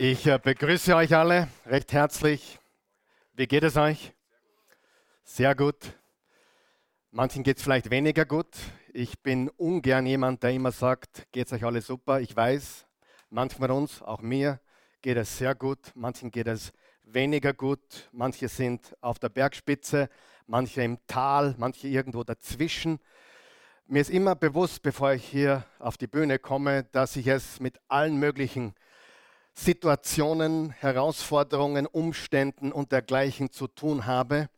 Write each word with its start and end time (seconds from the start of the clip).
Ich 0.00 0.28
äh, 0.28 0.38
begrüße 0.38 0.94
euch 0.94 1.12
alle 1.12 1.48
recht 1.66 1.92
herzlich. 1.92 2.60
Wie 3.34 3.48
geht 3.48 3.64
es 3.64 3.76
euch? 3.76 4.12
Sehr 5.24 5.56
gut. 5.56 5.74
Manchen 7.10 7.42
geht 7.42 7.56
es 7.56 7.64
vielleicht 7.64 7.90
weniger 7.90 8.24
gut. 8.24 8.46
Ich 8.92 9.18
bin 9.24 9.48
ungern 9.48 10.06
jemand, 10.06 10.44
der 10.44 10.52
immer 10.52 10.70
sagt, 10.70 11.26
geht 11.32 11.48
es 11.48 11.52
euch 11.52 11.64
alle 11.64 11.82
super. 11.82 12.20
Ich 12.20 12.36
weiß, 12.36 12.86
manchmal 13.30 13.72
uns, 13.72 14.00
auch 14.00 14.20
mir, 14.20 14.60
geht 15.02 15.16
es 15.16 15.36
sehr 15.36 15.56
gut. 15.56 15.90
Manchen 15.96 16.30
geht 16.30 16.46
es 16.46 16.72
weniger 17.02 17.52
gut. 17.52 18.08
Manche 18.12 18.46
sind 18.46 18.96
auf 19.00 19.18
der 19.18 19.30
Bergspitze, 19.30 20.08
manche 20.46 20.80
im 20.82 21.04
Tal, 21.08 21.56
manche 21.58 21.88
irgendwo 21.88 22.22
dazwischen. 22.22 23.00
Mir 23.88 24.02
ist 24.02 24.10
immer 24.10 24.36
bewusst, 24.36 24.80
bevor 24.82 25.14
ich 25.14 25.24
hier 25.24 25.64
auf 25.80 25.96
die 25.96 26.06
Bühne 26.06 26.38
komme, 26.38 26.84
dass 26.84 27.16
ich 27.16 27.26
es 27.26 27.58
mit 27.58 27.80
allen 27.88 28.20
möglichen 28.20 28.76
Situationen, 29.58 30.70
Herausforderungen, 30.70 31.86
Umständen 31.86 32.70
und 32.70 32.92
dergleichen 32.92 33.50
zu 33.50 33.66
tun 33.66 34.06
habe. 34.06 34.48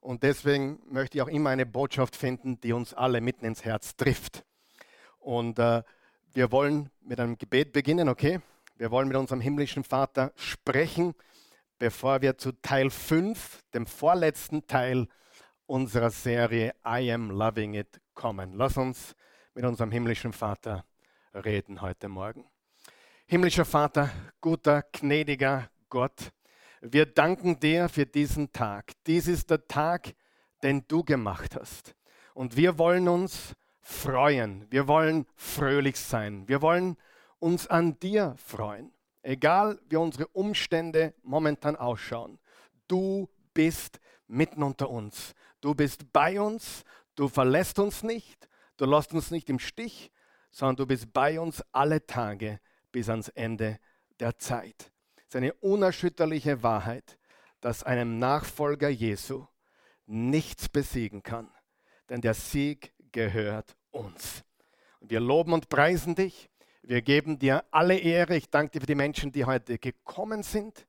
Und 0.00 0.22
deswegen 0.22 0.78
möchte 0.90 1.16
ich 1.16 1.22
auch 1.22 1.28
immer 1.28 1.50
eine 1.50 1.64
Botschaft 1.64 2.14
finden, 2.14 2.60
die 2.60 2.74
uns 2.74 2.92
alle 2.92 3.22
mitten 3.22 3.46
ins 3.46 3.64
Herz 3.64 3.96
trifft. 3.96 4.44
Und 5.18 5.58
äh, 5.58 5.82
wir 6.34 6.52
wollen 6.52 6.90
mit 7.00 7.18
einem 7.18 7.38
Gebet 7.38 7.72
beginnen, 7.72 8.10
okay? 8.10 8.40
Wir 8.76 8.90
wollen 8.90 9.08
mit 9.08 9.16
unserem 9.16 9.40
himmlischen 9.40 9.84
Vater 9.84 10.32
sprechen, 10.36 11.14
bevor 11.78 12.20
wir 12.20 12.36
zu 12.36 12.52
Teil 12.52 12.90
5, 12.90 13.62
dem 13.72 13.86
vorletzten 13.86 14.66
Teil 14.66 15.08
unserer 15.66 16.10
Serie 16.10 16.74
I 16.86 17.10
Am 17.10 17.30
Loving 17.30 17.72
It 17.72 18.00
kommen. 18.12 18.52
Lass 18.54 18.76
uns 18.76 19.16
mit 19.54 19.64
unserem 19.64 19.90
himmlischen 19.90 20.34
Vater 20.34 20.84
reden 21.34 21.80
heute 21.80 22.08
Morgen. 22.08 22.51
Himmlischer 23.32 23.64
Vater, 23.64 24.10
guter, 24.42 24.84
gnädiger 24.92 25.70
Gott, 25.88 26.32
wir 26.82 27.06
danken 27.06 27.58
dir 27.58 27.88
für 27.88 28.04
diesen 28.04 28.52
Tag. 28.52 28.92
Dies 29.06 29.26
ist 29.26 29.48
der 29.48 29.66
Tag, 29.66 30.12
den 30.62 30.86
du 30.86 31.02
gemacht 31.02 31.56
hast. 31.58 31.94
Und 32.34 32.58
wir 32.58 32.76
wollen 32.76 33.08
uns 33.08 33.54
freuen. 33.80 34.66
Wir 34.68 34.86
wollen 34.86 35.24
fröhlich 35.34 35.98
sein. 35.98 36.46
Wir 36.46 36.60
wollen 36.60 36.98
uns 37.38 37.66
an 37.68 37.98
dir 38.00 38.34
freuen. 38.36 38.92
Egal 39.22 39.80
wie 39.88 39.96
unsere 39.96 40.26
Umstände 40.26 41.14
momentan 41.22 41.74
ausschauen. 41.76 42.38
Du 42.86 43.30
bist 43.54 43.98
mitten 44.26 44.62
unter 44.62 44.90
uns. 44.90 45.34
Du 45.62 45.74
bist 45.74 46.12
bei 46.12 46.38
uns 46.38 46.84
Du 47.14 47.28
verlässt 47.28 47.78
uns 47.78 48.02
nicht, 48.02 48.46
du 48.76 48.84
lässt 48.84 49.14
uns 49.14 49.30
nicht 49.30 49.48
im 49.48 49.58
Stich, 49.58 50.10
sondern 50.50 50.76
du 50.76 50.86
bist 50.86 51.14
bei 51.14 51.40
uns 51.40 51.64
alle 51.72 52.06
Tage 52.06 52.60
bis 52.92 53.08
ans 53.08 53.28
Ende 53.28 53.78
der 54.20 54.38
Zeit. 54.38 54.92
Es 55.16 55.28
ist 55.28 55.36
eine 55.36 55.54
unerschütterliche 55.54 56.62
Wahrheit, 56.62 57.18
dass 57.60 57.82
einem 57.82 58.18
Nachfolger 58.18 58.88
Jesu 58.88 59.46
nichts 60.06 60.68
besiegen 60.68 61.22
kann, 61.22 61.50
denn 62.08 62.20
der 62.20 62.34
Sieg 62.34 62.92
gehört 63.12 63.76
uns. 63.90 64.44
Wir 65.00 65.20
loben 65.20 65.52
und 65.52 65.68
preisen 65.68 66.14
dich. 66.14 66.50
Wir 66.82 67.02
geben 67.02 67.38
dir 67.38 67.64
alle 67.70 67.98
Ehre. 67.98 68.36
Ich 68.36 68.50
danke 68.50 68.72
dir 68.72 68.80
für 68.80 68.86
die 68.86 68.94
Menschen, 68.94 69.32
die 69.32 69.44
heute 69.44 69.78
gekommen 69.78 70.42
sind. 70.42 70.86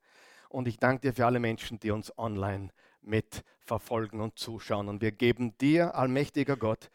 Und 0.48 0.68
ich 0.68 0.78
danke 0.78 1.08
dir 1.08 1.14
für 1.14 1.26
alle 1.26 1.40
Menschen, 1.40 1.78
die 1.80 1.90
uns 1.90 2.16
online 2.18 2.70
mitverfolgen 3.02 4.20
und 4.20 4.38
zuschauen. 4.38 4.88
Und 4.88 5.02
wir 5.02 5.12
geben 5.12 5.56
dir, 5.58 5.94
allmächtiger 5.94 6.56
Gott, 6.56 6.90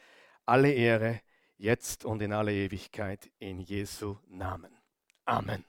alle 0.46 0.72
Ehre, 0.72 1.22
jetzt 1.58 2.06
und 2.06 2.22
in 2.22 2.34
alle 2.34 2.54
Ewigkeit, 2.54 3.30
in 3.40 3.60
Jesu 3.60 4.18
Namen. 4.28 4.79
Amen. 5.30 5.64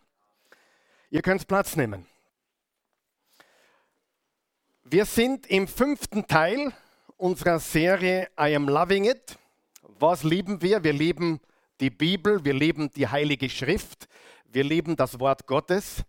Ihr 1.11 1.21
könnt 1.21 1.47
Platz 1.47 1.77
nehmen. 1.77 2.07
Wir 4.85 5.05
sind 5.05 5.47
im 5.49 5.69
fünften 5.69 6.27
Teil 6.27 6.73
unserer 7.19 7.59
Serie 7.59 8.31
I 8.41 8.57
Am 8.57 8.71
Loving 8.71 9.05
It. 9.05 9.37
Was 9.83 10.25
lieben 10.25 10.63
wir? 10.63 10.83
Wir 10.83 10.95
lieben 10.95 11.41
die 11.79 11.91
Bibel, 11.91 12.43
wir 12.43 12.55
lieben 12.55 12.91
die 12.93 13.07
Heilige 13.07 13.51
Schrift, 13.51 14.09
wir 14.47 14.65
lieben 14.65 14.97
das 14.97 15.21
Wort 15.21 15.47
Gottes. 15.47 16.05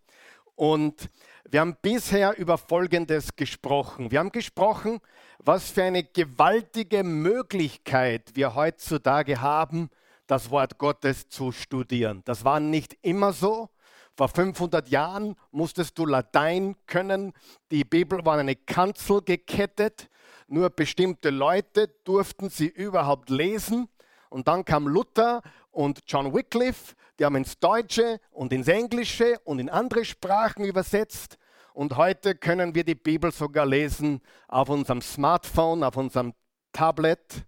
Und 0.55 1.09
wir 1.43 1.59
haben 1.59 1.75
bisher 1.81 2.37
über 2.37 2.57
Folgendes 2.57 3.35
gesprochen. 3.35 4.11
Wir 4.11 4.19
haben 4.19 4.31
gesprochen, 4.31 5.01
was 5.39 5.69
für 5.69 5.83
eine 5.83 6.05
gewaltige 6.05 7.03
Möglichkeit 7.03 8.31
wir 8.33 8.55
heutzutage 8.55 9.41
haben, 9.41 9.89
das 10.31 10.49
Wort 10.49 10.77
Gottes 10.77 11.27
zu 11.27 11.51
studieren. 11.51 12.21
Das 12.23 12.45
war 12.45 12.61
nicht 12.61 12.97
immer 13.01 13.33
so. 13.33 13.67
Vor 14.15 14.29
500 14.29 14.87
Jahren 14.87 15.35
musstest 15.51 15.97
du 15.97 16.05
Latein 16.05 16.77
können. 16.87 17.33
Die 17.69 17.83
Bibel 17.83 18.23
war 18.23 18.35
an 18.35 18.39
eine 18.39 18.55
Kanzel 18.55 19.21
gekettet. 19.23 20.09
Nur 20.47 20.69
bestimmte 20.69 21.31
Leute 21.31 21.89
durften 22.05 22.49
sie 22.49 22.67
überhaupt 22.67 23.29
lesen. 23.29 23.89
Und 24.29 24.47
dann 24.47 24.63
kam 24.63 24.87
Luther 24.87 25.41
und 25.69 25.99
John 26.07 26.33
Wycliffe, 26.33 26.95
die 27.19 27.25
haben 27.25 27.35
ins 27.35 27.59
Deutsche 27.59 28.21
und 28.31 28.53
ins 28.53 28.69
Englische 28.69 29.37
und 29.43 29.59
in 29.59 29.69
andere 29.69 30.05
Sprachen 30.05 30.63
übersetzt. 30.63 31.37
Und 31.73 31.97
heute 31.97 32.35
können 32.35 32.73
wir 32.73 32.85
die 32.85 32.95
Bibel 32.95 33.33
sogar 33.33 33.65
lesen 33.65 34.21
auf 34.47 34.69
unserem 34.69 35.01
Smartphone, 35.01 35.83
auf 35.83 35.97
unserem 35.97 36.33
Tablet. 36.71 37.45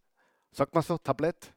Sagt 0.51 0.73
man 0.73 0.83
so, 0.83 0.97
Tablet? 0.97 1.52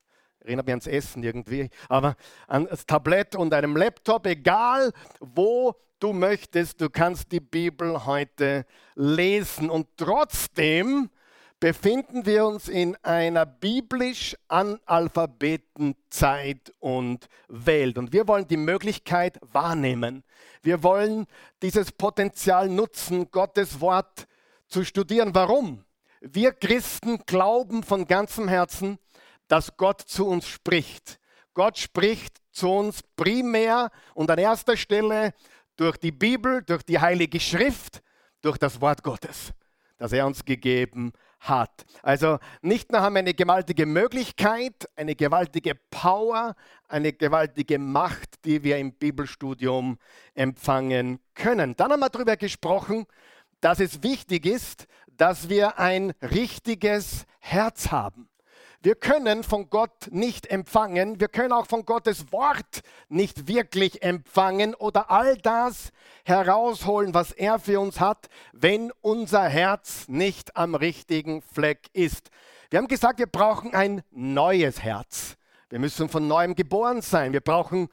Erinnert 0.47 0.67
mich 0.67 0.75
ans 0.75 0.87
Essen 0.87 1.25
irgendwie. 1.25 1.69
Aber 1.89 2.15
an 2.47 2.69
das 2.69 2.87
Tablet 2.87 3.35
und 3.35 3.53
einem 3.53 3.77
Laptop, 3.77 4.27
egal 4.27 4.93
wo 5.19 5.75
du 5.99 6.13
möchtest, 6.13 6.81
du 6.81 6.89
kannst 6.89 7.33
die 7.33 7.41
Bibel 7.41 8.07
heute 8.07 8.65
lesen. 8.95 9.69
Und 9.69 9.89
trotzdem 9.97 11.11
befinden 11.59 12.27
wir 12.27 12.47
uns 12.47 12.69
in 12.69 12.95
einer 13.03 13.45
biblisch 13.45 14.37
analphabeten 14.47 15.97
Zeit 16.11 16.73
und 16.79 17.27
Welt. 17.49 17.99
Und 17.99 18.13
wir 18.13 18.29
wollen 18.29 18.47
die 18.47 18.57
Möglichkeit 18.57 19.41
wahrnehmen. 19.41 20.23
Wir 20.63 20.85
wollen 20.85 21.27
dieses 21.61 21.91
Potenzial 21.91 22.69
nutzen, 22.69 23.33
Gottes 23.33 23.81
Wort 23.81 24.29
zu 24.69 24.85
studieren. 24.85 25.35
Warum? 25.35 25.85
Wir 26.21 26.53
Christen 26.53 27.19
glauben 27.27 27.83
von 27.83 28.07
ganzem 28.07 28.47
Herzen, 28.47 28.99
dass 29.49 29.77
Gott 29.77 30.01
zu 30.01 30.27
uns 30.27 30.47
spricht. 30.47 31.19
Gott 31.55 31.79
spricht 31.79 32.39
zu 32.53 32.71
uns 32.71 33.03
primär 33.17 33.91
und 34.15 34.31
an 34.31 34.39
erster 34.39 34.77
Stelle 34.77 35.35
durch 35.77 35.97
die 35.97 36.13
Bibel, 36.13 36.63
durch 36.63 36.83
die 36.83 36.99
Heilige 36.99 37.41
Schrift, 37.41 38.03
durch 38.43 38.59
das 38.59 38.81
Wort 38.81 39.03
Gottes, 39.03 39.53
das 39.99 40.13
er 40.13 40.27
uns 40.27 40.45
gegeben 40.45 41.13
hat. 41.41 41.85
Also 42.03 42.39
nicht 42.63 42.93
nur 42.93 43.03
haben 43.03 43.15
wir 43.15 43.21
eine 43.21 43.35
gewaltige 43.35 43.87
Möglichkeit, 43.87 44.89
eine 44.97 45.15
gewaltige 45.15 45.75
Power, 45.91 46.55
eine 46.89 47.13
gewaltige 47.13 47.79
Macht, 47.79 48.45
die 48.45 48.63
wir 48.63 48.79
im 48.79 48.93
Bibelstudium 48.93 49.99
empfangen 50.35 51.21
können. 51.35 51.77
Dann 51.77 51.93
haben 51.93 52.01
wir 52.01 52.11
darüber 52.11 52.37
gesprochen, 52.37 53.07
dass 53.61 53.81
es 53.81 54.03
wichtig 54.03 54.47
ist, 54.47 54.87
dass 55.09 55.49
wir 55.49 55.79
ein 55.79 56.13
richtiges 56.23 57.25
Herz 57.39 57.91
haben. 57.91 58.29
Wir 58.87 58.95
können 58.95 59.43
von 59.43 59.69
Gott 59.69 60.11
nicht 60.13 60.47
empfangen, 60.47 61.19
wir 61.19 61.27
können 61.27 61.51
auch 61.51 61.67
von 61.67 61.85
Gottes 61.85 62.31
Wort 62.31 62.83
nicht 63.09 63.49
wirklich 63.49 64.05
empfangen 64.05 64.77
oder 64.77 65.11
all 65.11 65.37
das 65.39 65.91
herausholen, 66.25 67.13
was 67.13 67.33
er 67.33 67.59
für 67.59 67.81
uns 67.81 67.99
hat, 67.99 68.29
wenn 68.53 68.93
unser 69.01 69.43
Herz 69.49 70.07
nicht 70.07 70.57
am 70.57 70.77
richtigen 70.77 71.43
Fleck 71.43 71.89
ist. 71.95 72.31
Wir 72.71 72.79
haben 72.79 72.87
gesagt, 72.87 73.19
wir 73.19 73.27
brauchen 73.27 73.75
ein 73.75 74.05
neues 74.13 74.81
Herz. 74.81 75.37
Wir 75.69 75.81
müssen 75.81 76.09
von 76.09 76.29
neuem 76.29 76.55
geboren 76.55 77.03
sein. 77.03 77.33
Wir 77.33 77.41
brauchen 77.41 77.89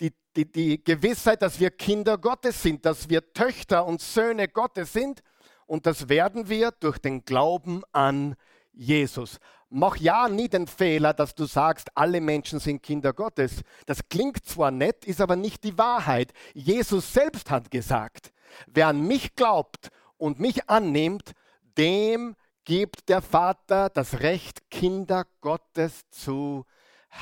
die, 0.00 0.12
die, 0.36 0.44
die 0.44 0.84
Gewissheit, 0.84 1.42
dass 1.42 1.58
wir 1.58 1.72
Kinder 1.72 2.18
Gottes 2.18 2.62
sind, 2.62 2.86
dass 2.86 3.08
wir 3.08 3.32
Töchter 3.32 3.84
und 3.84 4.00
Söhne 4.00 4.46
Gottes 4.46 4.92
sind. 4.92 5.24
Und 5.66 5.86
das 5.86 6.08
werden 6.08 6.48
wir 6.48 6.70
durch 6.70 6.98
den 6.98 7.24
Glauben 7.24 7.82
an 7.90 8.36
Jesus. 8.76 9.40
Mach 9.68 9.96
ja 9.96 10.28
nie 10.28 10.48
den 10.48 10.68
Fehler, 10.68 11.12
dass 11.12 11.34
du 11.34 11.44
sagst, 11.44 11.88
alle 11.96 12.20
Menschen 12.20 12.60
sind 12.60 12.82
Kinder 12.82 13.12
Gottes. 13.12 13.62
Das 13.86 14.08
klingt 14.08 14.44
zwar 14.46 14.70
nett, 14.70 15.04
ist 15.04 15.20
aber 15.20 15.34
nicht 15.34 15.64
die 15.64 15.76
Wahrheit. 15.76 16.32
Jesus 16.54 17.12
selbst 17.12 17.50
hat 17.50 17.70
gesagt, 17.70 18.32
wer 18.66 18.88
an 18.88 19.06
mich 19.06 19.34
glaubt 19.34 19.88
und 20.18 20.38
mich 20.38 20.70
annimmt, 20.70 21.32
dem 21.76 22.36
gibt 22.64 23.08
der 23.08 23.22
Vater 23.22 23.90
das 23.90 24.20
Recht, 24.20 24.70
Kinder 24.70 25.24
Gottes 25.40 26.08
zu 26.10 26.64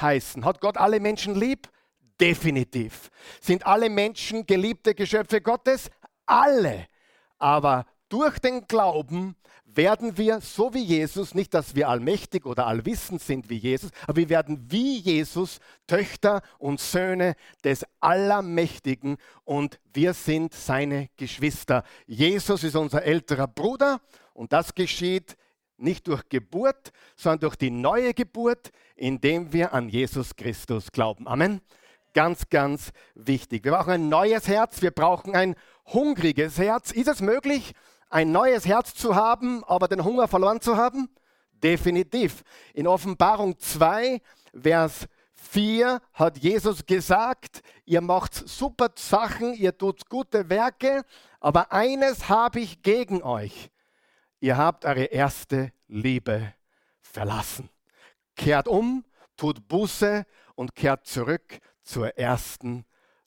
heißen. 0.00 0.44
Hat 0.44 0.61
Gott 0.61 0.76
alle 0.76 1.00
Menschen 1.00 1.35
lieb? 1.35 1.69
Definitiv. 2.20 3.11
Sind 3.40 3.67
alle 3.67 3.88
Menschen 3.88 4.47
geliebte 4.47 4.94
Geschöpfe 4.94 5.40
Gottes? 5.40 5.90
Alle. 6.26 6.87
Aber 7.38 7.87
durch 8.08 8.38
den 8.38 8.67
Glauben 8.67 9.37
werden 9.76 10.17
wir, 10.17 10.41
so 10.41 10.75
wie 10.75 10.82
Jesus, 10.82 11.35
nicht, 11.35 11.55
dass 11.55 11.75
wir 11.75 11.88
allmächtig 11.88 12.47
oder 12.47 12.67
allwissend 12.67 13.21
sind 13.23 13.49
wie 13.49 13.56
Jesus, 13.56 13.91
aber 14.06 14.17
wir 14.17 14.29
werden 14.29 14.67
wie 14.69 14.99
Jesus 14.99 15.61
Töchter 15.87 16.43
und 16.59 16.81
Söhne 16.81 17.35
des 17.62 17.85
Allermächtigen 18.00 19.17
und 19.44 19.79
wir 19.93 20.15
sind 20.15 20.55
seine 20.55 21.09
Geschwister. 21.17 21.85
Jesus 22.06 22.65
ist 22.65 22.76
unser 22.76 23.03
älterer 23.03 23.49
Bruder 23.49 24.00
und 24.32 24.53
das 24.53 24.75
geschieht 24.75 25.37
nicht 25.76 26.06
durch 26.09 26.29
Geburt, 26.29 26.93
sondern 27.17 27.41
durch 27.41 27.56
die 27.56 27.71
neue 27.71 28.15
Geburt, 28.15 28.71
indem 28.97 29.53
wir 29.53 29.73
an 29.73 29.88
Jesus 29.88 30.37
Christus 30.37 30.93
glauben. 30.93 31.26
Amen. 31.26 31.61
Ganz, 32.12 32.49
ganz 32.49 32.93
wichtig. 33.15 33.65
Wir 33.65 33.73
brauchen 33.73 33.91
ein 33.91 34.09
neues 34.09 34.47
Herz, 34.47 34.82
wir 34.82 34.93
brauchen 34.93 35.35
ein 35.35 35.56
hungriges 35.87 36.59
Herz. 36.59 36.93
Ist 36.93 37.09
es 37.09 37.21
möglich, 37.21 37.75
ein 38.14 38.31
neues 38.31 38.64
Herz 38.64 38.94
zu 38.94 39.16
haben, 39.16 39.64
aber 39.64 39.88
den 39.88 40.05
Hunger 40.05 40.28
verloren 40.28 40.61
zu 40.61 40.76
haben? 40.76 41.08
Definitiv. 41.50 42.44
In 42.72 42.87
Offenbarung 42.87 43.58
2, 43.58 44.22
Vers 44.55 45.08
4 45.34 46.00
hat 46.12 46.38
Jesus 46.38 46.87
gesagt, 46.87 47.62
ihr 47.84 48.00
macht 48.00 48.34
super 48.34 48.90
Sachen, 48.94 49.55
ihr 49.55 49.76
tut 49.76 50.08
gute 50.08 50.49
Werke, 50.49 51.05
aber 51.40 51.72
eines 51.72 52.28
habe 52.28 52.61
ich 52.61 52.82
gegen 52.82 53.20
euch. 53.25 53.72
Ihr 54.38 54.56
habt 54.56 54.84
eure 54.84 55.06
erste 55.06 55.72
Liebe 55.88 56.55
verlassen. 57.00 57.69
Kehrt 58.37 58.69
um, 58.69 59.05
tut 59.37 59.66
Buße 59.66 60.25
und 60.55 60.76
kehrt 60.76 61.05
zurück 61.08 61.58
zur 61.82 62.16
ersten 62.16 62.84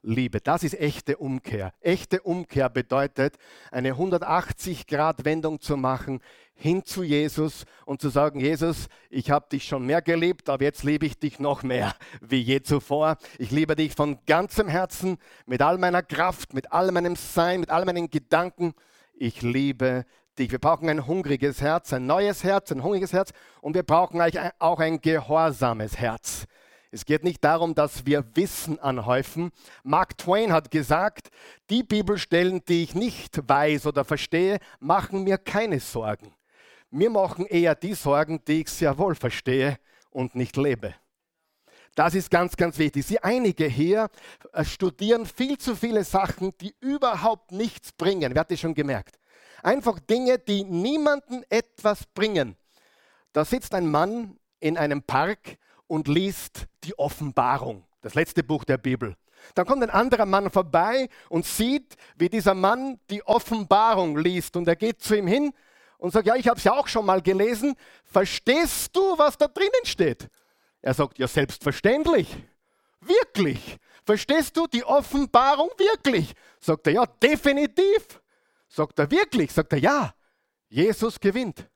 Liebe. 0.08 0.40
Das 0.40 0.64
ist 0.64 0.80
echte 0.80 1.18
Umkehr. 1.18 1.74
Echte 1.82 2.22
Umkehr 2.22 2.70
bedeutet, 2.70 3.36
eine 3.72 3.94
180-Grad-Wendung 3.94 5.60
zu 5.60 5.76
machen 5.76 6.22
hin 6.56 6.84
zu 6.84 7.04
Jesus 7.04 7.66
und 7.86 8.02
zu 8.02 8.10
sagen, 8.10 8.40
Jesus, 8.40 8.88
ich 9.10 9.30
habe 9.30 9.48
dich 9.52 9.66
schon 9.66 9.86
mehr 9.86 10.02
geliebt, 10.02 10.50
aber 10.50 10.64
jetzt 10.64 10.84
liebe 10.84 11.06
ich 11.06 11.20
dich 11.20 11.40
noch 11.40 11.62
mehr 11.62 11.94
wie 12.22 12.42
je 12.42 12.62
zuvor. 12.62 13.18
Ich 13.38 13.52
liebe 13.52 13.76
dich 13.76 13.94
von 13.94 14.18
ganzem 14.26 14.68
Herzen, 14.68 15.18
mit 15.46 15.62
all 15.62 15.78
meiner 15.78 16.02
Kraft, 16.02 16.54
mit 16.54 16.72
all 16.72 16.92
meinem 16.92 17.16
Sein, 17.16 17.60
mit 17.60 17.70
all 17.70 17.86
meinen 17.86 18.10
Gedanken. 18.10 18.74
Ich 19.14 19.42
liebe 19.42 20.06
dich. 20.40 20.52
Wir 20.52 20.60
brauchen 20.60 20.90
ein 20.90 21.06
hungriges 21.06 21.62
Herz, 21.62 21.92
ein 21.94 22.06
neues 22.06 22.44
Herz, 22.44 22.72
ein 22.72 22.82
hungriges 22.82 23.12
Herz 23.12 23.34
und 23.62 23.76
wir 23.76 23.84
brauchen 23.84 24.22
auch 24.58 24.80
ein 24.80 25.02
gehorsames 25.02 25.98
Herz. 25.98 26.48
Es 26.98 27.06
geht 27.06 27.24
nicht 27.24 27.44
darum, 27.44 27.76
dass 27.76 28.08
wir 28.08 28.26
Wissen 28.34 28.80
anhäufen. 28.80 29.52
Mark 29.84 30.18
Twain 30.18 30.52
hat 30.52 30.72
gesagt, 30.72 31.30
die 31.70 31.84
Bibelstellen, 31.84 32.66
die 32.68 32.82
ich 32.82 32.96
nicht 32.96 33.48
weiß 33.48 33.86
oder 33.86 34.04
verstehe, 34.04 34.58
machen 34.80 35.24
mir 35.24 35.38
keine 35.38 35.80
Sorgen. 35.80 36.34
Mir 36.90 37.12
machen 37.12 37.46
eher 37.46 37.76
die 37.76 37.94
Sorgen, 37.94 38.44
die 38.48 38.62
ich 38.62 38.70
sehr 38.70 38.98
wohl 38.98 39.14
verstehe 39.14 39.78
und 40.10 40.34
nicht 40.34 40.58
lebe. 40.58 40.96
Das 41.94 42.16
ist 42.16 42.32
ganz, 42.32 42.58
ganz 42.58 42.80
wichtig. 42.80 43.06
Sie 43.06 43.20
einige 43.20 43.66
hier 43.66 44.10
äh, 44.52 44.66
studieren 44.66 45.28
viel 45.28 45.60
zu 45.60 45.76
viele 45.76 46.04
Sachen, 46.04 46.58
die 46.60 46.74
überhaupt 46.80 47.52
nichts 47.52 47.92
bringen. 47.92 48.34
Wer 48.34 48.40
hat 48.40 48.50
das 48.50 48.60
schon 48.60 48.74
gemerkt? 48.74 49.20
Einfach 49.62 50.00
Dinge, 50.00 50.40
die 50.40 50.64
niemanden 50.64 51.44
etwas 51.50 52.08
bringen. 52.16 52.56
Da 53.34 53.46
sitzt 53.46 53.76
ein 53.76 53.86
Mann 53.86 54.40
in 54.60 54.80
einem 54.80 55.04
Park 55.04 55.60
und 55.88 56.08
liest 56.08 56.68
die 56.84 56.98
Offenbarung, 56.98 57.86
das 58.02 58.16
letzte 58.16 58.44
Buch 58.44 58.64
der 58.64 58.78
Bibel. 58.78 59.16
Dann 59.56 59.66
kommt 59.66 59.84
ein 59.84 59.90
anderer 59.90 60.26
Mann 60.26 60.50
vorbei 60.50 61.10
und 61.30 61.46
sieht, 61.46 61.96
wie 62.16 62.30
dieser 62.30 62.54
Mann 62.54 63.00
die 63.10 63.26
Offenbarung 63.26 64.18
liest. 64.18 64.56
Und 64.58 64.68
er 64.68 64.76
geht 64.76 65.02
zu 65.02 65.16
ihm 65.16 65.28
hin 65.28 65.54
und 65.98 66.12
sagt, 66.12 66.28
ja, 66.28 66.36
ich 66.36 66.48
habe 66.48 66.58
es 66.58 66.64
ja 66.64 66.74
auch 66.74 66.88
schon 66.88 67.06
mal 67.06 67.22
gelesen. 67.22 67.76
Verstehst 68.04 68.96
du, 68.96 69.18
was 69.18 69.38
da 69.38 69.48
drinnen 69.48 69.86
steht? 69.86 70.28
Er 70.82 70.94
sagt, 70.94 71.18
ja, 71.20 71.28
selbstverständlich. 71.28 72.36
Wirklich. 73.02 73.78
Verstehst 74.06 74.56
du 74.56 74.68
die 74.68 74.84
Offenbarung 74.84 75.70
wirklich? 75.78 76.34
Sagt 76.60 76.88
er, 76.88 76.94
ja, 76.94 77.06
definitiv. 77.06 78.22
Sagt 78.68 78.98
er, 79.00 79.10
wirklich? 79.12 79.52
Sagt 79.52 79.74
er, 79.74 79.80
ja. 79.80 80.14
Jesus 80.70 81.20
gewinnt. 81.20 81.68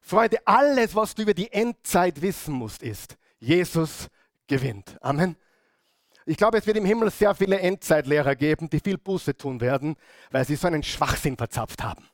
Freunde, 0.00 0.38
alles, 0.46 0.94
was 0.94 1.14
du 1.14 1.22
über 1.22 1.34
die 1.34 1.52
Endzeit 1.52 2.20
wissen 2.22 2.54
musst, 2.54 2.82
ist, 2.82 3.16
Jesus 3.38 4.08
gewinnt. 4.46 4.96
Amen. 5.00 5.36
Ich 6.26 6.36
glaube, 6.36 6.58
es 6.58 6.66
wird 6.66 6.76
im 6.76 6.84
Himmel 6.84 7.10
sehr 7.10 7.34
viele 7.34 7.58
Endzeitlehrer 7.58 8.36
geben, 8.36 8.68
die 8.68 8.80
viel 8.80 8.98
Buße 8.98 9.36
tun 9.36 9.60
werden, 9.60 9.96
weil 10.30 10.44
sie 10.44 10.56
so 10.56 10.66
einen 10.66 10.82
Schwachsinn 10.82 11.36
verzapft 11.36 11.82
haben. 11.82 12.06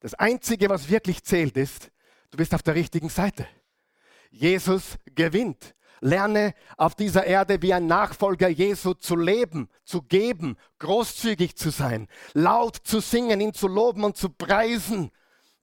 Das 0.00 0.14
Einzige, 0.14 0.68
was 0.68 0.88
wirklich 0.88 1.22
zählt, 1.24 1.56
ist, 1.56 1.90
du 2.30 2.36
bist 2.36 2.54
auf 2.54 2.62
der 2.62 2.74
richtigen 2.74 3.08
Seite. 3.08 3.46
Jesus 4.30 4.98
gewinnt. 5.14 5.74
Lerne 6.00 6.54
auf 6.76 6.94
dieser 6.94 7.24
Erde 7.24 7.62
wie 7.62 7.72
ein 7.72 7.86
Nachfolger 7.86 8.48
Jesu 8.48 8.92
zu 8.92 9.16
leben, 9.16 9.70
zu 9.84 10.02
geben, 10.02 10.58
großzügig 10.78 11.56
zu 11.56 11.70
sein, 11.70 12.08
laut 12.34 12.76
zu 12.76 13.00
singen, 13.00 13.40
ihn 13.40 13.54
zu 13.54 13.68
loben 13.68 14.04
und 14.04 14.16
zu 14.16 14.28
preisen. 14.28 15.10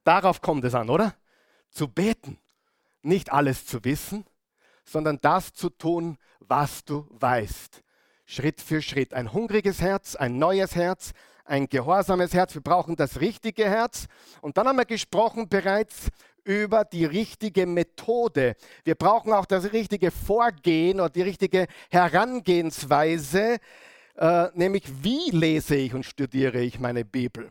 Darauf 0.02 0.40
kommt 0.40 0.64
es 0.64 0.74
an, 0.74 0.90
oder? 0.90 1.14
Zu 1.72 1.88
beten, 1.88 2.38
nicht 3.02 3.32
alles 3.32 3.66
zu 3.66 3.84
wissen, 3.84 4.24
sondern 4.84 5.18
das 5.20 5.52
zu 5.52 5.70
tun, 5.70 6.18
was 6.40 6.84
du 6.84 7.06
weißt. 7.10 7.82
Schritt 8.24 8.60
für 8.60 8.82
Schritt. 8.82 9.14
Ein 9.14 9.32
hungriges 9.32 9.80
Herz, 9.80 10.14
ein 10.14 10.38
neues 10.38 10.76
Herz, 10.76 11.12
ein 11.44 11.68
gehorsames 11.68 12.32
Herz. 12.34 12.54
Wir 12.54 12.62
brauchen 12.62 12.96
das 12.96 13.20
richtige 13.20 13.64
Herz. 13.64 14.06
Und 14.40 14.56
dann 14.56 14.68
haben 14.68 14.76
wir 14.76 14.84
gesprochen 14.84 15.48
bereits 15.48 16.08
über 16.44 16.84
die 16.84 17.04
richtige 17.04 17.66
Methode. 17.66 18.56
Wir 18.84 18.94
brauchen 18.94 19.32
auch 19.32 19.46
das 19.46 19.72
richtige 19.72 20.10
Vorgehen 20.10 21.00
oder 21.00 21.10
die 21.10 21.22
richtige 21.22 21.66
Herangehensweise, 21.90 23.58
äh, 24.16 24.48
nämlich 24.54 24.84
wie 25.02 25.30
lese 25.30 25.76
ich 25.76 25.94
und 25.94 26.04
studiere 26.04 26.60
ich 26.60 26.80
meine 26.80 27.04
Bibel. 27.04 27.50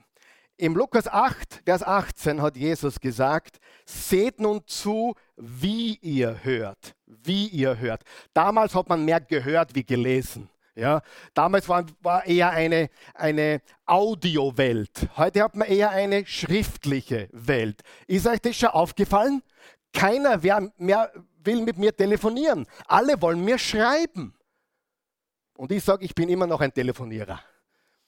Im 0.57 0.75
Lukas 0.75 1.07
8, 1.07 1.61
Vers 1.65 1.81
18 1.81 2.41
hat 2.41 2.55
Jesus 2.55 2.99
gesagt, 2.99 3.57
seht 3.85 4.39
nun 4.39 4.61
zu, 4.67 5.15
wie 5.35 5.97
ihr 6.01 6.43
hört, 6.43 6.95
wie 7.05 7.47
ihr 7.47 7.79
hört. 7.79 8.03
Damals 8.33 8.75
hat 8.75 8.87
man 8.87 9.03
mehr 9.03 9.19
gehört 9.19 9.73
wie 9.73 9.83
gelesen. 9.83 10.49
Ja, 10.75 11.01
damals 11.33 11.67
war, 11.67 11.85
war 12.01 12.25
eher 12.25 12.51
eine, 12.51 12.89
eine 13.13 13.61
Audiowelt. 13.85 15.09
Heute 15.17 15.43
hat 15.43 15.55
man 15.55 15.67
eher 15.67 15.89
eine 15.89 16.25
schriftliche 16.25 17.27
Welt. 17.33 17.81
Ist 18.07 18.25
euch 18.25 18.39
das 18.39 18.55
schon 18.55 18.69
aufgefallen? 18.69 19.43
Keiner 19.91 20.39
mehr 20.77 21.11
will 21.43 21.61
mit 21.61 21.77
mir 21.77 21.95
telefonieren. 21.95 22.65
Alle 22.87 23.21
wollen 23.21 23.43
mir 23.43 23.57
schreiben. 23.57 24.33
Und 25.57 25.71
ich 25.71 25.83
sage, 25.83 26.05
ich 26.05 26.15
bin 26.15 26.29
immer 26.29 26.47
noch 26.47 26.61
ein 26.61 26.73
Telefonierer. 26.73 27.39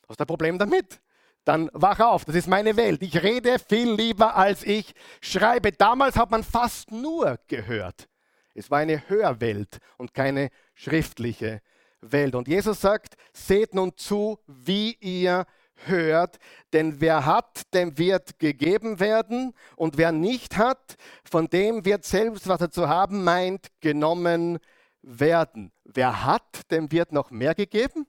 Was 0.07 0.13
ist 0.13 0.19
das 0.19 0.27
Problem 0.27 0.57
damit? 0.57 1.01
Dann 1.45 1.69
wach 1.73 1.99
auf, 1.99 2.25
das 2.25 2.35
ist 2.35 2.47
meine 2.47 2.77
Welt. 2.77 3.01
Ich 3.01 3.21
rede 3.21 3.57
viel 3.59 3.91
lieber, 3.91 4.35
als 4.35 4.63
ich 4.63 4.93
schreibe. 5.21 5.71
Damals 5.71 6.15
hat 6.15 6.31
man 6.31 6.43
fast 6.43 6.91
nur 6.91 7.39
gehört. 7.47 8.07
Es 8.53 8.69
war 8.71 8.79
eine 8.79 9.09
Hörwelt 9.09 9.79
und 9.97 10.13
keine 10.13 10.49
schriftliche 10.75 11.61
Welt. 12.01 12.35
Und 12.35 12.47
Jesus 12.47 12.81
sagt, 12.81 13.15
seht 13.33 13.73
nun 13.73 13.97
zu, 13.97 14.39
wie 14.47 14.95
ihr 14.99 15.45
hört, 15.85 16.37
denn 16.71 17.01
wer 17.01 17.25
hat, 17.25 17.73
dem 17.73 17.97
wird 17.97 18.39
gegeben 18.39 18.99
werden, 18.99 19.53
und 19.75 19.97
wer 19.97 20.11
nicht 20.11 20.57
hat, 20.57 20.95
von 21.29 21.47
dem 21.47 21.83
wird 21.83 22.05
selbst, 22.05 22.47
was 22.47 22.61
er 22.61 22.71
zu 22.71 22.87
haben 22.87 23.23
meint, 23.23 23.67
genommen 23.81 24.59
werden. 25.01 25.71
Wer 25.83 26.23
hat, 26.23 26.71
dem 26.71 26.91
wird 26.91 27.11
noch 27.11 27.31
mehr 27.31 27.55
gegeben, 27.55 28.05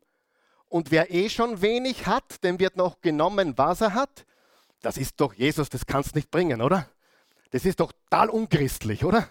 und 0.74 0.90
wer 0.90 1.14
eh 1.14 1.28
schon 1.28 1.62
wenig 1.62 2.08
hat, 2.08 2.42
dem 2.42 2.58
wird 2.58 2.76
noch 2.76 3.00
genommen, 3.00 3.56
was 3.56 3.80
er 3.80 3.94
hat. 3.94 4.26
Das 4.80 4.96
ist 4.96 5.20
doch 5.20 5.32
Jesus, 5.32 5.68
das 5.68 5.86
kannst 5.86 6.16
nicht 6.16 6.32
bringen, 6.32 6.60
oder? 6.60 6.90
Das 7.50 7.64
ist 7.64 7.78
doch 7.78 7.92
total 7.92 8.28
unchristlich, 8.28 9.04
oder? 9.04 9.30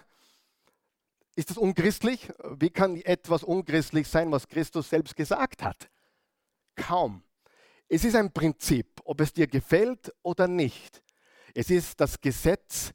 Ist 1.36 1.50
das 1.50 1.58
unchristlich? 1.58 2.32
Wie 2.56 2.70
kann 2.70 2.96
etwas 2.96 3.44
unchristlich 3.44 4.08
sein, 4.08 4.32
was 4.32 4.48
Christus 4.48 4.88
selbst 4.88 5.16
gesagt 5.16 5.62
hat? 5.62 5.90
Kaum. 6.76 7.22
Es 7.90 8.04
ist 8.04 8.16
ein 8.16 8.32
Prinzip, 8.32 9.02
ob 9.04 9.20
es 9.20 9.34
dir 9.34 9.46
gefällt 9.46 10.14
oder 10.22 10.48
nicht. 10.48 11.02
Es 11.52 11.68
ist 11.68 12.00
das 12.00 12.18
Gesetz 12.22 12.94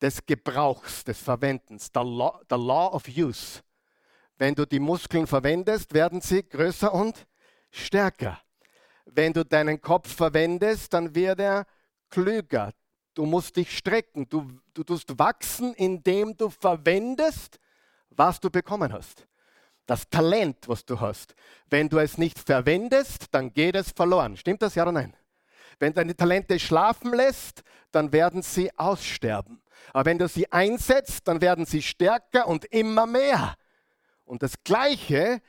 des 0.00 0.24
Gebrauchs, 0.24 1.04
des 1.04 1.18
Verwendens, 1.18 1.90
the 1.92 2.00
law, 2.00 2.40
the 2.48 2.56
law 2.56 2.86
of 2.94 3.06
use. 3.06 3.60
Wenn 4.38 4.54
du 4.54 4.64
die 4.64 4.80
Muskeln 4.80 5.26
verwendest, 5.26 5.92
werden 5.92 6.22
sie 6.22 6.42
größer 6.42 6.90
und 6.94 7.26
stärker. 7.72 8.40
Wenn 9.06 9.32
du 9.32 9.44
deinen 9.44 9.80
Kopf 9.80 10.14
verwendest, 10.14 10.92
dann 10.94 11.14
wird 11.14 11.40
er 11.40 11.66
klüger. 12.08 12.72
Du 13.14 13.26
musst 13.26 13.56
dich 13.56 13.76
strecken. 13.76 14.28
Du, 14.28 14.60
du 14.72 14.84
tust 14.84 15.18
wachsen, 15.18 15.74
indem 15.74 16.36
du 16.36 16.48
verwendest, 16.48 17.58
was 18.10 18.38
du 18.38 18.50
bekommen 18.50 18.92
hast. 18.92 19.26
Das 19.86 20.08
Talent, 20.08 20.68
was 20.68 20.84
du 20.84 21.00
hast. 21.00 21.34
Wenn 21.68 21.88
du 21.88 21.98
es 21.98 22.16
nicht 22.16 22.38
verwendest, 22.38 23.26
dann 23.32 23.52
geht 23.52 23.74
es 23.74 23.90
verloren. 23.90 24.36
Stimmt 24.36 24.62
das 24.62 24.76
ja 24.76 24.84
oder 24.84 24.92
nein? 24.92 25.16
Wenn 25.78 25.92
deine 25.92 26.14
Talente 26.14 26.60
schlafen 26.60 27.12
lässt, 27.12 27.62
dann 27.90 28.12
werden 28.12 28.42
sie 28.42 28.70
aussterben. 28.78 29.60
Aber 29.92 30.04
wenn 30.04 30.18
du 30.18 30.28
sie 30.28 30.50
einsetzt, 30.52 31.26
dann 31.26 31.40
werden 31.40 31.66
sie 31.66 31.82
stärker 31.82 32.46
und 32.46 32.64
immer 32.66 33.06
mehr. 33.06 33.56
Und 34.24 34.42
das 34.42 34.62
Gleiche 34.62 35.42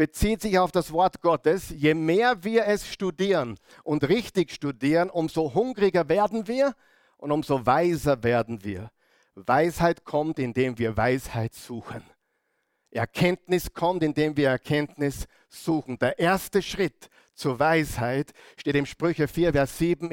bezieht 0.00 0.40
sich 0.40 0.58
auf 0.58 0.72
das 0.72 0.92
Wort 0.92 1.20
Gottes. 1.20 1.68
Je 1.76 1.92
mehr 1.92 2.42
wir 2.42 2.64
es 2.64 2.88
studieren 2.88 3.58
und 3.84 4.08
richtig 4.08 4.50
studieren, 4.50 5.10
umso 5.10 5.52
hungriger 5.52 6.08
werden 6.08 6.48
wir 6.48 6.74
und 7.18 7.30
umso 7.32 7.66
weiser 7.66 8.22
werden 8.22 8.64
wir. 8.64 8.90
Weisheit 9.34 10.06
kommt, 10.06 10.38
indem 10.38 10.78
wir 10.78 10.96
Weisheit 10.96 11.52
suchen. 11.52 12.02
Erkenntnis 12.90 13.74
kommt, 13.74 14.02
indem 14.02 14.38
wir 14.38 14.48
Erkenntnis 14.48 15.26
suchen. 15.50 15.98
Der 15.98 16.18
erste 16.18 16.62
Schritt 16.62 17.10
zur 17.34 17.58
Weisheit 17.58 18.32
steht 18.56 18.76
im 18.76 18.86
Sprüche 18.86 19.28
4, 19.28 19.52
Vers 19.52 19.76
7, 19.76 20.12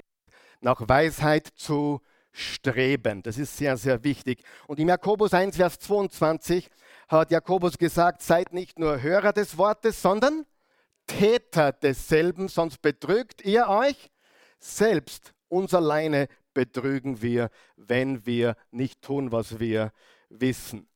nach 0.60 0.82
Weisheit 0.86 1.48
zu 1.56 2.02
streben. 2.34 3.24
Das 3.24 3.38
ist 3.38 3.56
sehr, 3.56 3.78
sehr 3.78 4.04
wichtig. 4.04 4.44
Und 4.68 4.82
im 4.82 4.90
Jakobus 4.90 5.34
1, 5.34 5.56
Vers 5.56 5.80
22 5.80 6.70
hat 7.08 7.32
Jakobus 7.32 7.78
gesagt, 7.78 8.22
seid 8.22 8.54
nicht 8.54 8.80
nur 8.80 9.02
Hörer 9.02 9.34
des 9.34 9.58
Wortes, 9.58 10.02
sondern 10.02 10.46
Täter 11.08 11.72
desselben, 11.72 12.50
sonst 12.50 12.82
betrügt 12.82 13.44
ihr 13.46 13.68
euch 13.70 14.12
selbst. 14.60 15.34
Uns 15.48 15.74
alleine 15.74 16.28
betrügen 16.54 17.22
wir, 17.22 17.50
wenn 17.78 18.26
wir 18.26 18.58
nicht 18.72 19.02
tun, 19.02 19.32
was 19.32 19.60
wir 19.60 19.94
wissen. 20.30 20.90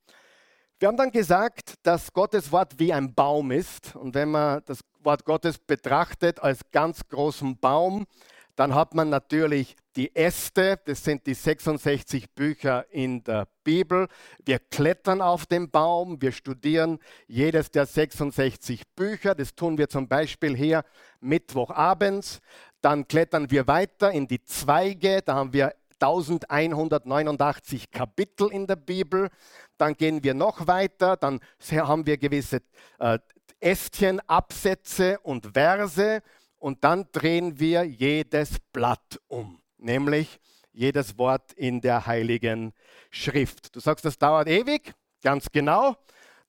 Wir 0.79 0.87
haben 0.87 0.97
dann 0.97 1.11
gesagt, 1.11 1.75
dass 1.83 2.11
Gottes 2.11 2.51
Wort 2.51 2.79
wie 2.79 2.91
ein 2.91 3.13
Baum 3.13 3.51
ist. 3.51 3.95
Und 3.95 4.15
wenn 4.15 4.31
man 4.31 4.63
das 4.65 4.79
Wort 5.03 5.23
Gottes 5.25 5.59
betrachtet 5.59 6.39
als 6.39 6.61
ganz 6.71 7.07
großen 7.07 7.57
Baum, 7.59 8.07
dann 8.55 8.75
hat 8.75 8.93
man 8.93 9.09
natürlich 9.09 9.75
die 9.95 10.15
Äste, 10.15 10.79
das 10.85 11.03
sind 11.03 11.25
die 11.27 11.33
66 11.33 12.31
Bücher 12.31 12.85
in 12.91 13.23
der 13.23 13.47
Bibel. 13.63 14.07
Wir 14.45 14.59
klettern 14.59 15.21
auf 15.21 15.45
den 15.45 15.69
Baum, 15.69 16.21
wir 16.21 16.31
studieren 16.31 16.99
jedes 17.27 17.71
der 17.71 17.85
66 17.85 18.83
Bücher. 18.95 19.35
Das 19.35 19.55
tun 19.55 19.77
wir 19.77 19.89
zum 19.89 20.07
Beispiel 20.07 20.55
hier 20.55 20.83
Mittwochabends. 21.19 22.39
Dann 22.81 23.07
klettern 23.07 23.51
wir 23.51 23.67
weiter 23.67 24.11
in 24.11 24.27
die 24.27 24.43
Zweige, 24.43 25.21
da 25.21 25.35
haben 25.35 25.53
wir 25.53 25.73
1189 25.99 27.91
Kapitel 27.91 28.51
in 28.51 28.65
der 28.65 28.75
Bibel. 28.75 29.29
Dann 29.77 29.93
gehen 29.93 30.23
wir 30.23 30.33
noch 30.33 30.67
weiter, 30.67 31.15
dann 31.17 31.39
haben 31.71 32.05
wir 32.05 32.17
gewisse 32.17 32.61
äh, 32.99 33.19
Ästchen, 33.59 34.19
Absätze 34.27 35.19
und 35.19 35.53
Verse 35.53 36.21
und 36.61 36.83
dann 36.83 37.07
drehen 37.11 37.59
wir 37.59 37.83
jedes 37.83 38.59
Blatt 38.71 39.19
um, 39.27 39.59
nämlich 39.77 40.39
jedes 40.71 41.17
Wort 41.17 41.51
in 41.53 41.81
der 41.81 42.05
Heiligen 42.05 42.73
Schrift. 43.09 43.75
Du 43.75 43.79
sagst, 43.79 44.05
das 44.05 44.17
dauert 44.17 44.47
ewig, 44.47 44.93
ganz 45.23 45.51
genau. 45.51 45.97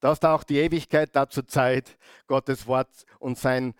Da 0.00 0.12
ist 0.12 0.24
auch 0.24 0.44
die 0.44 0.58
Ewigkeit 0.58 1.16
dazu 1.16 1.42
Zeit, 1.42 1.96
Gottes 2.26 2.66
Wort 2.66 2.90
und, 3.20 3.38
sein, 3.38 3.74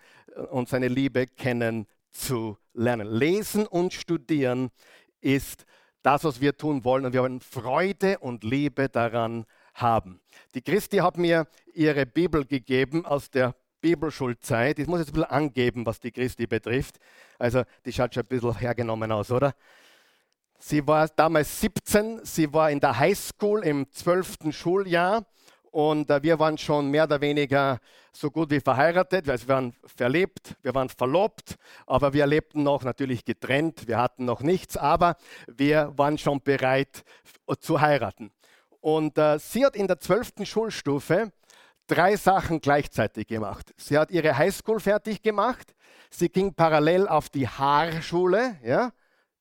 und 0.49 0.69
seine 0.69 0.87
Liebe 0.87 1.27
kennen 1.27 1.85
zu 2.11 2.57
lernen. 2.73 3.07
Lesen 3.07 3.67
und 3.67 3.93
studieren 3.93 4.71
ist 5.21 5.65
das, 6.01 6.23
was 6.23 6.41
wir 6.41 6.57
tun 6.57 6.83
wollen. 6.83 7.05
Und 7.05 7.13
wir 7.13 7.21
wollen 7.21 7.41
Freude 7.41 8.17
und 8.19 8.43
Liebe 8.43 8.89
daran 8.89 9.45
haben. 9.75 10.19
Die 10.55 10.61
Christi 10.61 10.97
hat 10.97 11.17
mir 11.17 11.47
ihre 11.73 12.05
Bibel 12.05 12.45
gegeben 12.45 13.05
aus 13.05 13.29
der 13.29 13.55
Bibelschulzeit. 13.83 14.79
Ich 14.79 14.87
muss 14.87 14.99
jetzt 14.99 15.09
ein 15.09 15.15
bisschen 15.15 15.29
angeben, 15.29 15.85
was 15.85 15.99
die 15.99 16.11
Christi 16.11 16.47
betrifft. 16.47 16.99
Also, 17.37 17.63
die 17.85 17.91
schaut 17.91 18.13
schon 18.13 18.23
ein 18.23 18.29
bisschen 18.29 18.57
hergenommen 18.57 19.11
aus, 19.11 19.29
oder? 19.29 19.53
Sie 20.57 20.87
war 20.87 21.09
damals 21.09 21.59
17, 21.59 22.21
sie 22.23 22.53
war 22.53 22.71
in 22.71 22.79
der 22.79 22.97
Highschool 22.97 23.65
im 23.65 23.91
12. 23.91 24.51
Schuljahr 24.51 25.25
und 25.71 26.09
äh, 26.09 26.23
wir 26.23 26.39
waren 26.39 26.57
schon 26.57 26.89
mehr 26.89 27.03
oder 27.03 27.19
weniger 27.19 27.79
so 28.13 28.31
gut 28.31 28.51
wie 28.51 28.61
verheiratet. 28.61 29.27
Wir 29.27 29.47
waren 29.49 29.73
verlebt, 29.83 30.55
wir 30.61 30.73
waren 30.73 30.87
verlobt, 30.87 31.57
aber 31.85 32.13
wir 32.13 32.25
lebten 32.25 32.63
noch 32.63 32.83
natürlich 32.83 33.25
getrennt. 33.25 33.85
Wir 33.87 33.97
hatten 33.97 34.23
noch 34.23 34.39
nichts, 34.39 34.77
aber 34.77 35.17
wir 35.47 35.91
waren 35.97 36.17
schon 36.17 36.41
bereit 36.41 37.03
zu 37.59 37.81
heiraten. 37.81 38.31
Und 38.79 39.17
äh, 39.17 39.39
sie 39.39 39.65
hat 39.65 39.75
in 39.75 39.87
der 39.87 39.99
12. 39.99 40.45
Schulstufe 40.45 41.33
drei 41.87 42.15
Sachen 42.15 42.61
gleichzeitig 42.61 43.27
gemacht. 43.27 43.73
Sie 43.77 43.97
hat 43.97 44.11
ihre 44.11 44.37
Highschool 44.37 44.79
fertig 44.79 45.21
gemacht. 45.21 45.75
Sie 46.09 46.29
ging 46.29 46.53
parallel 46.53 47.07
auf 47.07 47.29
die 47.29 47.47
Haarschule, 47.47 48.57
ja, 48.63 48.91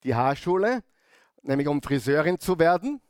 die 0.04 0.14
Haarschule, 0.14 0.82
nämlich 1.42 1.68
um 1.68 1.82
Friseurin 1.82 2.38
zu 2.38 2.58
werden. 2.58 3.00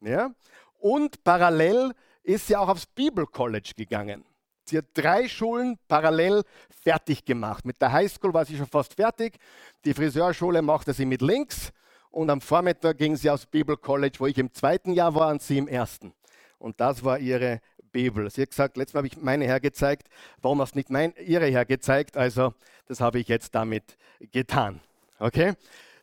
Ja. 0.00 0.30
Und 0.78 1.22
parallel 1.24 1.92
ist 2.22 2.46
sie 2.46 2.56
auch 2.56 2.68
aufs 2.68 2.86
Bibelcollege 2.86 3.74
gegangen. 3.74 4.24
Sie 4.66 4.78
hat 4.78 4.86
drei 4.94 5.28
Schulen 5.28 5.78
parallel 5.88 6.42
fertig 6.82 7.24
gemacht. 7.24 7.64
Mit 7.64 7.80
der 7.82 7.92
Highschool 7.92 8.32
war 8.32 8.44
sie 8.46 8.56
schon 8.56 8.66
fast 8.66 8.94
fertig. 8.94 9.38
Die 9.84 9.92
Friseurschule 9.92 10.62
machte 10.62 10.92
sie 10.92 11.04
mit 11.04 11.20
links. 11.20 11.70
Und 12.10 12.30
am 12.30 12.40
Vormittag 12.40 12.96
ging 12.98 13.16
sie 13.16 13.28
aufs 13.28 13.46
Bibelcollege, 13.46 14.20
wo 14.20 14.26
ich 14.26 14.38
im 14.38 14.52
zweiten 14.52 14.92
Jahr 14.92 15.14
war 15.14 15.30
und 15.30 15.42
sie 15.42 15.58
im 15.58 15.68
ersten. 15.68 16.14
Und 16.58 16.80
das 16.80 17.04
war 17.04 17.18
ihre 17.18 17.60
Bibel. 17.94 18.28
Sie 18.28 18.42
hat 18.42 18.50
gesagt, 18.50 18.76
letztes 18.76 18.94
Mal 18.94 18.98
habe 18.98 19.06
ich 19.06 19.16
meine 19.16 19.44
hergezeigt. 19.44 20.08
Warum 20.42 20.60
hast 20.60 20.74
du 20.74 20.78
nicht 20.78 20.90
mein, 20.90 21.14
ihre 21.24 21.46
hergezeigt? 21.46 22.16
Also, 22.16 22.52
das 22.86 23.00
habe 23.00 23.20
ich 23.20 23.28
jetzt 23.28 23.54
damit 23.54 23.96
getan. 24.32 24.80
Okay? 25.20 25.54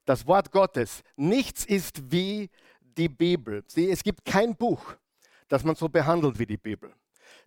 Das 0.05 0.25
Wort 0.25 0.51
Gottes. 0.51 1.03
Nichts 1.17 1.65
ist 1.65 2.11
wie 2.11 2.49
die 2.97 3.09
Bibel. 3.09 3.63
Sie, 3.67 3.91
es 3.91 4.03
gibt 4.03 4.23
kein 4.23 4.55
Buch, 4.55 4.95
dass 5.49 5.65
man 5.65 5.75
so 5.75 5.89
behandelt 5.89 6.39
wie 6.39 6.45
die 6.45 6.57
Bibel. 6.57 6.93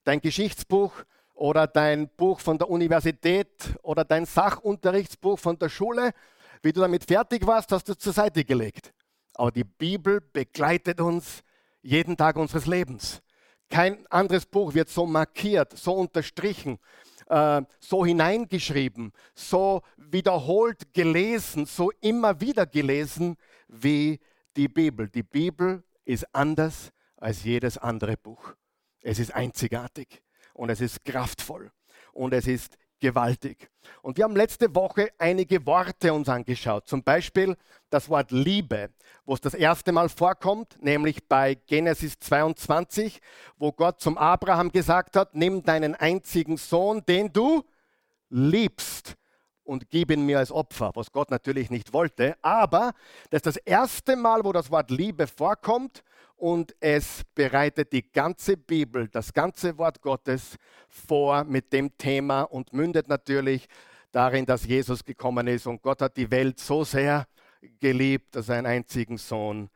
Dein 0.05 0.21
Geschichtsbuch 0.21 0.93
oder 1.33 1.67
dein 1.67 2.09
Buch 2.11 2.39
von 2.39 2.59
der 2.59 2.69
Universität 2.69 3.75
oder 3.83 4.05
dein 4.05 4.27
Sachunterrichtsbuch 4.27 5.39
von 5.39 5.59
der 5.59 5.71
Schule, 5.71 6.13
wie 6.63 6.73
du 6.73 6.83
damit 6.83 7.05
fertig 7.05 7.47
warst, 7.47 7.73
hast 7.73 7.89
du 7.89 7.97
zur 7.97 8.13
Seite 8.13 8.45
gelegt. 8.45 8.93
Aber 9.33 9.51
die 9.51 9.65
Bibel 9.65 10.21
begleitet 10.21 11.01
uns 11.01 11.43
jeden 11.81 12.17
Tag 12.17 12.37
unseres 12.37 12.67
Lebens. 12.67 13.24
Kein 13.75 14.07
anderes 14.07 14.47
Buch 14.47 14.73
wird 14.73 14.89
so 14.89 15.05
markiert, 15.05 15.77
so 15.77 15.95
unterstrichen, 15.95 16.79
äh, 17.27 17.61
so 17.81 18.07
hineingeschrieben, 18.07 19.13
so 19.35 19.83
wiederholt 19.97 20.95
gelesen, 20.95 21.67
so 21.67 21.91
immer 22.01 22.41
wieder 22.41 22.67
gelesen 22.67 23.37
wie 23.67 24.21
die 24.57 24.69
Bibel. 24.69 25.09
Die 25.09 25.25
Bibel 25.25 25.83
ist 26.05 26.25
anders 26.33 26.93
als 27.17 27.43
jedes 27.43 27.77
andere 27.77 28.17
Buch. 28.17 28.55
Es 29.03 29.19
ist 29.19 29.35
einzigartig 29.35 30.23
und 30.53 30.71
es 30.71 30.81
ist 30.81 31.05
kraftvoll 31.05 31.73
und 32.13 32.33
es 32.33 32.47
ist 32.47 32.79
gewaltig. 33.05 33.69
Und 34.01 34.17
wir 34.17 34.25
haben 34.25 34.35
letzte 34.35 34.75
Woche 34.75 35.11
einige 35.19 35.67
Worte 35.67 36.15
uns 36.15 36.27
angeschaut. 36.27 36.89
Zum 36.89 37.03
Beispiel 37.03 37.55
das 37.91 38.09
Wort 38.09 38.31
Liebe, 38.31 38.89
wo 39.27 39.35
es 39.35 39.43
das 39.43 39.53
erste 39.53 39.93
Mal 39.93 40.09
vorkommt, 40.09 40.83
nämlich 40.83 41.29
bei 41.29 41.55
Genesis 41.55 42.19
22, 42.19 43.21
wo 43.59 43.73
Gott 43.73 44.01
zum 44.01 44.17
Abraham 44.17 44.73
gesagt 44.73 45.17
hat, 45.17 45.35
nimm 45.35 45.63
deinen 45.63 45.95
einzigen 45.95 46.57
Sohn, 46.57 47.05
den 47.05 47.31
du 47.31 47.63
liebst 48.31 49.17
und 49.65 49.91
gib 49.91 50.11
ihn 50.11 50.25
mir 50.25 50.39
als 50.39 50.51
Opfer, 50.51 50.91
was 50.95 51.13
Gott 51.13 51.31
natürlich 51.31 51.69
nicht 51.69 51.93
wollte. 51.93 52.37
Aber 52.41 52.95
das 53.29 53.41
ist 53.41 53.47
das 53.47 53.57
erste 53.59 54.17
Mal, 54.17 54.45
wo 54.45 54.53
das 54.53 54.71
Wort 54.71 54.91
Liebe 54.91 55.27
vorkommt 55.27 56.03
und 56.37 56.75
es 56.81 57.23
bereitet 57.35 57.93
die 57.93 58.11
ganze 58.11 58.57
Bibel, 58.57 59.09
das 59.09 59.33
ganze 59.33 59.77
Wort 59.79 60.01
Gottes 60.01 60.57
vor 60.89 61.45
mit 61.45 61.73
dem 61.73 61.97
Thema 61.97 62.43
und 62.43 62.73
mündet 62.73 63.09
natürlich 63.09 63.67
darin, 64.13 64.47
dass 64.47 64.67
Jesus 64.67 65.05
gekommen 65.05 65.47
ist 65.47 65.67
und 65.67 65.83
Gott 65.83 66.03
hat 66.03 66.17
die 66.17 66.31
Welt 66.31 66.59
so 66.59 66.85
sehr 66.85 67.27
geliebt, 67.81 68.37
dass 68.37 68.49
er 68.49 68.57
einen 68.57 68.67
einzigen 68.67 69.17
Sohn 69.17 69.71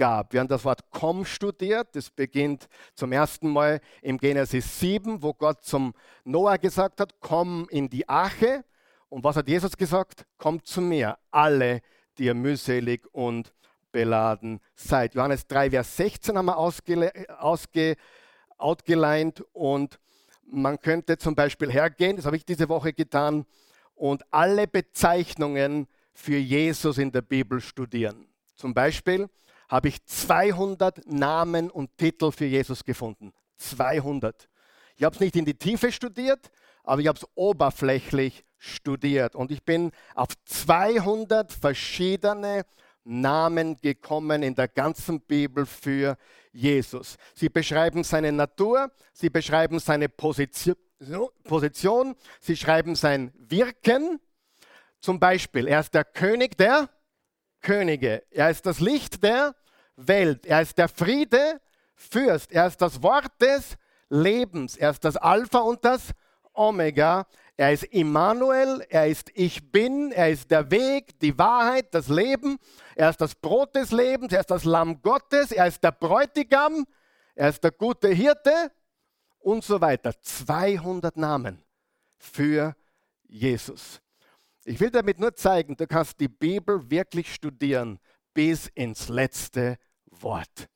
gab. 0.00 0.32
Wir 0.32 0.40
haben 0.40 0.48
das 0.48 0.64
Wort 0.64 0.80
komm 0.90 1.26
studiert. 1.26 1.94
Das 1.94 2.10
beginnt 2.10 2.68
zum 2.94 3.12
ersten 3.12 3.50
Mal 3.50 3.80
im 4.00 4.16
Genesis 4.16 4.80
7, 4.80 5.22
wo 5.22 5.34
Gott 5.34 5.62
zum 5.62 5.92
Noah 6.24 6.56
gesagt 6.56 7.00
hat, 7.00 7.14
komm 7.20 7.66
in 7.68 7.88
die 7.90 8.08
Arche. 8.08 8.64
Und 9.10 9.24
was 9.24 9.36
hat 9.36 9.46
Jesus 9.46 9.76
gesagt? 9.76 10.24
Kommt 10.38 10.66
zu 10.66 10.80
mir, 10.80 11.18
alle, 11.30 11.82
die 12.16 12.24
ihr 12.24 12.34
mühselig 12.34 13.06
und 13.12 13.52
beladen 13.92 14.60
seid. 14.74 15.14
Johannes 15.14 15.46
3, 15.46 15.70
Vers 15.70 15.96
16 15.96 16.36
haben 16.36 16.46
wir 16.46 16.56
ausge, 16.56 17.12
ausge, 17.38 17.96
outgeleint 18.58 19.44
und 19.52 19.98
man 20.46 20.80
könnte 20.80 21.16
zum 21.18 21.34
Beispiel 21.34 21.70
hergehen, 21.70 22.16
das 22.16 22.26
habe 22.26 22.36
ich 22.36 22.44
diese 22.44 22.68
Woche 22.68 22.92
getan, 22.92 23.46
und 23.94 24.22
alle 24.32 24.66
Bezeichnungen 24.66 25.86
für 26.14 26.38
Jesus 26.38 26.96
in 26.96 27.12
der 27.12 27.20
Bibel 27.20 27.60
studieren. 27.60 28.26
Zum 28.56 28.72
Beispiel 28.72 29.28
habe 29.68 29.88
ich 29.88 30.04
200 30.04 31.06
Namen 31.06 31.70
und 31.70 31.96
Titel 31.98 32.32
für 32.32 32.46
Jesus 32.46 32.82
gefunden. 32.82 33.32
200. 33.58 34.48
Ich 34.96 35.04
habe 35.04 35.14
es 35.14 35.20
nicht 35.20 35.36
in 35.36 35.44
die 35.44 35.54
Tiefe 35.54 35.92
studiert, 35.92 36.50
aber 36.82 37.00
ich 37.02 37.08
habe 37.08 37.18
es 37.18 37.26
oberflächlich 37.34 38.44
studiert 38.56 39.36
und 39.36 39.50
ich 39.50 39.64
bin 39.64 39.92
auf 40.14 40.28
200 40.44 41.52
verschiedene 41.52 42.64
Namen 43.04 43.76
gekommen 43.80 44.42
in 44.42 44.54
der 44.54 44.68
ganzen 44.68 45.20
Bibel 45.20 45.66
für 45.66 46.16
Jesus. 46.52 47.16
Sie 47.34 47.48
beschreiben 47.48 48.04
seine 48.04 48.32
Natur, 48.32 48.90
sie 49.12 49.30
beschreiben 49.30 49.78
seine 49.78 50.08
Position, 50.08 50.74
sie 52.40 52.56
schreiben 52.56 52.94
sein 52.94 53.32
Wirken. 53.38 54.20
Zum 55.00 55.18
Beispiel, 55.18 55.66
er 55.66 55.80
ist 55.80 55.94
der 55.94 56.04
König 56.04 56.58
der 56.58 56.90
Könige, 57.62 58.22
er 58.30 58.50
ist 58.50 58.66
das 58.66 58.80
Licht 58.80 59.22
der 59.22 59.54
Welt, 59.96 60.46
er 60.46 60.62
ist 60.62 60.78
der 60.78 60.88
Friede, 60.88 61.60
Fürst, 61.94 62.52
er 62.52 62.66
ist 62.66 62.80
das 62.80 63.02
Wort 63.02 63.32
des 63.40 63.76
Lebens, 64.08 64.76
er 64.76 64.90
ist 64.90 65.04
das 65.04 65.16
Alpha 65.16 65.58
und 65.58 65.84
das 65.84 66.12
Omega, 66.52 67.26
er 67.60 67.74
ist 67.74 67.84
Immanuel, 67.84 68.86
er 68.88 69.06
ist 69.08 69.30
Ich 69.34 69.70
Bin, 69.70 70.12
er 70.12 70.30
ist 70.30 70.50
der 70.50 70.70
Weg, 70.70 71.20
die 71.20 71.36
Wahrheit, 71.36 71.92
das 71.92 72.08
Leben, 72.08 72.56
er 72.94 73.10
ist 73.10 73.20
das 73.20 73.34
Brot 73.34 73.74
des 73.74 73.90
Lebens, 73.90 74.32
er 74.32 74.40
ist 74.40 74.50
das 74.50 74.64
Lamm 74.64 75.02
Gottes, 75.02 75.52
er 75.52 75.66
ist 75.66 75.84
der 75.84 75.92
Bräutigam, 75.92 76.86
er 77.34 77.50
ist 77.50 77.62
der 77.62 77.72
gute 77.72 78.08
Hirte 78.08 78.72
und 79.40 79.62
so 79.62 79.78
weiter. 79.78 80.18
200 80.22 81.18
Namen 81.18 81.62
für 82.16 82.74
Jesus. 83.28 84.00
Ich 84.64 84.80
will 84.80 84.90
damit 84.90 85.20
nur 85.20 85.34
zeigen, 85.34 85.76
du 85.76 85.86
kannst 85.86 86.18
die 86.18 86.28
Bibel 86.28 86.90
wirklich 86.90 87.34
studieren 87.34 88.00
bis 88.32 88.68
ins 88.68 89.10
letzte 89.10 89.76
Wort. 90.06 90.70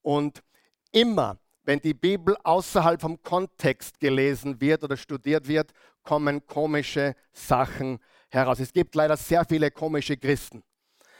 Und 0.00 0.42
immer, 0.90 1.36
wenn 1.68 1.80
die 1.80 1.92
Bibel 1.92 2.34
außerhalb 2.44 2.98
vom 2.98 3.22
Kontext 3.22 4.00
gelesen 4.00 4.58
wird 4.58 4.84
oder 4.84 4.96
studiert 4.96 5.46
wird, 5.46 5.70
kommen 6.02 6.46
komische 6.46 7.14
Sachen 7.30 7.98
heraus. 8.30 8.58
Es 8.58 8.72
gibt 8.72 8.94
leider 8.94 9.18
sehr 9.18 9.44
viele 9.44 9.70
komische 9.70 10.16
Christen. 10.16 10.62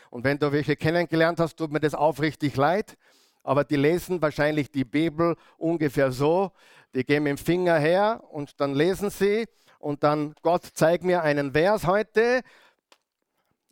Und 0.09 0.25
wenn 0.25 0.39
du 0.39 0.51
welche 0.51 0.75
kennengelernt 0.75 1.39
hast, 1.39 1.57
tut 1.57 1.71
mir 1.71 1.81
das 1.81 1.95
aufrichtig 1.95 2.57
leid. 2.57 2.97
Aber 3.43 3.63
die 3.63 3.77
lesen 3.77 4.23
wahrscheinlich 4.23 4.71
die 4.71 4.87
Bibel 4.87 5.37
ungefähr 5.59 6.11
so. 6.13 6.53
Die 6.95 7.05
gehen 7.05 7.25
mit 7.25 7.37
dem 7.37 7.45
Finger 7.45 7.79
her 7.79 8.25
und 8.31 8.59
dann 8.59 8.75
lesen 8.75 9.11
sie 9.11 9.45
und 9.79 10.03
dann, 10.03 10.35
Gott, 10.41 10.67
zeig 10.73 11.03
mir 11.03 11.23
einen 11.23 11.53
Vers 11.53 11.87
heute. 11.87 12.41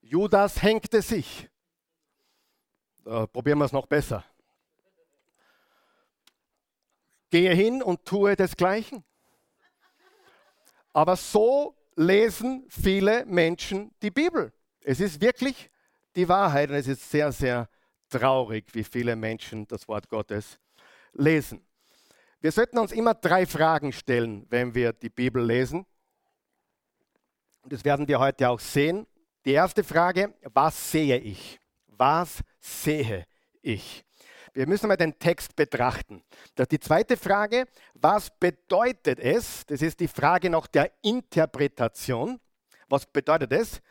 Judas 0.02 0.60
hängte 0.60 1.00
sich. 1.00 1.48
Da 3.02 3.26
probieren 3.26 3.56
wir 3.60 3.64
es 3.64 3.72
noch 3.72 3.86
besser. 3.86 4.26
Gehe 7.36 7.52
hin 7.52 7.82
und 7.82 8.02
tue 8.06 8.34
desgleichen. 8.34 9.04
Aber 10.94 11.16
so 11.16 11.76
lesen 11.94 12.64
viele 12.70 13.26
Menschen 13.26 13.94
die 14.00 14.10
Bibel. 14.10 14.54
Es 14.80 15.00
ist 15.00 15.20
wirklich 15.20 15.70
die 16.14 16.26
Wahrheit 16.30 16.70
und 16.70 16.76
es 16.76 16.88
ist 16.88 17.10
sehr, 17.10 17.30
sehr 17.32 17.68
traurig, 18.08 18.64
wie 18.72 18.84
viele 18.84 19.16
Menschen 19.16 19.66
das 19.66 19.86
Wort 19.86 20.08
Gottes 20.08 20.58
lesen. 21.12 21.62
Wir 22.40 22.52
sollten 22.52 22.78
uns 22.78 22.92
immer 22.92 23.12
drei 23.12 23.44
Fragen 23.44 23.92
stellen, 23.92 24.46
wenn 24.48 24.74
wir 24.74 24.94
die 24.94 25.10
Bibel 25.10 25.44
lesen. 25.44 25.84
Und 27.60 27.70
das 27.70 27.84
werden 27.84 28.08
wir 28.08 28.18
heute 28.18 28.48
auch 28.48 28.60
sehen. 28.60 29.06
Die 29.44 29.52
erste 29.52 29.84
Frage, 29.84 30.32
was 30.54 30.90
sehe 30.90 31.18
ich? 31.18 31.60
Was 31.86 32.40
sehe 32.60 33.26
ich? 33.60 34.05
Wir 34.56 34.66
müssen 34.66 34.88
mal 34.88 34.96
den 34.96 35.18
Text 35.18 35.54
betrachten. 35.54 36.22
Die 36.70 36.80
zweite 36.80 37.18
Frage, 37.18 37.66
was 37.92 38.30
bedeutet 38.30 39.20
es? 39.20 39.66
Das 39.66 39.82
ist 39.82 40.00
die 40.00 40.08
Frage 40.08 40.48
nach 40.48 40.66
der 40.66 40.90
Interpretation. 41.02 42.40
Was 42.88 43.04
bedeutet 43.04 43.52
es? 43.52 43.82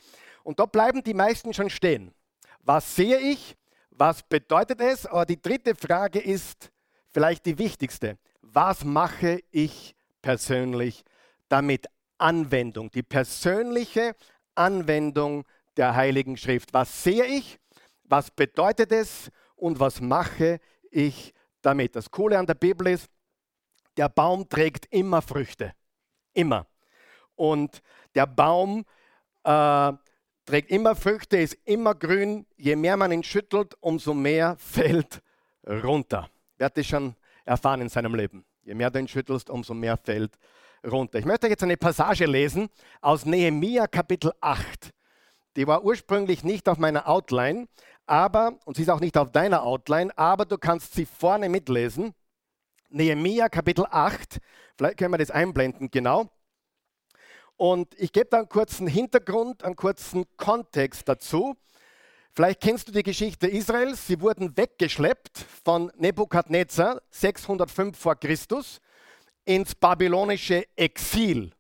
Und 0.44 0.60
da 0.60 0.66
bleiben 0.66 1.04
die 1.04 1.14
meisten 1.14 1.54
schon 1.54 1.70
stehen. 1.70 2.16
Was 2.62 2.96
sehe 2.96 3.20
ich? 3.20 3.56
Was 3.92 4.24
bedeutet 4.24 4.82
es? 4.82 5.06
Aber 5.06 5.28
die 5.28 5.40
dritte 5.40 5.76
Frage 5.76 6.20
ist 6.20 6.72
vielleicht 7.12 7.46
die 7.46 7.60
wichtigste. 7.60 8.18
Was 8.42 8.84
mache 8.84 9.44
ich 9.52 9.96
persönlich 10.24 11.04
damit? 11.48 11.86
Anwendung, 12.18 12.90
die 12.90 13.04
persönliche 13.04 14.16
Anwendung 14.56 15.46
der 15.78 15.96
Heiligen 15.96 16.38
Schrift. 16.38 16.74
Was 16.74 17.04
sehe 17.04 17.26
ich? 17.26 17.60
Was 18.04 18.32
bedeutet 18.32 18.92
es? 18.92 19.30
Und 19.56 19.80
was 19.80 20.02
mache 20.02 20.60
ich 20.92 21.34
damit? 21.62 21.96
Das 21.96 22.10
Coole 22.12 22.38
an 22.38 22.46
der 22.46 22.56
Bibel 22.56 22.88
ist, 22.88 23.10
der 23.98 24.10
Baum 24.10 24.48
trägt 24.48 24.88
immer 24.92 25.22
Früchte. 25.22 25.74
Immer. 26.34 26.68
Und 27.36 27.82
der 28.14 28.28
Baum 28.28 28.86
äh, 29.44 29.94
trägt 30.46 30.70
immer 30.70 30.96
Früchte, 30.96 31.38
ist 31.38 31.58
immer 31.66 31.96
grün. 31.96 32.46
Je 32.58 32.76
mehr 32.76 32.98
man 32.98 33.12
ihn 33.12 33.24
schüttelt, 33.24 33.76
umso 33.80 34.14
mehr 34.14 34.56
fällt 34.60 35.22
runter. 35.68 36.30
Wer 36.58 36.66
hat 36.66 36.78
das 36.78 36.86
schon 36.86 37.16
erfahren 37.46 37.82
in 37.82 37.90
seinem 37.90 38.16
Leben? 38.16 38.46
Je 38.64 38.74
mehr 38.74 38.90
du 38.90 39.00
ihn 39.00 39.08
schüttelst, 39.08 39.50
umso 39.50 39.74
mehr 39.74 39.98
fällt 39.98 40.38
runter. 40.86 41.20
Ich 41.20 41.26
möchte 41.26 41.48
jetzt 41.48 41.64
eine 41.64 41.78
Passage 41.78 42.26
lesen 42.26 42.70
aus 43.02 43.26
Nehemia 43.26 43.88
Kapitel 43.88 44.32
8. 44.42 44.92
Die 45.56 45.68
war 45.68 45.84
ursprünglich 45.84 46.44
nicht 46.44 46.68
auf 46.68 46.78
meiner 46.78 47.08
Outline, 47.08 47.68
aber, 48.06 48.60
und 48.66 48.76
sie 48.76 48.84
ist 48.84 48.90
auch 48.90 49.00
nicht 49.00 49.18
auf 49.18 49.32
deiner 49.32 49.64
Outline, 49.64 50.16
aber 50.18 50.46
du 50.46 50.58
kannst 50.58 50.94
sie 50.94 51.06
vorne 51.06 51.50
mitlesen. 51.50 52.14
Nehemia 52.90 53.50
Kapitel 53.50 53.86
8, 53.90 54.40
vielleicht 54.78 54.98
können 54.98 55.14
wir 55.14 55.18
das 55.18 55.32
einblenden, 55.32 55.90
genau. 55.92 56.30
Und 57.58 58.00
ich 58.00 58.12
gebe 58.12 58.28
da 58.30 58.40
einen 58.40 58.50
kurzen 58.50 58.88
Hintergrund, 58.88 59.64
einen 59.64 59.76
kurzen 59.76 60.26
Kontext 60.38 61.08
dazu. 61.08 61.56
Vielleicht 62.32 62.62
kennst 62.62 62.88
du 62.88 62.92
die 62.92 63.04
Geschichte 63.04 63.48
Israels. 63.48 64.08
Sie 64.08 64.20
wurden 64.20 64.58
weggeschleppt 64.58 65.46
von 65.64 65.90
Nebukadnezar 65.96 67.02
605 67.12 67.98
vor 67.98 68.18
Christus 68.18 68.82
ins 69.46 69.74
babylonische 69.74 70.66
Exil. 70.76 71.54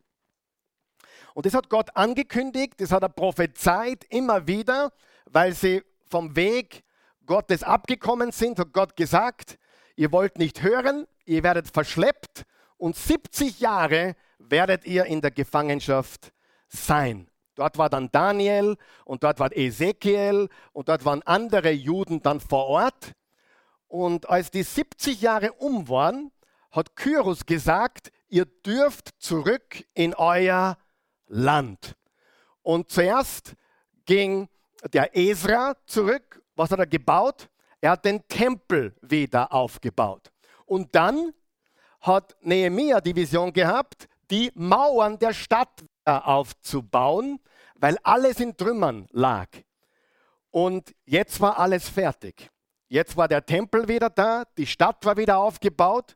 Und 1.33 1.45
das 1.45 1.53
hat 1.53 1.69
Gott 1.69 1.95
angekündigt, 1.95 2.73
das 2.77 2.91
hat 2.91 3.03
er 3.03 3.09
prophezeit 3.09 4.05
immer 4.09 4.47
wieder, 4.47 4.91
weil 5.25 5.53
sie 5.53 5.81
vom 6.15 6.37
Weg 6.37 6.85
Gottes 7.25 7.61
abgekommen 7.61 8.31
sind, 8.31 8.57
hat 8.57 8.71
Gott 8.71 8.95
gesagt, 8.95 9.59
ihr 9.97 10.13
wollt 10.13 10.37
nicht 10.37 10.63
hören, 10.63 11.07
ihr 11.25 11.43
werdet 11.43 11.67
verschleppt 11.67 12.45
und 12.77 12.95
70 12.95 13.59
Jahre 13.59 14.15
werdet 14.39 14.85
ihr 14.85 15.03
in 15.07 15.19
der 15.19 15.31
Gefangenschaft 15.31 16.31
sein. 16.69 17.29
Dort 17.55 17.77
war 17.77 17.89
dann 17.89 18.09
Daniel 18.13 18.77
und 19.03 19.25
dort 19.25 19.41
war 19.41 19.51
Ezekiel 19.51 20.47
und 20.71 20.87
dort 20.87 21.03
waren 21.03 21.21
andere 21.23 21.71
Juden 21.71 22.21
dann 22.21 22.39
vor 22.39 22.67
Ort. 22.67 23.11
Und 23.89 24.29
als 24.29 24.51
die 24.51 24.63
70 24.63 25.19
Jahre 25.19 25.51
um 25.51 25.89
waren, 25.89 26.31
hat 26.71 26.95
Kyros 26.95 27.45
gesagt, 27.45 28.09
ihr 28.29 28.45
dürft 28.45 29.09
zurück 29.19 29.83
in 29.93 30.13
euer 30.13 30.77
Land. 31.27 31.97
Und 32.61 32.89
zuerst 32.89 33.55
ging 34.05 34.47
der 34.93 35.15
Esra 35.15 35.75
zurück. 35.85 36.41
Was 36.55 36.71
hat 36.71 36.79
er 36.79 36.87
gebaut? 36.87 37.49
Er 37.81 37.91
hat 37.91 38.05
den 38.05 38.27
Tempel 38.27 38.95
wieder 39.01 39.51
aufgebaut. 39.51 40.31
Und 40.65 40.95
dann 40.95 41.33
hat 42.01 42.35
Nehemia 42.41 43.01
die 43.01 43.15
Vision 43.15 43.51
gehabt, 43.51 44.07
die 44.31 44.51
Mauern 44.55 45.19
der 45.19 45.33
Stadt 45.33 45.83
aufzubauen, 46.05 47.39
weil 47.75 47.97
alles 48.03 48.39
in 48.39 48.55
Trümmern 48.55 49.07
lag. 49.11 49.47
Und 50.51 50.95
jetzt 51.05 51.41
war 51.41 51.59
alles 51.59 51.89
fertig. 51.89 52.49
Jetzt 52.87 53.17
war 53.17 53.27
der 53.27 53.45
Tempel 53.45 53.87
wieder 53.87 54.09
da, 54.09 54.45
die 54.57 54.67
Stadt 54.67 55.03
war 55.05 55.17
wieder 55.17 55.37
aufgebaut. 55.37 56.15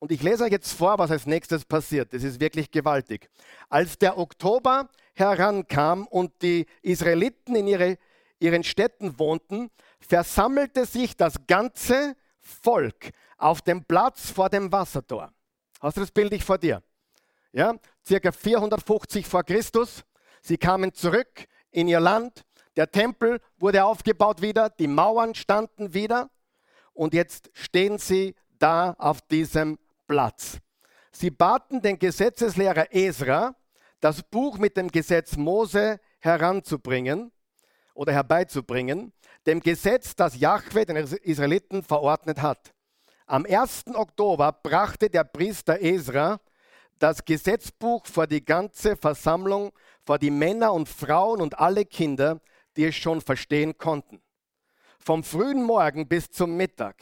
Und 0.00 0.12
ich 0.12 0.22
lese 0.22 0.44
euch 0.44 0.52
jetzt 0.52 0.72
vor, 0.72 0.98
was 0.98 1.10
als 1.10 1.26
nächstes 1.26 1.64
passiert. 1.64 2.12
Das 2.12 2.22
ist 2.22 2.40
wirklich 2.40 2.70
gewaltig. 2.70 3.28
Als 3.68 3.98
der 3.98 4.16
Oktober 4.16 4.88
herankam 5.18 6.06
und 6.06 6.42
die 6.42 6.66
Israeliten 6.82 7.56
in 7.56 7.66
ihre, 7.66 7.98
ihren 8.38 8.64
Städten 8.64 9.18
wohnten, 9.18 9.70
versammelte 10.00 10.86
sich 10.86 11.16
das 11.16 11.34
ganze 11.46 12.16
Volk 12.40 13.10
auf 13.36 13.62
dem 13.62 13.84
Platz 13.84 14.30
vor 14.30 14.48
dem 14.48 14.72
Wassertor. 14.72 15.32
Hast 15.80 15.96
du 15.96 16.00
das 16.00 16.10
Bild 16.10 16.32
nicht 16.32 16.44
vor 16.44 16.58
dir? 16.58 16.82
Ja, 17.52 17.74
circa 18.06 18.32
450 18.32 19.26
vor 19.26 19.44
Christus. 19.44 20.04
Sie 20.42 20.56
kamen 20.56 20.92
zurück 20.92 21.46
in 21.70 21.88
ihr 21.88 22.00
Land. 22.00 22.44
Der 22.76 22.90
Tempel 22.90 23.40
wurde 23.58 23.84
aufgebaut 23.84 24.42
wieder, 24.42 24.70
die 24.70 24.86
Mauern 24.86 25.34
standen 25.34 25.94
wieder 25.94 26.30
und 26.92 27.14
jetzt 27.14 27.50
stehen 27.52 27.98
sie 27.98 28.34
da 28.58 28.94
auf 28.98 29.20
diesem 29.22 29.78
Platz. 30.06 30.58
Sie 31.10 31.30
baten 31.30 31.80
den 31.80 31.98
Gesetzeslehrer 31.98 32.94
Esra, 32.94 33.54
das 34.00 34.22
Buch 34.22 34.58
mit 34.58 34.76
dem 34.76 34.88
Gesetz 34.88 35.36
Mose 35.36 36.00
heranzubringen 36.20 37.32
oder 37.94 38.12
herbeizubringen, 38.12 39.12
dem 39.46 39.60
Gesetz, 39.60 40.14
das 40.14 40.38
Jahwe 40.38 40.86
den 40.86 40.96
Israeliten 40.96 41.82
verordnet 41.82 42.40
hat. 42.42 42.74
Am 43.26 43.44
1. 43.44 43.86
Oktober 43.94 44.52
brachte 44.52 45.10
der 45.10 45.24
Priester 45.24 45.80
Esra 45.80 46.40
das 46.98 47.24
Gesetzbuch 47.24 48.06
vor 48.06 48.26
die 48.26 48.44
ganze 48.44 48.96
Versammlung, 48.96 49.72
vor 50.04 50.18
die 50.18 50.30
Männer 50.30 50.72
und 50.72 50.88
Frauen 50.88 51.40
und 51.40 51.58
alle 51.58 51.84
Kinder, 51.84 52.40
die 52.76 52.84
es 52.84 52.96
schon 52.96 53.20
verstehen 53.20 53.78
konnten. 53.78 54.20
Vom 54.98 55.22
frühen 55.22 55.62
Morgen 55.62 56.08
bis 56.08 56.30
zum 56.30 56.56
Mittag 56.56 56.96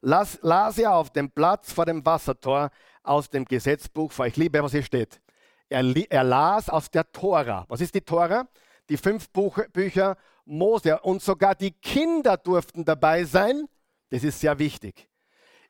las, 0.00 0.38
las 0.42 0.78
er 0.78 0.94
auf 0.94 1.10
dem 1.10 1.30
Platz 1.30 1.72
vor 1.72 1.86
dem 1.86 2.04
Wassertor 2.04 2.70
aus 3.02 3.30
dem 3.30 3.44
Gesetzbuch 3.44 4.12
vor. 4.12 4.26
Ich 4.26 4.36
liebe, 4.36 4.62
was 4.62 4.72
hier 4.72 4.82
steht. 4.82 5.20
Er, 5.68 6.10
er 6.10 6.24
las 6.24 6.68
aus 6.68 6.90
der 6.90 7.10
Tora. 7.10 7.64
Was 7.68 7.80
ist 7.80 7.94
die 7.94 8.00
Tora? 8.00 8.48
Die 8.88 8.96
fünf 8.96 9.28
Buch, 9.30 9.58
Bücher 9.72 10.16
Mose. 10.44 11.00
Und 11.00 11.22
sogar 11.22 11.54
die 11.54 11.72
Kinder 11.72 12.36
durften 12.36 12.84
dabei 12.84 13.24
sein. 13.24 13.66
Das 14.10 14.22
ist 14.22 14.40
sehr 14.40 14.58
wichtig. 14.58 15.08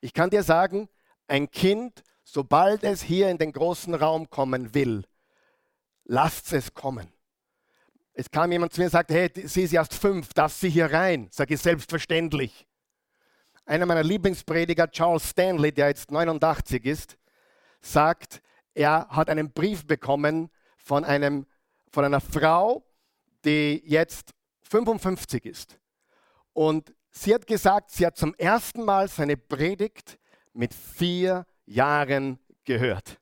Ich 0.00 0.12
kann 0.12 0.30
dir 0.30 0.42
sagen, 0.42 0.88
ein 1.26 1.50
Kind, 1.50 2.02
sobald 2.22 2.84
es 2.84 3.02
hier 3.02 3.30
in 3.30 3.38
den 3.38 3.52
großen 3.52 3.94
Raum 3.94 4.28
kommen 4.28 4.74
will, 4.74 5.04
lasst 6.04 6.52
es 6.52 6.74
kommen. 6.74 7.12
Es 8.12 8.30
kam 8.30 8.52
jemand 8.52 8.72
zu 8.72 8.80
mir 8.80 8.86
und 8.86 8.92
sagte, 8.92 9.14
hey, 9.14 9.30
sie 9.46 9.62
ist 9.62 9.72
erst 9.72 9.94
fünf, 9.94 10.32
darf 10.32 10.52
sie 10.52 10.70
hier 10.70 10.90
rein? 10.90 11.28
Sage 11.30 11.54
ich 11.54 11.60
selbstverständlich. 11.60 12.66
Einer 13.66 13.84
meiner 13.84 14.02
Lieblingsprediger, 14.02 14.90
Charles 14.90 15.28
Stanley, 15.30 15.72
der 15.72 15.88
jetzt 15.88 16.10
89 16.10 16.84
ist, 16.84 17.18
sagt, 17.80 18.40
er 18.76 19.08
hat 19.08 19.30
einen 19.30 19.52
Brief 19.52 19.86
bekommen 19.86 20.50
von, 20.76 21.04
einem, 21.04 21.46
von 21.90 22.04
einer 22.04 22.20
Frau, 22.20 22.84
die 23.44 23.82
jetzt 23.84 24.34
55 24.62 25.46
ist. 25.46 25.78
Und 26.52 26.94
sie 27.10 27.34
hat 27.34 27.46
gesagt, 27.46 27.90
sie 27.90 28.04
hat 28.04 28.18
zum 28.18 28.34
ersten 28.34 28.84
Mal 28.84 29.08
seine 29.08 29.38
Predigt 29.38 30.18
mit 30.52 30.74
vier 30.74 31.46
Jahren 31.64 32.38
gehört. 32.64 33.18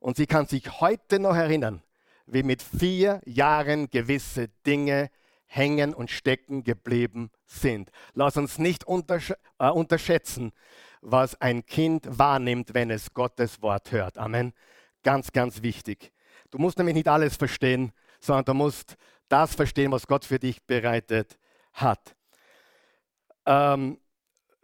Und 0.00 0.18
sie 0.18 0.26
kann 0.26 0.46
sich 0.46 0.80
heute 0.80 1.18
noch 1.18 1.34
erinnern, 1.34 1.82
wie 2.26 2.42
mit 2.42 2.62
vier 2.62 3.22
Jahren 3.24 3.88
gewisse 3.88 4.48
Dinge 4.66 5.10
hängen 5.46 5.94
und 5.94 6.10
stecken 6.10 6.62
geblieben 6.62 7.30
sind. 7.46 7.90
Lass 8.12 8.36
uns 8.36 8.58
nicht 8.58 8.84
untersch 8.84 9.32
äh, 9.58 9.70
unterschätzen, 9.70 10.52
was 11.04 11.40
ein 11.40 11.64
Kind 11.66 12.06
wahrnimmt, 12.08 12.74
wenn 12.74 12.90
es 12.90 13.12
Gottes 13.12 13.60
Wort 13.62 13.92
hört. 13.92 14.18
Amen. 14.18 14.52
Ganz, 15.02 15.32
ganz 15.32 15.62
wichtig. 15.62 16.12
Du 16.50 16.58
musst 16.58 16.78
nämlich 16.78 16.94
nicht 16.94 17.08
alles 17.08 17.36
verstehen, 17.36 17.92
sondern 18.20 18.44
du 18.46 18.54
musst 18.54 18.96
das 19.28 19.54
verstehen, 19.54 19.92
was 19.92 20.06
Gott 20.06 20.24
für 20.24 20.38
dich 20.38 20.64
bereitet 20.64 21.38
hat. 21.74 22.16
Ähm, 23.46 23.98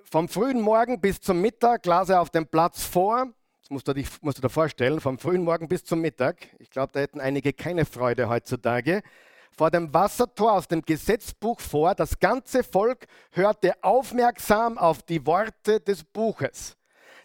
vom 0.05 0.29
frühen 0.29 0.61
Morgen 0.61 1.01
bis 1.01 1.21
zum 1.21 1.41
Mittag 1.41 1.85
las 1.87 2.09
er 2.09 2.21
auf 2.21 2.31
dem 2.31 2.47
Platz 2.47 2.85
vor. 2.85 3.27
Das 3.61 3.71
musst 3.71 3.87
du, 3.87 3.93
dich, 3.93 4.09
musst 4.23 4.39
du 4.39 4.43
dir 4.43 4.49
vorstellen, 4.49 5.01
vom 5.01 5.19
frühen 5.19 5.45
Morgen 5.45 5.69
bis 5.69 5.85
zum 5.85 6.01
Mittag. 6.01 6.49
Ich 6.59 6.71
glaube, 6.71 6.93
da 6.93 7.01
hätten 7.01 7.21
einige 7.21 7.53
keine 7.53 7.85
Freude 7.85 8.29
heutzutage. 8.29 9.03
Vor 9.61 9.71
dem 9.71 9.93
Wassertor 9.93 10.55
aus 10.55 10.69
dem 10.69 10.81
Gesetzbuch 10.81 11.61
vor. 11.61 11.95
Das 11.95 12.19
ganze 12.19 12.65
Volk 12.65 13.07
hörte 13.33 13.75
aufmerksam 13.85 14.79
auf 14.79 15.03
die 15.03 15.27
Worte 15.27 15.81
des 15.81 16.03
Buches. 16.03 16.79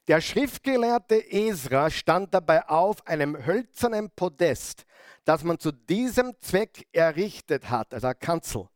Der 0.10 0.20
Schriftgelehrte 0.20 1.32
Esra 1.32 1.90
stand 1.90 2.34
dabei 2.34 2.68
auf 2.68 3.08
einem 3.08 3.46
hölzernen 3.46 4.12
Podest, 4.14 4.84
das 5.24 5.46
man 5.46 5.60
zu 5.60 5.72
diesem 5.72 6.38
Zweck 6.42 6.86
errichtet 6.92 7.70
hat, 7.70 7.94
also 7.94 8.08
eine 8.08 8.16
Kanzel. 8.16 8.68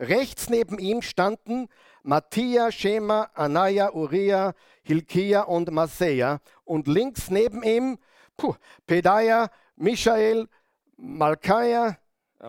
Rechts 0.00 0.50
neben 0.50 0.80
ihm 0.80 1.00
standen 1.00 1.68
Mattia, 2.02 2.72
Shema, 2.72 3.30
Anaya, 3.34 3.92
Uriah, 3.92 4.54
Hilkia 4.82 5.42
und 5.42 5.70
Maseja 5.70 6.40
und 6.64 6.88
links 6.88 7.30
neben 7.30 7.62
ihm 7.62 7.96
puh, 8.36 8.56
Pedaya, 8.88 9.50
Michael, 9.76 10.48
Malkia, 10.96 11.90
äh, 11.90 11.94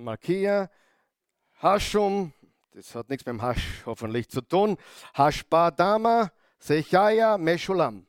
Malkia, 0.01 0.69
Hashum, 1.61 2.33
das 2.71 2.93
hat 2.95 3.09
nichts 3.09 3.25
mit 3.25 3.33
dem 3.33 3.41
Hasch 3.41 3.83
hoffentlich 3.85 4.29
zu 4.29 4.41
tun, 4.41 4.77
Hashbadama, 5.13 6.31
Sechaia, 6.59 7.37
Meshulam. 7.37 8.05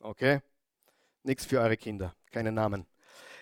Okay? 0.00 0.40
Nichts 1.22 1.44
für 1.44 1.60
eure 1.60 1.76
Kinder, 1.76 2.14
keine 2.30 2.52
Namen. 2.52 2.86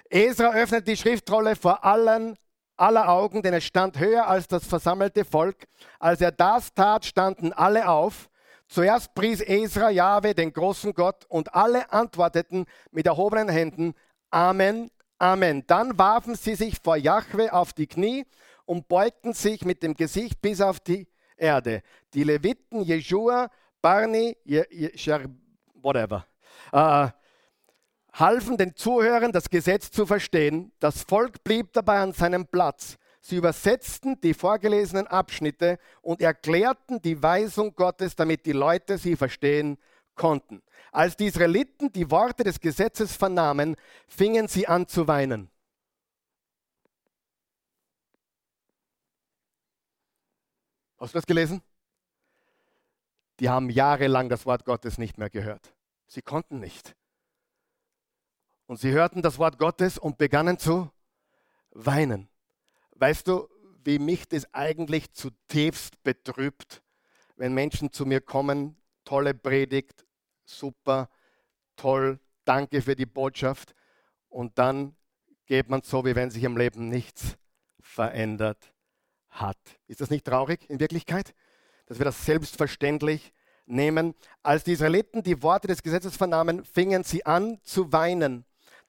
Esra 0.09 0.55
öffnet 0.55 0.87
die 0.87 0.97
Schriftrolle 0.97 1.57
vor 1.57 1.85
allen 1.85 2.37
aller 2.77 3.09
Augen, 3.09 3.42
denn 3.42 3.55
es 3.55 3.64
stand 3.64 3.99
höher 3.99 4.27
als 4.27 4.49
das 4.49 4.66
versammelte 4.66 5.25
Volk. 5.25 5.66
Als 5.99 6.20
er 6.20 6.33
das 6.33 6.73
tat, 6.73 7.05
standen 7.05 7.53
alle 7.53 7.88
auf. 7.88 8.31
Zuerst 8.66 9.14
pries 9.14 9.40
Esra 9.40 9.90
Jahwe, 9.90 10.35
den 10.35 10.53
großen 10.53 10.94
Gott, 10.94 11.27
und 11.29 11.55
alle 11.55 11.92
antworteten 11.92 12.66
mit 12.90 13.07
erhobenen 13.07 13.49
Händen, 13.49 13.94
Amen, 14.31 14.90
Amen. 15.25 15.67
Dann 15.67 15.97
warfen 15.97 16.35
sie 16.35 16.55
sich 16.55 16.79
vor 16.85 16.99
Jahwe 16.99 17.51
auf 17.51 17.73
die 17.73 17.87
Knie 17.87 18.27
und 18.67 18.89
beugten 18.89 19.33
sich 19.33 19.65
mit 19.65 19.83
dem 19.83 19.95
Gesicht 19.95 20.43
bis 20.43 20.61
auf 20.61 20.81
die 20.81 21.09
Erde. 21.39 21.81
Die 22.13 22.25
Leviten, 22.25 22.83
Jeshua, 22.83 23.51
Barni, 23.81 24.37
Je, 24.45 24.65
Je, 24.71 24.91
whatever, 25.81 26.27
äh, 26.73 27.09
halfen 28.13 28.59
den 28.59 28.77
Zuhörern, 28.77 29.33
das 29.33 29.49
Gesetz 29.49 29.91
zu 29.91 30.05
verstehen. 30.05 30.73
Das 30.79 31.05
Volk 31.05 31.43
blieb 31.43 31.73
dabei 31.73 32.01
an 32.01 32.13
seinem 32.13 32.47
Platz. 32.47 32.99
Sie 33.23 33.37
übersetzten 33.37 34.21
die 34.21 34.35
vorgelesenen 34.35 35.07
Abschnitte 35.07 35.79
und 36.03 36.21
erklärten 36.21 37.01
die 37.01 37.23
Weisung 37.23 37.75
Gottes, 37.75 38.15
damit 38.15 38.45
die 38.45 38.53
Leute 38.53 38.99
sie 38.99 39.17
verstehen 39.17 39.79
konnten. 40.14 40.62
Als 40.92 41.16
die 41.16 41.27
Israeliten 41.27 41.92
die 41.92 42.11
Worte 42.11 42.44
des 42.44 42.61
Gesetzes 42.61 43.16
vernahmen, 43.16 43.77
fingen 44.07 44.48
sie 44.48 44.66
an 44.66 44.87
zu 44.87 45.09
weinen. 45.09 45.50
Hast 50.98 51.14
du 51.14 51.18
das 51.18 51.27
gelesen? 51.27 51.62
Die 53.40 53.48
haben 53.48 53.68
jahrelang 53.68 54.29
das 54.29 54.46
Wort 54.46 54.64
Gottes 54.64 54.96
nicht 54.96 55.18
mehr 55.18 55.31
gehört. 55.31 55.74
Sie 56.07 56.22
konnten 56.22 56.61
nicht. 56.61 56.94
Und 58.66 58.79
sie 58.79 58.92
hörten 58.92 59.20
das 59.20 59.38
Wort 59.38 59.59
Gottes 59.59 59.98
und 59.98 60.16
begannen 60.16 60.59
zu 60.59 60.90
weinen. 61.70 62.29
Weißt 62.92 63.27
du, 63.29 63.48
wie 63.85 63.98
mich 63.98 64.29
das 64.29 64.53
eigentlich 64.55 65.12
zutiefst 65.12 66.03
betrübt, 66.03 66.83
wenn 67.37 67.53
Menschen 67.53 67.92
zu 67.92 68.07
mir 68.07 68.20
kommen, 68.20 68.77
tolle 69.05 69.35
Predigt, 69.35 70.04
super, 70.44 71.09
toll, 71.76 72.18
danke 72.44 72.83
für 72.83 72.96
die 72.96 73.07
Botschaft 73.07 73.74
und 74.28 74.59
dann 74.59 74.94
geht 75.46 75.68
man 75.68 75.83
so, 75.83 76.04
wie 76.04 76.14
wenn 76.14 76.30
sich 76.30 76.44
im 76.44 76.57
Leben 76.57 76.88
nichts 76.88 77.37
verändert 77.80 78.72
hat. 79.28 79.59
Ist 79.87 80.00
das 80.00 80.11
nicht 80.11 80.24
traurig 80.24 80.68
in 80.68 80.80
Wirklichkeit, 80.80 81.35
dass 81.87 81.98
wir 81.98 82.04
das 82.04 82.24
selbstverständlich 82.24 83.33
nehmen? 83.66 84.14
Als 84.42 84.64
die 84.64 84.72
Israeliten 84.72 85.22
die 85.22 85.42
Worte 85.42 85.68
des 85.68 85.83
Gesetzes 85.83 86.16
vernahmen, 86.16 86.64
fingen 86.64 87.04
sie 87.04 87.26
an 87.26 87.59
zu 87.62 87.92
weinen. 87.92 88.44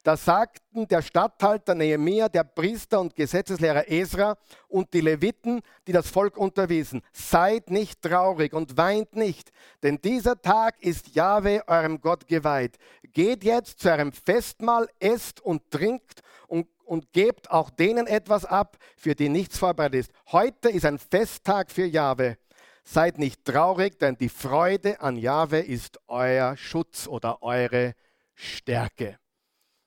Da 0.06 0.16
sagten 0.16 0.86
der 0.86 1.02
Statthalter 1.02 1.74
Nehemia, 1.74 2.28
der 2.28 2.44
Priester 2.44 3.00
und 3.00 3.16
Gesetzeslehrer 3.16 3.90
Esra 3.90 4.38
und 4.68 4.94
die 4.94 5.00
Leviten, 5.00 5.62
die 5.84 5.90
das 5.90 6.08
Volk 6.08 6.36
unterwiesen, 6.36 7.02
seid 7.12 7.70
nicht 7.70 8.02
traurig 8.02 8.52
und 8.52 8.76
weint 8.76 9.16
nicht, 9.16 9.50
denn 9.82 10.00
dieser 10.00 10.40
Tag 10.40 10.80
ist 10.80 11.16
Jahwe, 11.16 11.64
eurem 11.66 12.00
Gott, 12.00 12.28
geweiht. 12.28 12.76
Geht 13.02 13.42
jetzt 13.42 13.80
zu 13.80 13.90
eurem 13.90 14.12
Festmahl, 14.12 14.88
esst 15.00 15.40
und 15.40 15.72
trinkt 15.72 16.20
und, 16.46 16.68
und 16.84 17.12
gebt 17.12 17.50
auch 17.50 17.70
denen 17.70 18.06
etwas 18.06 18.44
ab, 18.44 18.76
für 18.96 19.16
die 19.16 19.28
nichts 19.28 19.58
vorbereitet 19.58 20.02
ist. 20.02 20.12
Heute 20.30 20.68
ist 20.68 20.84
ein 20.84 21.00
Festtag 21.00 21.72
für 21.72 21.84
Jahwe. 21.84 22.38
Seid 22.84 23.18
nicht 23.18 23.44
traurig, 23.44 23.98
denn 23.98 24.16
die 24.16 24.28
Freude 24.28 25.00
an 25.00 25.16
Jahwe 25.16 25.58
ist 25.58 25.98
euer 26.06 26.56
Schutz 26.56 27.08
oder 27.08 27.42
eure 27.42 27.94
Stärke. 28.36 29.18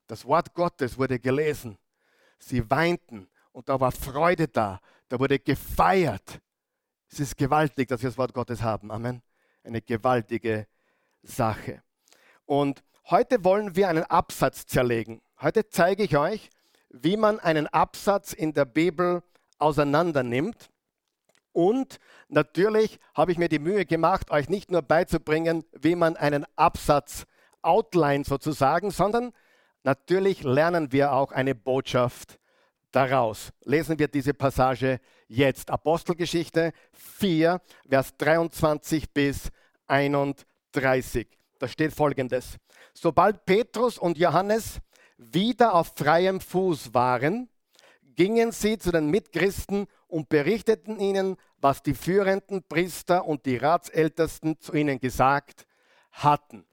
Das 0.09 0.25
Wort 0.25 0.55
Gottes 0.55 0.97
wurde 0.97 1.19
gelesen. 1.19 1.77
Sie 2.39 2.67
weinten 2.71 3.29
und 3.51 3.69
da 3.69 3.79
war 3.79 3.91
Freude 3.91 4.47
da. 4.47 4.81
Da 5.07 5.19
wurde 5.19 5.37
gefeiert. 5.37 6.41
Es 7.11 7.19
ist 7.19 7.37
gewaltig, 7.37 7.89
dass 7.89 8.01
wir 8.01 8.09
das 8.09 8.17
Wort 8.17 8.33
Gottes 8.33 8.63
haben. 8.63 8.89
Amen. 8.89 9.21
Eine 9.63 9.83
gewaltige 9.83 10.65
Sache. 11.21 11.83
Und 12.47 12.83
heute 13.11 13.43
wollen 13.43 13.75
wir 13.75 13.87
einen 13.87 14.03
Absatz 14.03 14.65
zerlegen. 14.65 15.21
Heute 15.41 15.69
zeige 15.69 16.01
ich 16.01 16.17
euch, 16.17 16.49
wie 16.89 17.15
man 17.15 17.39
einen 17.39 17.67
Absatz 17.67 18.33
in 18.33 18.53
der 18.53 18.65
Bibel 18.65 19.21
auseinander 19.59 20.23
nimmt. 20.23 20.71
Und 21.51 21.99
natürlich 22.29 22.99
habe 23.13 23.31
ich 23.31 23.37
mir 23.37 23.49
die 23.49 23.59
Mühe 23.59 23.85
gemacht, 23.85 24.31
euch 24.31 24.49
nicht 24.49 24.71
nur 24.71 24.81
beizubringen, 24.81 25.65
wie 25.73 25.93
man 25.93 26.17
einen 26.17 26.47
Absatz 26.55 27.27
outline 27.61 28.23
sozusagen, 28.23 28.89
sondern 28.89 29.33
Natürlich 29.83 30.43
lernen 30.43 30.91
wir 30.91 31.13
auch 31.13 31.31
eine 31.31 31.55
Botschaft 31.55 32.39
daraus. 32.91 33.51
Lesen 33.63 33.97
wir 33.97 34.07
diese 34.07 34.33
Passage 34.33 34.99
jetzt. 35.27 35.69
Apostelgeschichte 35.69 36.73
4, 36.93 37.61
Vers 37.87 38.17
23 38.17 39.11
bis 39.13 39.49
31. 39.87 41.27
Da 41.59 41.67
steht 41.67 41.93
folgendes. 41.93 42.57
Sobald 42.93 43.45
Petrus 43.45 43.97
und 43.97 44.17
Johannes 44.17 44.79
wieder 45.17 45.73
auf 45.73 45.93
freiem 45.95 46.39
Fuß 46.39 46.93
waren, 46.93 47.49
gingen 48.15 48.51
sie 48.51 48.77
zu 48.77 48.91
den 48.91 49.09
Mitchristen 49.09 49.87
und 50.07 50.29
berichteten 50.29 50.99
ihnen, 50.99 51.37
was 51.57 51.83
die 51.83 51.93
führenden 51.93 52.63
Priester 52.63 53.25
und 53.25 53.45
die 53.45 53.57
Ratsältesten 53.57 54.59
zu 54.59 54.73
ihnen 54.73 54.99
gesagt 54.99 55.65
hatten. 56.11 56.65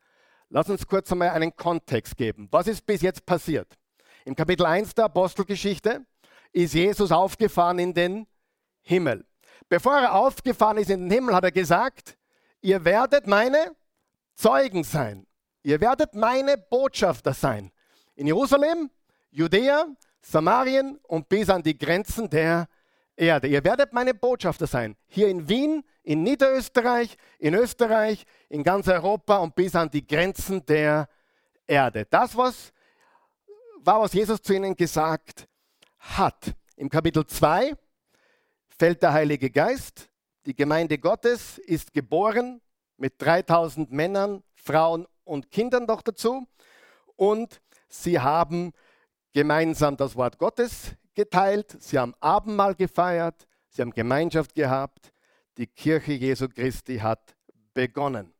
Lass 0.48 0.70
uns 0.70 0.86
kurz 0.86 1.10
einmal 1.10 1.30
einen 1.30 1.54
Kontext 1.54 2.16
geben. 2.16 2.48
Was 2.50 2.68
ist 2.68 2.86
bis 2.86 3.02
jetzt 3.02 3.26
passiert? 3.26 3.76
Im 4.24 4.36
Kapitel 4.36 4.64
1 4.64 4.94
der 4.94 5.06
Apostelgeschichte 5.06 6.06
ist 6.52 6.74
Jesus 6.74 7.10
aufgefahren 7.10 7.78
in 7.78 7.92
den 7.92 8.26
Himmel. 8.82 9.24
Bevor 9.68 9.96
er 9.96 10.14
aufgefahren 10.14 10.78
ist 10.78 10.90
in 10.90 11.00
den 11.00 11.10
Himmel, 11.10 11.34
hat 11.34 11.44
er 11.44 11.52
gesagt, 11.52 12.16
ihr 12.60 12.84
werdet 12.84 13.26
meine 13.26 13.74
Zeugen 14.34 14.84
sein. 14.84 15.26
Ihr 15.62 15.80
werdet 15.80 16.14
meine 16.14 16.56
Botschafter 16.56 17.34
sein. 17.34 17.72
In 18.14 18.28
Jerusalem, 18.28 18.90
Judäa, 19.30 19.86
Samarien 20.20 20.98
und 21.02 21.28
bis 21.28 21.50
an 21.50 21.62
die 21.62 21.76
Grenzen 21.76 22.30
der 22.30 22.68
Erde. 23.16 23.48
Ihr 23.48 23.64
werdet 23.64 23.92
meine 23.92 24.14
Botschafter 24.14 24.66
sein. 24.66 24.96
Hier 25.08 25.28
in 25.28 25.48
Wien, 25.48 25.82
in 26.06 26.22
Niederösterreich, 26.22 27.16
in 27.40 27.54
Österreich, 27.54 28.24
in 28.48 28.62
ganz 28.62 28.86
Europa 28.86 29.38
und 29.38 29.56
bis 29.56 29.74
an 29.74 29.90
die 29.90 30.06
Grenzen 30.06 30.64
der 30.64 31.08
Erde. 31.66 32.06
Das 32.08 32.36
was, 32.36 32.72
war, 33.80 34.00
was 34.00 34.12
Jesus 34.12 34.40
zu 34.40 34.54
ihnen 34.54 34.76
gesagt 34.76 35.48
hat. 35.98 36.54
Im 36.76 36.88
Kapitel 36.88 37.26
2 37.26 37.74
fällt 38.68 39.02
der 39.02 39.12
Heilige 39.12 39.50
Geist. 39.50 40.08
Die 40.46 40.54
Gemeinde 40.54 40.96
Gottes 40.96 41.58
ist 41.58 41.92
geboren 41.92 42.60
mit 42.96 43.14
3000 43.20 43.90
Männern, 43.90 44.44
Frauen 44.54 45.08
und 45.24 45.50
Kindern 45.50 45.86
noch 45.86 46.02
dazu. 46.02 46.46
Und 47.16 47.60
sie 47.88 48.20
haben 48.20 48.72
gemeinsam 49.32 49.96
das 49.96 50.14
Wort 50.14 50.38
Gottes 50.38 50.94
geteilt, 51.14 51.76
sie 51.80 51.98
haben 51.98 52.14
Abendmahl 52.20 52.76
gefeiert, 52.76 53.48
sie 53.70 53.82
haben 53.82 53.90
Gemeinschaft 53.90 54.54
gehabt. 54.54 55.12
Die 55.56 55.66
Kirche 55.66 56.12
Jesu 56.12 56.48
Christi 56.48 56.98
hat 56.98 57.36
begonnen. 57.72 58.32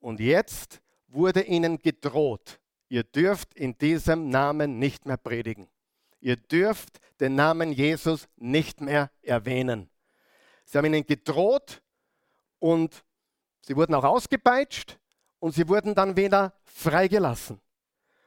Und 0.00 0.20
jetzt 0.20 0.80
wurde 1.08 1.42
ihnen 1.42 1.78
gedroht, 1.78 2.60
ihr 2.88 3.04
dürft 3.04 3.54
in 3.54 3.76
diesem 3.78 4.30
Namen 4.30 4.78
nicht 4.78 5.06
mehr 5.06 5.16
predigen. 5.16 5.68
Ihr 6.20 6.36
dürft 6.36 7.00
den 7.20 7.34
Namen 7.34 7.72
Jesus 7.72 8.28
nicht 8.36 8.80
mehr 8.80 9.10
erwähnen. 9.22 9.90
Sie 10.64 10.78
haben 10.78 10.86
ihnen 10.86 11.04
gedroht 11.04 11.82
und 12.58 13.04
sie 13.60 13.76
wurden 13.76 13.94
auch 13.94 14.04
ausgepeitscht 14.04 14.98
und 15.38 15.52
sie 15.54 15.68
wurden 15.68 15.94
dann 15.94 16.16
wieder 16.16 16.54
freigelassen. 16.64 17.60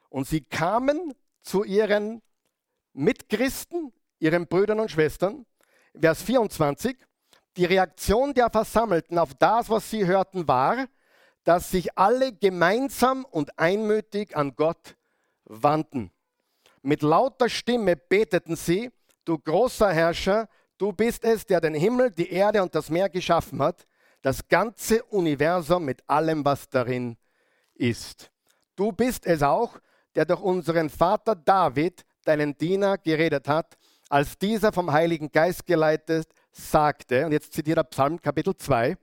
Und 0.10 0.28
sie 0.28 0.42
kamen 0.42 1.14
zu 1.42 1.64
ihren 1.64 2.22
Mitchristen, 2.94 3.94
ihren 4.20 4.48
Brüdern 4.48 4.80
und 4.80 4.92
Schwestern. 4.92 5.46
Vers 6.00 6.22
24. 6.22 6.98
Die 7.58 7.66
Reaktion 7.66 8.34
der 8.34 8.50
Versammelten 8.50 9.18
auf 9.18 9.34
das, 9.34 9.70
was 9.70 9.90
sie 9.90 10.06
hörten, 10.06 10.48
war, 10.48 10.88
dass 11.46 11.72
sich 11.72 11.98
alle 11.98 12.34
gemeinsam 12.34 13.24
und 13.24 13.58
einmütig 13.58 14.36
an 14.36 14.56
Gott 14.56 14.96
wandten. 15.46 16.12
Mit 16.82 17.02
lauter 17.02 17.48
Stimme 17.48 17.96
beteten 17.96 18.56
sie, 18.56 18.92
du 19.24 19.38
großer 19.38 19.92
Herrscher, 19.94 20.50
du 20.78 20.92
bist 20.92 21.24
es, 21.24 21.46
der 21.46 21.62
den 21.62 21.76
Himmel, 21.76 22.12
die 22.12 22.30
Erde 22.30 22.62
und 22.62 22.76
das 22.76 22.90
Meer 22.90 23.10
geschaffen 23.10 23.62
hat, 23.62 23.88
das 24.22 24.48
ganze 24.48 25.04
Universum 25.04 25.86
mit 25.86 26.04
allem, 26.10 26.44
was 26.44 26.68
darin 26.68 27.16
ist. 27.76 28.32
Du 28.76 28.92
bist 28.92 29.26
es 29.26 29.42
auch, 29.44 29.80
der 30.16 30.26
durch 30.26 30.42
unseren 30.42 30.90
Vater 30.90 31.36
David, 31.36 32.04
deinen 32.26 32.58
Diener, 32.58 32.98
geredet 32.98 33.48
hat, 33.48 33.78
als 34.10 34.38
dieser 34.38 34.72
vom 34.72 34.92
Heiligen 34.92 35.32
Geist 35.32 35.66
geleitet 35.66 36.28
sagte, 36.56 37.26
und 37.26 37.32
jetzt 37.32 37.54
zitiert 37.54 37.78
er 37.78 37.84
Psalm 37.84 38.22
Kapitel 38.22 38.56
2, 38.56 38.98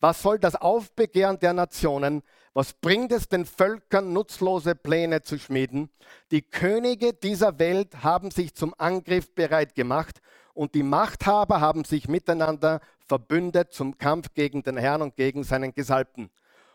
was 0.00 0.22
soll 0.22 0.38
das 0.38 0.56
Aufbegehren 0.56 1.38
der 1.38 1.52
Nationen? 1.52 2.22
Was 2.54 2.72
bringt 2.72 3.12
es 3.12 3.28
den 3.28 3.46
Völkern, 3.46 4.12
nutzlose 4.12 4.74
Pläne 4.74 5.22
zu 5.22 5.38
schmieden? 5.38 5.90
Die 6.30 6.42
Könige 6.42 7.12
dieser 7.12 7.58
Welt 7.58 8.02
haben 8.02 8.30
sich 8.30 8.54
zum 8.54 8.74
Angriff 8.78 9.34
bereit 9.34 9.74
gemacht 9.74 10.20
und 10.54 10.74
die 10.74 10.82
Machthaber 10.82 11.60
haben 11.60 11.84
sich 11.84 12.08
miteinander 12.08 12.80
verbündet 13.06 13.72
zum 13.72 13.96
Kampf 13.96 14.34
gegen 14.34 14.62
den 14.62 14.76
Herrn 14.76 15.02
und 15.02 15.16
gegen 15.16 15.44
seinen 15.44 15.72
Gesalbten. 15.72 16.30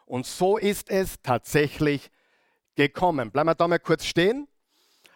Und 0.05 0.25
so 0.25 0.57
ist 0.57 0.89
es 0.89 1.21
tatsächlich 1.21 2.09
gekommen. 2.75 3.31
Bleiben 3.31 3.49
wir 3.49 3.55
da 3.55 3.67
mal 3.67 3.79
kurz 3.79 4.05
stehen. 4.05 4.47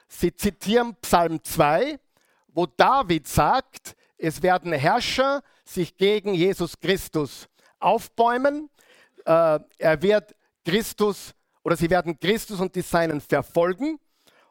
Sie 0.07 0.35
zitieren 0.35 0.95
Psalm 1.01 1.41
2, 1.43 1.97
wo 2.49 2.65
David 2.65 3.27
sagt, 3.27 3.95
es 4.21 4.43
werden 4.43 4.71
Herrscher 4.71 5.41
sich 5.65 5.97
gegen 5.97 6.35
Jesus 6.35 6.79
Christus 6.79 7.49
aufbäumen. 7.79 8.69
Äh, 9.25 9.59
er 9.79 10.01
wird 10.01 10.35
Christus 10.63 11.33
oder 11.63 11.75
sie 11.75 11.89
werden 11.89 12.19
Christus 12.19 12.59
und 12.59 12.75
die 12.75 12.81
Seinen 12.81 13.19
verfolgen. 13.19 13.99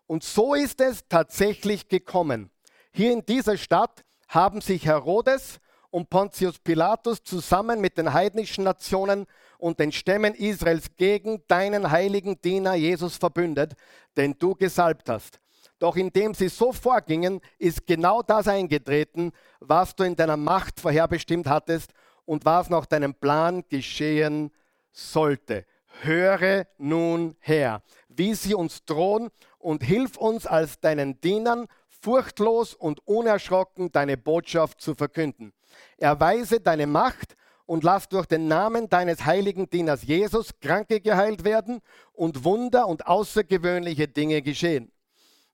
Und 0.08 0.24
so 0.24 0.54
ist 0.54 0.80
es 0.80 1.06
tatsächlich 1.08 1.88
gekommen. 1.88 2.50
Hier 2.92 3.12
in 3.12 3.24
dieser 3.24 3.56
Stadt 3.56 4.04
haben 4.26 4.60
sich 4.60 4.86
Herodes 4.86 5.60
und 5.90 6.10
Pontius 6.10 6.58
Pilatus 6.58 7.22
zusammen 7.22 7.80
mit 7.80 7.96
den 7.96 8.12
heidnischen 8.12 8.64
Nationen 8.64 9.26
und 9.58 9.78
den 9.78 9.92
Stämmen 9.92 10.34
Israels 10.34 10.96
gegen 10.96 11.44
deinen 11.46 11.92
heiligen 11.92 12.40
Diener 12.40 12.74
Jesus 12.74 13.16
verbündet, 13.16 13.74
den 14.16 14.36
du 14.36 14.56
gesalbt 14.56 15.08
hast. 15.08 15.38
Doch 15.80 15.96
indem 15.96 16.34
sie 16.34 16.48
so 16.48 16.72
vorgingen, 16.72 17.40
ist 17.58 17.86
genau 17.86 18.22
das 18.22 18.46
eingetreten, 18.46 19.32
was 19.60 19.96
du 19.96 20.04
in 20.04 20.14
deiner 20.14 20.36
Macht 20.36 20.78
vorherbestimmt 20.78 21.48
hattest 21.48 21.92
und 22.26 22.44
was 22.44 22.68
nach 22.68 22.84
deinem 22.86 23.14
Plan 23.14 23.64
geschehen 23.68 24.52
sollte. 24.92 25.64
Höre 26.02 26.66
nun 26.76 27.34
her, 27.40 27.82
wie 28.08 28.34
sie 28.34 28.54
uns 28.54 28.84
drohen 28.84 29.30
und 29.58 29.82
hilf 29.82 30.18
uns 30.18 30.46
als 30.46 30.80
deinen 30.80 31.18
Dienern 31.22 31.66
furchtlos 31.88 32.74
und 32.74 33.06
unerschrocken 33.06 33.90
deine 33.90 34.18
Botschaft 34.18 34.82
zu 34.82 34.94
verkünden. 34.94 35.52
Erweise 35.96 36.60
deine 36.60 36.86
Macht 36.86 37.36
und 37.64 37.84
lass 37.84 38.06
durch 38.08 38.26
den 38.26 38.48
Namen 38.48 38.90
deines 38.90 39.24
heiligen 39.24 39.70
Dieners 39.70 40.02
Jesus 40.02 40.50
Kranke 40.60 41.00
geheilt 41.00 41.44
werden 41.44 41.80
und 42.12 42.44
Wunder 42.44 42.86
und 42.86 43.06
außergewöhnliche 43.06 44.08
Dinge 44.08 44.42
geschehen. 44.42 44.92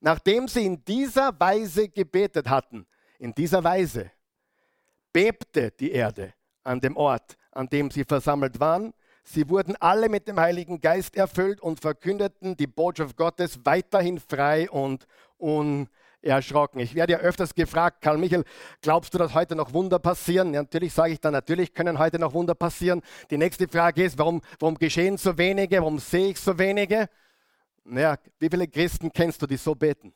Nachdem 0.07 0.47
sie 0.47 0.65
in 0.65 0.85
dieser 0.85 1.35
Weise 1.41 1.89
gebetet 1.89 2.49
hatten, 2.49 2.87
in 3.19 3.35
dieser 3.35 3.65
Weise, 3.65 4.13
bebte 5.13 5.73
die 5.73 5.91
Erde 5.91 6.33
an 6.63 6.79
dem 6.79 6.97
Ort, 6.97 7.37
an 7.51 7.69
dem 7.69 7.91
sie 7.91 8.05
versammelt 8.05 8.61
waren. 8.61 8.95
Sie 9.25 9.49
wurden 9.49 9.75
alle 9.81 10.09
mit 10.09 10.29
dem 10.29 10.39
Heiligen 10.39 10.81
Geist 10.81 11.17
erfüllt 11.17 11.61
und 11.61 11.81
verkündeten 11.81 12.57
die 12.57 12.69
Botschaft 12.69 13.17
Gottes 13.17 13.59
weiterhin 13.65 14.21
frei 14.21 14.71
und 14.71 15.09
unerschrocken. 15.39 16.79
Ich 16.79 16.95
werde 16.95 17.15
ja 17.15 17.19
öfters 17.19 17.53
gefragt, 17.53 18.01
Karl 18.01 18.19
Michael, 18.19 18.45
glaubst 18.83 19.13
du, 19.13 19.19
dass 19.19 19.35
heute 19.35 19.57
noch 19.57 19.73
Wunder 19.73 19.99
passieren? 19.99 20.55
Ja, 20.55 20.63
natürlich 20.63 20.93
sage 20.93 21.15
ich 21.15 21.21
dann, 21.21 21.33
natürlich 21.33 21.75
können 21.75 21.99
heute 21.99 22.21
noch 22.21 22.33
Wunder 22.33 22.55
passieren. 22.55 23.03
Die 23.33 23.39
nächste 23.39 23.67
Frage 23.67 24.05
ist, 24.05 24.17
warum, 24.19 24.41
warum 24.61 24.77
geschehen 24.77 25.19
so 25.19 25.37
wenige? 25.37 25.79
Warum 25.79 25.99
sehe 25.99 26.29
ich 26.29 26.39
so 26.39 26.57
wenige? 26.61 27.09
Naja, 27.89 28.17
wie 28.39 28.49
viele 28.49 28.67
Christen 28.67 29.13
kennst 29.13 29.41
du, 29.41 29.47
die 29.47 29.57
so 29.57 29.75
beten? 29.75 30.13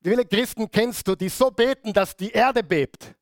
Wie 0.00 0.10
viele 0.10 0.24
Christen 0.24 0.70
kennst 0.70 1.06
du, 1.08 1.16
die 1.16 1.28
so 1.28 1.50
beten, 1.50 1.92
dass 1.92 2.16
die 2.16 2.30
Erde 2.30 2.62
bebt? 2.62 3.14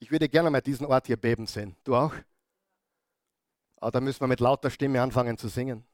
Ich 0.00 0.10
würde 0.10 0.28
gerne 0.28 0.50
mal 0.50 0.60
diesen 0.60 0.86
Ort 0.86 1.06
hier 1.06 1.16
beben 1.16 1.46
sehen. 1.46 1.76
Du 1.84 1.94
auch? 1.94 2.14
Aber 3.76 3.90
da 3.92 4.00
müssen 4.00 4.20
wir 4.20 4.26
mit 4.26 4.40
lauter 4.40 4.70
Stimme 4.70 5.00
anfangen 5.00 5.38
zu 5.38 5.48
singen. 5.48 5.84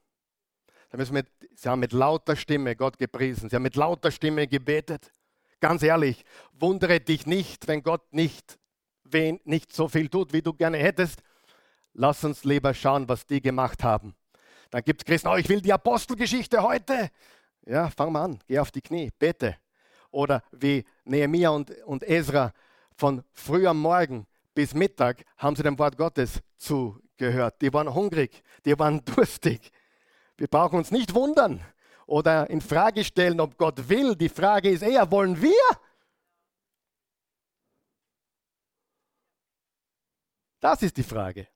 Da 0.91 0.97
müssen 0.97 1.15
wir, 1.15 1.25
sie 1.55 1.69
haben 1.69 1.81
mit 1.81 1.93
lauter 1.93 2.37
Stimme 2.37 2.75
Gott 2.75 2.99
gepriesen. 2.99 3.51
Sie 3.51 3.57
haben 3.57 3.63
mit 3.63 3.77
lauter 3.77 4.11
Stimme 4.11 4.47
gebetet. 4.47 5.13
Ganz 5.61 5.83
ehrlich, 5.83 6.25
wundere 6.53 7.01
dich 7.01 7.27
nicht, 7.27 7.69
wenn 7.69 7.83
Gott 7.83 8.13
nicht, 8.13 8.59
wen, 9.05 9.41
nicht 9.45 9.75
so 9.75 9.89
viel 9.89 10.09
tut, 10.09 10.33
wie 10.33 10.41
du 10.41 10.55
gerne 10.55 10.79
hättest. 10.79 11.23
Lass 11.93 12.25
uns 12.25 12.45
lieber 12.45 12.73
schauen, 12.73 13.09
was 13.09 13.27
die 13.27 13.43
gemacht 13.43 13.83
haben. 13.83 14.15
Dann 14.71 14.83
gibt 14.83 15.03
es 15.03 15.05
Christen, 15.05 15.29
oh, 15.29 15.37
ich 15.37 15.49
will 15.49 15.61
die 15.61 15.73
Apostelgeschichte 15.73 16.63
heute. 16.63 17.11
Ja, 17.67 17.91
fang 17.91 18.13
mal 18.13 18.25
an, 18.25 18.41
geh 18.47 18.59
auf 18.59 18.71
die 18.71 18.83
Knie, 18.83 19.11
bete. 19.19 19.57
Oder 20.11 20.43
wie 20.53 20.85
Nehemiah 21.05 21.51
und, 21.51 21.71
und 21.85 22.03
Ezra 22.09 22.53
von 22.97 23.23
früh 23.33 23.67
am 23.67 23.81
Morgen 23.81 24.27
bis 24.55 24.75
Mittag 24.75 25.25
haben 25.37 25.55
sie 25.55 25.63
dem 25.63 25.79
Wort 25.79 25.97
Gottes 25.97 26.41
zugehört. 26.57 27.63
Die 27.63 27.73
waren 27.73 27.95
hungrig, 27.95 28.43
die 28.65 28.79
waren 28.79 29.05
durstig. 29.05 29.71
Wir 30.37 30.49
brauchen 30.49 30.79
uns 30.79 30.91
nicht 30.91 31.15
wundern 31.15 31.65
oder 32.07 32.49
in 32.51 32.61
Frage 32.61 33.05
stellen, 33.05 33.41
ob 33.41 33.57
Gott 33.59 33.89
will. 33.89 34.17
Die 34.17 34.29
Frage 34.29 34.71
ist 34.71 34.83
eher, 34.83 35.11
wollen 35.11 35.41
wir? 35.41 35.53
Das 40.61 40.83
ist 40.83 40.97
die 40.97 41.03
Frage. 41.03 41.47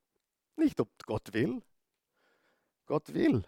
Nicht, 0.57 0.79
ob 0.81 0.90
Gott 1.07 1.33
will. 1.33 1.62
Gott 2.92 3.14
will. 3.14 3.42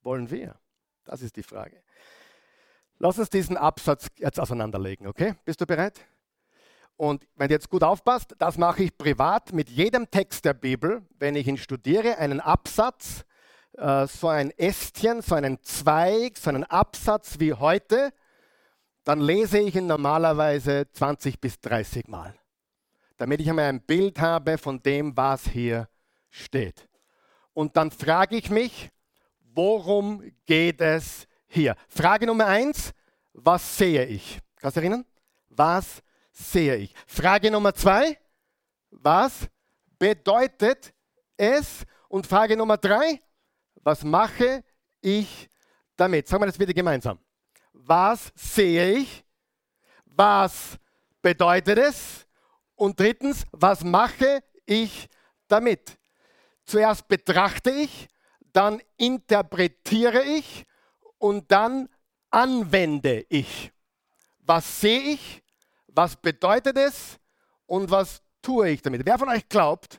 Wollen 0.00 0.30
wir. 0.30 0.58
Das 1.04 1.20
ist 1.20 1.36
die 1.36 1.42
Frage. 1.42 1.82
Lass 2.98 3.18
uns 3.18 3.28
diesen 3.28 3.58
Absatz 3.58 4.06
jetzt 4.16 4.40
auseinanderlegen, 4.40 5.06
okay? 5.06 5.34
Bist 5.44 5.60
du 5.60 5.66
bereit? 5.66 6.00
Und 6.96 7.28
wenn 7.36 7.48
du 7.48 7.54
jetzt 7.54 7.68
gut 7.68 7.82
aufpasst, 7.82 8.34
das 8.38 8.56
mache 8.56 8.84
ich 8.84 8.96
privat 8.96 9.52
mit 9.52 9.68
jedem 9.68 10.10
Text 10.10 10.46
der 10.46 10.54
Bibel, 10.54 11.06
wenn 11.18 11.36
ich 11.36 11.46
ihn 11.46 11.58
studiere, 11.58 12.16
einen 12.16 12.40
Absatz, 12.40 13.26
äh, 13.76 14.06
so 14.06 14.28
ein 14.28 14.50
Ästchen, 14.52 15.20
so 15.20 15.34
einen 15.34 15.62
Zweig, 15.62 16.38
so 16.38 16.48
einen 16.48 16.64
Absatz 16.64 17.38
wie 17.40 17.52
heute, 17.52 18.14
dann 19.04 19.20
lese 19.20 19.58
ich 19.58 19.76
ihn 19.76 19.86
normalerweise 19.86 20.90
20 20.90 21.38
bis 21.38 21.60
30 21.60 22.08
Mal, 22.08 22.34
damit 23.18 23.42
ich 23.42 23.50
einmal 23.50 23.66
ein 23.66 23.82
Bild 23.82 24.18
habe 24.18 24.56
von 24.56 24.82
dem, 24.82 25.14
was 25.18 25.46
hier 25.48 25.86
steht. 26.30 26.87
Und 27.58 27.76
dann 27.76 27.90
frage 27.90 28.36
ich 28.36 28.50
mich, 28.50 28.88
worum 29.52 30.22
geht 30.46 30.80
es 30.80 31.26
hier? 31.48 31.74
Frage 31.88 32.24
Nummer 32.24 32.46
eins, 32.46 32.92
was 33.32 33.76
sehe 33.76 34.04
ich? 34.04 34.38
Kannst 34.54 34.76
du 34.76 34.80
erinnern? 34.80 35.04
Was 35.48 36.00
sehe 36.30 36.76
ich? 36.76 36.94
Frage 37.08 37.50
Nummer 37.50 37.74
zwei, 37.74 38.16
was 38.92 39.48
bedeutet 39.98 40.94
es? 41.36 41.84
Und 42.06 42.28
Frage 42.28 42.56
Nummer 42.56 42.76
drei, 42.76 43.20
was 43.82 44.04
mache 44.04 44.62
ich 45.00 45.50
damit? 45.96 46.28
Sagen 46.28 46.40
wir 46.40 46.46
das 46.46 46.58
bitte 46.58 46.72
gemeinsam. 46.72 47.18
Was 47.72 48.30
sehe 48.36 48.98
ich? 48.98 49.24
Was 50.04 50.78
bedeutet 51.20 51.78
es? 51.78 52.24
Und 52.76 53.00
drittens, 53.00 53.44
was 53.50 53.82
mache 53.82 54.44
ich 54.64 55.08
damit? 55.48 55.98
Zuerst 56.68 57.08
betrachte 57.08 57.70
ich, 57.70 58.08
dann 58.52 58.82
interpretiere 58.98 60.22
ich 60.22 60.66
und 61.16 61.50
dann 61.50 61.88
anwende 62.30 63.24
ich. 63.30 63.72
Was 64.40 64.82
sehe 64.82 65.00
ich? 65.00 65.42
Was 65.86 66.14
bedeutet 66.14 66.76
es? 66.76 67.18
Und 67.64 67.90
was 67.90 68.20
tue 68.42 68.68
ich 68.68 68.82
damit? 68.82 69.06
Wer 69.06 69.18
von 69.18 69.30
euch 69.30 69.48
glaubt, 69.48 69.98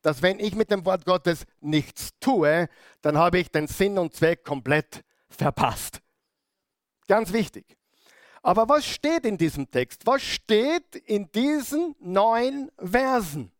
dass 0.00 0.22
wenn 0.22 0.40
ich 0.40 0.54
mit 0.54 0.70
dem 0.70 0.86
Wort 0.86 1.04
Gottes 1.04 1.44
nichts 1.60 2.12
tue, 2.18 2.70
dann 3.02 3.18
habe 3.18 3.38
ich 3.38 3.50
den 3.50 3.66
Sinn 3.66 3.98
und 3.98 4.14
Zweck 4.14 4.42
komplett 4.42 5.04
verpasst? 5.28 6.00
Ganz 7.06 7.30
wichtig. 7.30 7.76
Aber 8.42 8.66
was 8.70 8.86
steht 8.86 9.26
in 9.26 9.36
diesem 9.36 9.70
Text? 9.70 10.06
Was 10.06 10.22
steht 10.22 10.96
in 10.96 11.30
diesen 11.30 11.94
neun 11.98 12.70
Versen? 12.78 13.52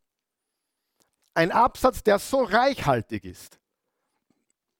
Ein 1.37 1.51
Absatz, 1.51 2.01
der 2.01 2.17
so 2.17 2.41
reichhaltig 2.41 3.23
ist. 3.23 3.59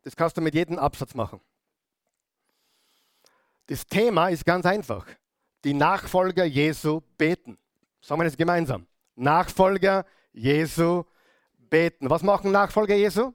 Das 0.01 0.15
kannst 0.15 0.37
du 0.37 0.41
mit 0.41 0.55
jedem 0.55 0.79
Absatz 0.79 1.13
machen. 1.13 1.39
Das 3.67 3.85
Thema 3.85 4.29
ist 4.29 4.43
ganz 4.43 4.65
einfach. 4.65 5.05
Die 5.63 5.75
Nachfolger 5.75 6.45
Jesu 6.45 7.01
beten. 7.15 7.59
Sagen 8.01 8.21
wir 8.21 8.25
das 8.25 8.35
gemeinsam. 8.35 8.87
Nachfolger 9.15 10.03
Jesu 10.33 11.03
beten. 11.57 12.09
Was 12.09 12.23
machen 12.23 12.51
Nachfolger 12.51 12.95
Jesu? 12.95 13.33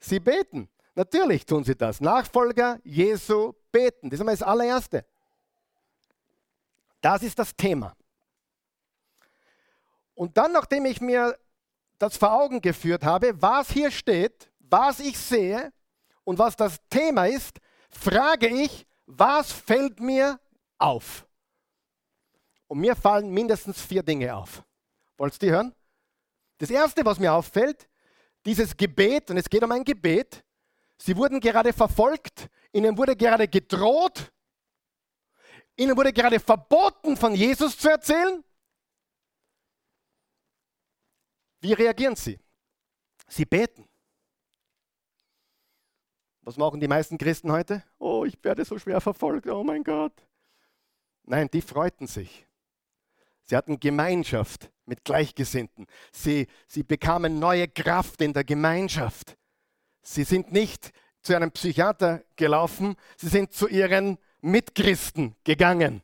Sie 0.00 0.18
beten. 0.18 0.68
Natürlich 0.96 1.46
tun 1.46 1.62
sie 1.62 1.76
das. 1.76 2.00
Nachfolger 2.00 2.80
Jesu 2.82 3.52
beten. 3.70 4.10
Das 4.10 4.16
ist 4.16 4.22
einmal 4.22 4.34
das 4.34 4.42
allererste. 4.42 5.06
Das 7.00 7.22
ist 7.22 7.38
das 7.38 7.54
Thema. 7.54 7.94
Und 10.16 10.36
dann, 10.36 10.50
nachdem 10.50 10.86
ich 10.86 11.00
mir 11.00 11.38
das 11.98 12.16
vor 12.16 12.32
Augen 12.32 12.60
geführt 12.60 13.04
habe, 13.04 13.40
was 13.40 13.70
hier 13.70 13.90
steht, 13.90 14.50
was 14.58 15.00
ich 15.00 15.18
sehe 15.18 15.72
und 16.24 16.38
was 16.38 16.56
das 16.56 16.78
Thema 16.90 17.26
ist, 17.26 17.58
frage 17.90 18.48
ich, 18.48 18.86
was 19.06 19.52
fällt 19.52 20.00
mir 20.00 20.40
auf? 20.78 21.26
Und 22.66 22.80
mir 22.80 22.96
fallen 22.96 23.30
mindestens 23.30 23.80
vier 23.80 24.02
Dinge 24.02 24.34
auf. 24.34 24.62
Wolltest 25.16 25.42
du 25.42 25.46
die 25.46 25.52
hören? 25.52 25.74
Das 26.58 26.70
erste, 26.70 27.04
was 27.04 27.18
mir 27.18 27.32
auffällt, 27.32 27.88
dieses 28.44 28.76
Gebet, 28.76 29.30
und 29.30 29.36
es 29.36 29.48
geht 29.48 29.62
um 29.62 29.72
ein 29.72 29.84
Gebet, 29.84 30.44
sie 30.98 31.16
wurden 31.16 31.40
gerade 31.40 31.72
verfolgt, 31.72 32.48
ihnen 32.72 32.96
wurde 32.96 33.14
gerade 33.14 33.46
gedroht, 33.46 34.32
ihnen 35.76 35.96
wurde 35.96 36.12
gerade 36.12 36.40
verboten, 36.40 37.16
von 37.16 37.34
Jesus 37.34 37.78
zu 37.78 37.90
erzählen. 37.90 38.42
Wie 41.60 41.72
reagieren 41.72 42.16
sie? 42.16 42.38
Sie 43.28 43.44
beten. 43.44 43.88
Was 46.42 46.56
machen 46.56 46.78
die 46.78 46.88
meisten 46.88 47.18
Christen 47.18 47.50
heute? 47.50 47.82
Oh, 47.98 48.24
ich 48.24 48.38
werde 48.44 48.64
so 48.64 48.78
schwer 48.78 49.00
verfolgt, 49.00 49.48
oh 49.48 49.64
mein 49.64 49.82
Gott. 49.82 50.12
Nein, 51.24 51.48
die 51.52 51.60
freuten 51.60 52.06
sich. 52.06 52.46
Sie 53.42 53.56
hatten 53.56 53.80
Gemeinschaft 53.80 54.70
mit 54.84 55.04
Gleichgesinnten. 55.04 55.86
Sie, 56.12 56.46
sie 56.68 56.84
bekamen 56.84 57.38
neue 57.38 57.66
Kraft 57.66 58.20
in 58.20 58.32
der 58.32 58.44
Gemeinschaft. 58.44 59.36
Sie 60.02 60.24
sind 60.24 60.52
nicht 60.52 60.92
zu 61.20 61.34
einem 61.34 61.50
Psychiater 61.50 62.22
gelaufen, 62.36 62.94
sie 63.16 63.28
sind 63.28 63.52
zu 63.52 63.66
ihren 63.66 64.18
Mitchristen 64.40 65.34
gegangen. 65.42 66.02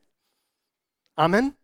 Amen. 1.14 1.56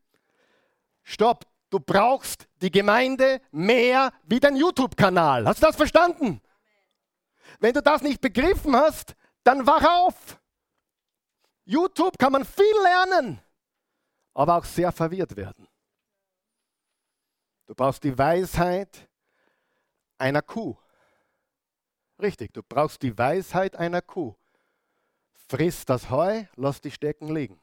Stopp, 1.03 1.46
du 1.71 1.81
brauchst 1.81 2.49
die 2.61 2.71
Gemeinde 2.71 3.41
mehr 3.51 4.13
wie 4.25 4.41
dein 4.41 4.57
YouTube-Kanal. 4.57 5.47
Hast 5.47 5.63
du 5.63 5.67
das 5.67 5.77
verstanden? 5.77 6.41
Wenn 7.61 7.75
du 7.75 7.83
das 7.83 8.03
nicht 8.03 8.21
begriffen 8.21 8.77
hast, 8.77 9.15
dann 9.45 9.67
wach 9.67 9.85
auf. 9.85 10.39
YouTube 11.65 12.19
kann 12.19 12.33
man 12.33 12.45
viel 12.45 12.65
lernen, 12.83 13.41
aber 14.33 14.57
auch 14.57 14.65
sehr 14.65 14.91
verwirrt 14.93 15.37
werden. 15.37 15.69
Du 17.67 17.75
brauchst 17.75 18.03
die 18.05 18.17
Weisheit 18.17 19.07
einer 20.17 20.41
Kuh. 20.41 20.77
Richtig, 22.21 22.55
du 22.55 22.63
brauchst 22.63 23.03
die 23.03 23.17
Weisheit 23.17 23.77
einer 23.77 24.01
Kuh. 24.01 24.35
Friss 25.49 25.85
das 25.85 26.09
Heu, 26.09 26.45
lass 26.57 26.81
die 26.81 26.91
Stecken 26.91 27.35
liegen. 27.35 27.61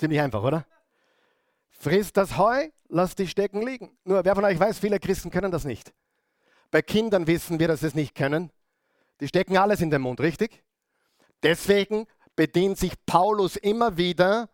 Ziemlich 0.00 0.22
einfach, 0.22 0.42
oder? 0.42 0.64
Friss 1.68 2.10
das 2.10 2.38
Heu, 2.38 2.70
lass 2.88 3.14
die 3.14 3.28
Stecken 3.28 3.60
liegen. 3.60 3.98
Nur 4.04 4.24
wer 4.24 4.34
von 4.34 4.46
euch 4.46 4.58
weiß, 4.58 4.78
viele 4.78 4.98
Christen 4.98 5.30
können 5.30 5.52
das 5.52 5.66
nicht. 5.66 5.92
Bei 6.70 6.80
Kindern 6.80 7.26
wissen 7.26 7.58
wir, 7.58 7.68
dass 7.68 7.80
sie 7.80 7.88
es 7.88 7.94
nicht 7.94 8.14
können. 8.14 8.50
Die 9.20 9.28
stecken 9.28 9.58
alles 9.58 9.82
in 9.82 9.90
den 9.90 10.00
Mund, 10.00 10.18
richtig? 10.20 10.64
Deswegen 11.42 12.06
bedient 12.34 12.78
sich 12.78 12.94
Paulus 13.04 13.56
immer 13.56 13.98
wieder 13.98 14.48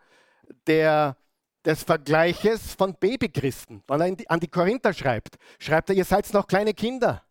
der, 0.66 1.16
des 1.64 1.84
Vergleiches 1.84 2.74
von 2.74 2.94
Babychristen. 2.94 3.84
Wenn 3.86 4.00
er 4.00 4.16
an 4.26 4.40
die 4.40 4.48
Korinther 4.48 4.92
schreibt, 4.92 5.36
schreibt 5.60 5.90
er, 5.90 5.94
ihr 5.94 6.04
seid 6.04 6.32
noch 6.32 6.48
kleine 6.48 6.74
Kinder. 6.74 7.22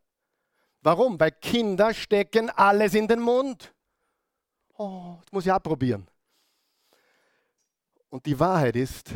Warum? 0.81 1.19
Weil 1.19 1.31
Kinder 1.31 1.93
stecken 1.93 2.49
alles 2.49 2.93
in 2.93 3.09
den 3.09 3.19
Mund. 3.19 3.73
Oh, 4.77 5.17
das 5.19 5.33
muss 5.33 5.45
ich 5.45 5.51
auch 5.51 5.61
probieren. 5.61 6.07
Und 8.09 8.25
die 8.25 8.39
Wahrheit 8.39 8.75
ist, 8.75 9.11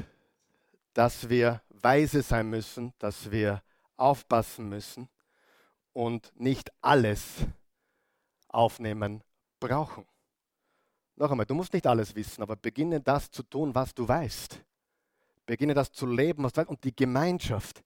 dass 0.93 1.29
wir 1.29 1.61
weise 1.69 2.21
sein 2.21 2.49
müssen, 2.49 2.93
dass 2.99 3.31
wir 3.31 3.61
aufpassen 3.97 4.69
müssen 4.69 5.09
und 5.93 6.31
nicht 6.35 6.71
alles 6.81 7.45
aufnehmen 8.47 9.23
brauchen. 9.59 10.05
Noch 11.15 11.31
einmal, 11.31 11.45
du 11.45 11.53
musst 11.53 11.73
nicht 11.73 11.85
alles 11.85 12.15
wissen, 12.15 12.41
aber 12.41 12.55
beginne 12.55 13.01
das 13.01 13.29
zu 13.29 13.43
tun, 13.43 13.75
was 13.75 13.93
du 13.93 14.07
weißt. 14.07 14.61
Beginne 15.45 15.73
das 15.73 15.91
zu 15.91 16.05
leben, 16.05 16.43
was 16.43 16.53
du 16.53 16.61
weißt. 16.61 16.69
Und 16.69 16.83
die 16.83 16.95
Gemeinschaft, 16.95 17.83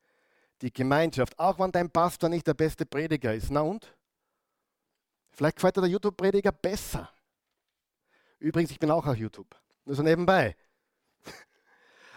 die 0.61 0.71
Gemeinschaft, 0.71 1.37
auch 1.39 1.57
wenn 1.57 1.71
dein 1.71 1.89
Pastor 1.89 2.29
nicht 2.29 2.45
der 2.45 2.53
beste 2.53 2.85
Prediger 2.85 3.33
ist, 3.33 3.49
na 3.49 3.61
und? 3.61 3.95
Vielleicht 5.31 5.55
gefällt 5.55 5.77
dir 5.77 5.81
der 5.81 5.89
YouTube-Prediger 5.89 6.51
besser. 6.51 7.09
Übrigens, 8.37 8.69
ich 8.69 8.79
bin 8.79 8.91
auch 8.91 9.05
auf 9.05 9.17
YouTube. 9.17 9.55
Nur 9.85 9.95
so 9.95 10.03
nebenbei. 10.03 10.55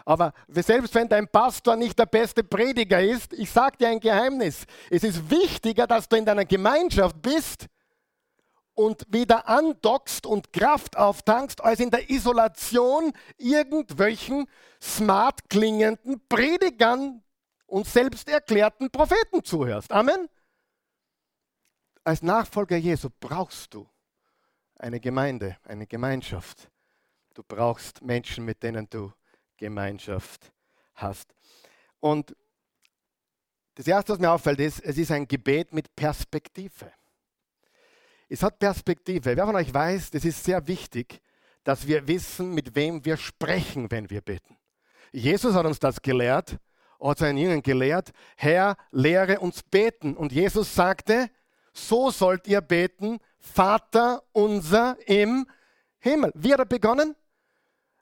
Aber 0.07 0.33
selbst 0.47 0.95
wenn 0.95 1.09
dein 1.09 1.27
Pastor 1.27 1.75
nicht 1.75 1.99
der 1.99 2.07
beste 2.07 2.45
Prediger 2.45 3.03
ist, 3.03 3.33
ich 3.33 3.51
sage 3.51 3.77
dir 3.77 3.89
ein 3.89 3.99
Geheimnis. 3.99 4.65
Es 4.89 5.03
ist 5.03 5.29
wichtiger, 5.29 5.89
dass 5.89 6.09
du 6.09 6.17
in 6.17 6.25
deiner 6.25 6.45
Gemeinschaft 6.45 7.21
bist 7.21 7.67
und 8.75 9.03
wieder 9.09 9.49
andockst 9.49 10.25
und 10.25 10.53
Kraft 10.53 10.97
auftankst, 10.97 11.61
als 11.61 11.81
in 11.81 11.91
der 11.91 12.09
Isolation 12.09 13.13
irgendwelchen 13.37 14.47
smart 14.81 15.51
klingenden 15.51 16.25
Predigern 16.29 17.25
und 17.67 17.89
selbsterklärten 17.89 18.93
Propheten 18.93 19.43
zuhörst. 19.43 19.91
Amen. 19.91 20.29
Als 22.05 22.23
Nachfolger 22.23 22.77
Jesu 22.77 23.09
brauchst 23.19 23.75
du 23.75 23.89
eine 24.79 25.01
Gemeinde, 25.01 25.57
eine 25.65 25.89
Gemeinschaft. 25.89 26.71
Du 27.35 27.43
brauchst 27.43 28.03
Menschen, 28.03 28.45
mit 28.45 28.63
denen 28.63 28.89
du 28.89 29.13
Gemeinschaft 29.57 30.53
hast. 30.95 31.35
Und 32.01 32.35
Das 33.77 33.87
Erste, 33.87 34.15
was 34.15 34.19
mir 34.19 34.31
auffällt, 34.31 34.59
ist, 34.59 34.81
es 34.81 34.97
ist 34.97 35.11
ein 35.11 35.29
Gebet 35.29 35.75
mit 35.75 35.95
Perspektive. 35.95 36.91
Es 38.27 38.43
hat 38.43 38.59
Perspektive. 38.59 39.37
Wer 39.37 39.45
von 39.45 39.55
euch 39.55 39.73
weiß, 39.73 40.11
das 40.11 40.25
ist 40.25 40.43
sehr 40.43 40.67
wichtig, 40.67 41.21
dass 41.63 41.87
wir 41.87 42.09
wissen, 42.09 42.55
mit 42.55 42.75
wem 42.75 43.05
wir 43.05 43.19
sprechen, 43.19 43.91
wenn 43.91 44.09
wir 44.09 44.23
beten. 44.23 44.57
Jesus 45.13 45.55
hat 45.55 45.67
uns 45.67 45.79
das 45.79 46.01
gelehrt, 46.01 46.57
hat 46.99 47.19
seinen 47.19 47.37
Jüngern 47.37 47.63
gelehrt, 47.63 48.13
Herr, 48.37 48.79
lehre 48.93 49.41
uns 49.41 49.63
beten. 49.63 50.17
Und 50.17 50.33
Jesus 50.33 50.75
sagte, 50.75 51.31
so 51.75 52.11
sollt 52.11 52.49
ihr 52.49 52.63
beten, 52.63 53.19
Vater 53.39 54.23
unser 54.33 54.97
im 55.07 55.47
Himmel. 55.99 56.33
Wie 56.35 56.53
hat 56.53 56.61
er 56.61 56.67
begonnen? 56.67 57.15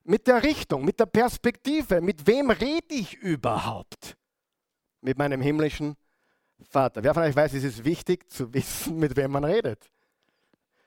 Mit 0.05 0.27
der 0.27 0.43
Richtung, 0.43 0.85
mit 0.85 1.01
der 1.01 1.07
Perspektive. 1.07 2.01
Mit 2.01 2.27
wem 2.27 2.51
rede 2.51 2.95
ich 2.95 3.15
überhaupt? 3.15 4.17
Mit 5.01 5.17
meinem 5.17 5.41
himmlischen 5.41 5.97
Vater. 6.71 7.03
Wer 7.03 7.15
von 7.15 7.23
euch 7.23 7.35
weiß, 7.35 7.55
es 7.55 7.65
ist 7.65 7.85
wichtig 7.85 8.31
zu 8.31 8.53
wissen, 8.55 8.99
mit 8.99 9.17
wem 9.17 9.33
man 9.33 9.45
redet. 9.45 9.91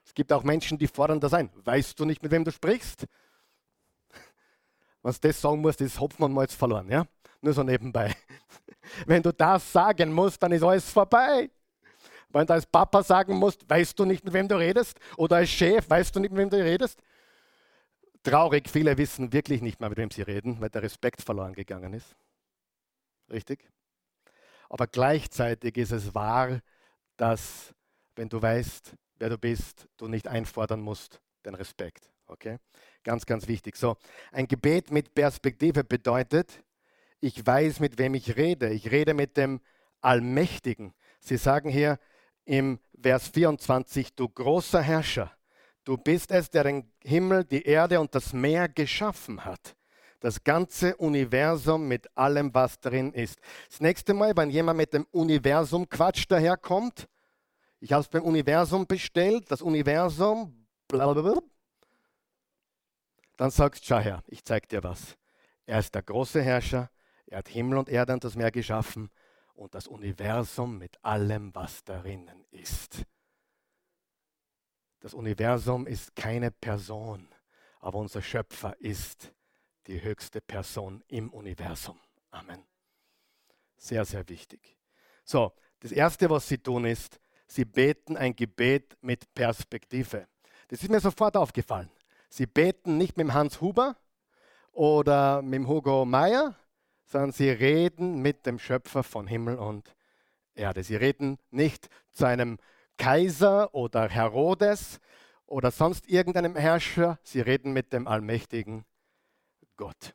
Es 0.04 0.14
gibt 0.14 0.32
auch 0.32 0.42
Menschen, 0.42 0.78
die 0.78 0.86
fordern 0.86 1.20
das 1.20 1.34
ein. 1.34 1.50
Weißt 1.64 1.98
du 1.98 2.04
nicht, 2.04 2.22
mit 2.22 2.30
wem 2.30 2.44
du 2.44 2.52
sprichst? 2.52 3.06
Was 5.02 5.20
das 5.20 5.40
sagen 5.40 5.60
musst, 5.60 5.80
ist 5.80 6.00
Hopfen 6.00 6.24
und 6.24 6.32
Malz 6.32 6.54
verloren. 6.54 6.88
Ja? 6.88 7.04
Nur 7.40 7.52
so 7.52 7.62
nebenbei. 7.62 8.14
Wenn 9.06 9.22
du 9.22 9.32
das 9.32 9.70
sagen 9.72 10.12
musst, 10.12 10.42
dann 10.42 10.52
ist 10.52 10.62
alles 10.62 10.88
vorbei. 10.90 11.50
Wenn 12.30 12.46
du 12.46 12.52
als 12.52 12.66
Papa 12.66 13.02
sagen 13.02 13.36
musst, 13.36 13.68
weißt 13.68 13.98
du 13.98 14.04
nicht, 14.04 14.24
mit 14.24 14.32
wem 14.32 14.48
du 14.48 14.56
redest? 14.56 14.98
Oder 15.16 15.36
als 15.36 15.50
Chef, 15.50 15.88
weißt 15.88 16.14
du 16.14 16.20
nicht, 16.20 16.30
mit 16.30 16.38
wem 16.40 16.50
du 16.50 16.56
redest? 16.56 17.00
Traurig, 18.28 18.68
viele 18.68 18.98
wissen 18.98 19.32
wirklich 19.32 19.62
nicht 19.62 19.80
mehr, 19.80 19.88
mit 19.88 19.98
wem 19.98 20.10
sie 20.10 20.22
reden, 20.22 20.60
weil 20.60 20.68
der 20.68 20.82
Respekt 20.82 21.22
verloren 21.22 21.54
gegangen 21.54 21.94
ist. 21.94 22.14
Richtig? 23.30 23.70
Aber 24.68 24.86
gleichzeitig 24.86 25.76
ist 25.78 25.92
es 25.92 26.14
wahr, 26.14 26.60
dass, 27.16 27.74
wenn 28.16 28.28
du 28.28 28.40
weißt, 28.40 28.94
wer 29.18 29.30
du 29.30 29.38
bist, 29.38 29.88
du 29.96 30.08
nicht 30.08 30.28
einfordern 30.28 30.80
musst, 30.80 31.20
den 31.46 31.54
Respekt. 31.54 32.10
Okay? 32.26 32.58
Ganz, 33.02 33.24
ganz 33.24 33.48
wichtig. 33.48 33.76
So, 33.76 33.96
ein 34.30 34.46
Gebet 34.46 34.90
mit 34.90 35.14
Perspektive 35.14 35.82
bedeutet, 35.84 36.62
ich 37.20 37.46
weiß, 37.46 37.80
mit 37.80 37.98
wem 37.98 38.14
ich 38.14 38.36
rede. 38.36 38.68
Ich 38.70 38.90
rede 38.90 39.14
mit 39.14 39.36
dem 39.36 39.60
Allmächtigen. 40.00 40.92
Sie 41.20 41.36
sagen 41.36 41.70
hier 41.70 41.98
im 42.44 42.78
Vers 43.00 43.28
24, 43.28 44.14
du 44.14 44.28
großer 44.28 44.82
Herrscher, 44.82 45.32
du 45.88 45.96
bist 45.96 46.30
es, 46.32 46.50
der 46.50 46.64
den 46.64 46.92
Himmel, 47.02 47.44
die 47.44 47.62
Erde 47.62 47.98
und 47.98 48.14
das 48.14 48.34
Meer 48.34 48.68
geschaffen 48.68 49.46
hat. 49.46 49.74
Das 50.20 50.44
ganze 50.44 50.94
Universum 50.96 51.88
mit 51.88 52.14
allem, 52.14 52.52
was 52.52 52.78
drin 52.78 53.14
ist. 53.14 53.40
Das 53.70 53.80
nächste 53.80 54.12
Mal, 54.12 54.36
wenn 54.36 54.50
jemand 54.50 54.76
mit 54.76 54.92
dem 54.92 55.06
Universum 55.12 55.88
Quatsch 55.88 56.26
daherkommt, 56.28 57.08
ich 57.80 57.92
habe 57.92 58.02
es 58.02 58.08
beim 58.08 58.22
Universum 58.22 58.86
bestellt, 58.86 59.50
das 59.50 59.62
Universum, 59.62 60.66
blablabla, 60.88 61.40
dann 63.38 63.50
sagst 63.50 63.84
du, 63.84 63.86
schau 63.86 64.00
her, 64.00 64.22
ich 64.26 64.44
zeig 64.44 64.68
dir 64.68 64.82
was. 64.82 65.16
Er 65.64 65.78
ist 65.78 65.94
der 65.94 66.02
große 66.02 66.42
Herrscher, 66.42 66.90
er 67.26 67.38
hat 67.38 67.48
Himmel 67.48 67.78
und 67.78 67.88
Erde 67.88 68.12
und 68.12 68.24
das 68.24 68.34
Meer 68.34 68.50
geschaffen 68.50 69.08
und 69.54 69.74
das 69.74 69.86
Universum 69.86 70.76
mit 70.76 71.02
allem, 71.02 71.54
was 71.54 71.82
darinnen 71.84 72.44
ist. 72.50 73.06
Das 75.00 75.14
Universum 75.14 75.86
ist 75.86 76.16
keine 76.16 76.50
Person, 76.50 77.28
aber 77.80 77.98
unser 77.98 78.20
Schöpfer 78.20 78.76
ist 78.80 79.32
die 79.86 80.02
höchste 80.02 80.40
Person 80.40 81.02
im 81.08 81.30
Universum. 81.30 81.98
Amen. 82.30 82.62
Sehr, 83.76 84.04
sehr 84.04 84.28
wichtig. 84.28 84.76
So, 85.24 85.52
das 85.80 85.92
Erste, 85.92 86.28
was 86.28 86.48
sie 86.48 86.58
tun, 86.58 86.84
ist, 86.84 87.20
sie 87.46 87.64
beten 87.64 88.16
ein 88.16 88.34
Gebet 88.34 88.96
mit 89.00 89.32
Perspektive. 89.34 90.26
Das 90.68 90.82
ist 90.82 90.90
mir 90.90 91.00
sofort 91.00 91.36
aufgefallen. 91.36 91.90
Sie 92.28 92.46
beten 92.46 92.98
nicht 92.98 93.16
mit 93.16 93.32
Hans 93.32 93.60
Huber 93.60 93.96
oder 94.72 95.40
mit 95.42 95.66
Hugo 95.66 96.04
Meyer, 96.04 96.56
sondern 97.04 97.32
sie 97.32 97.48
reden 97.48 98.20
mit 98.20 98.44
dem 98.44 98.58
Schöpfer 98.58 99.02
von 99.02 99.26
Himmel 99.26 99.56
und 99.56 99.94
Erde. 100.54 100.82
Sie 100.82 100.96
reden 100.96 101.38
nicht 101.50 101.88
zu 102.10 102.26
einem 102.26 102.58
Kaiser 102.98 103.74
oder 103.74 104.08
Herodes 104.08 105.00
oder 105.46 105.70
sonst 105.70 106.08
irgendeinem 106.08 106.56
Herrscher, 106.56 107.18
sie 107.22 107.40
reden 107.40 107.72
mit 107.72 107.92
dem 107.92 108.06
allmächtigen 108.06 108.84
Gott. 109.76 110.14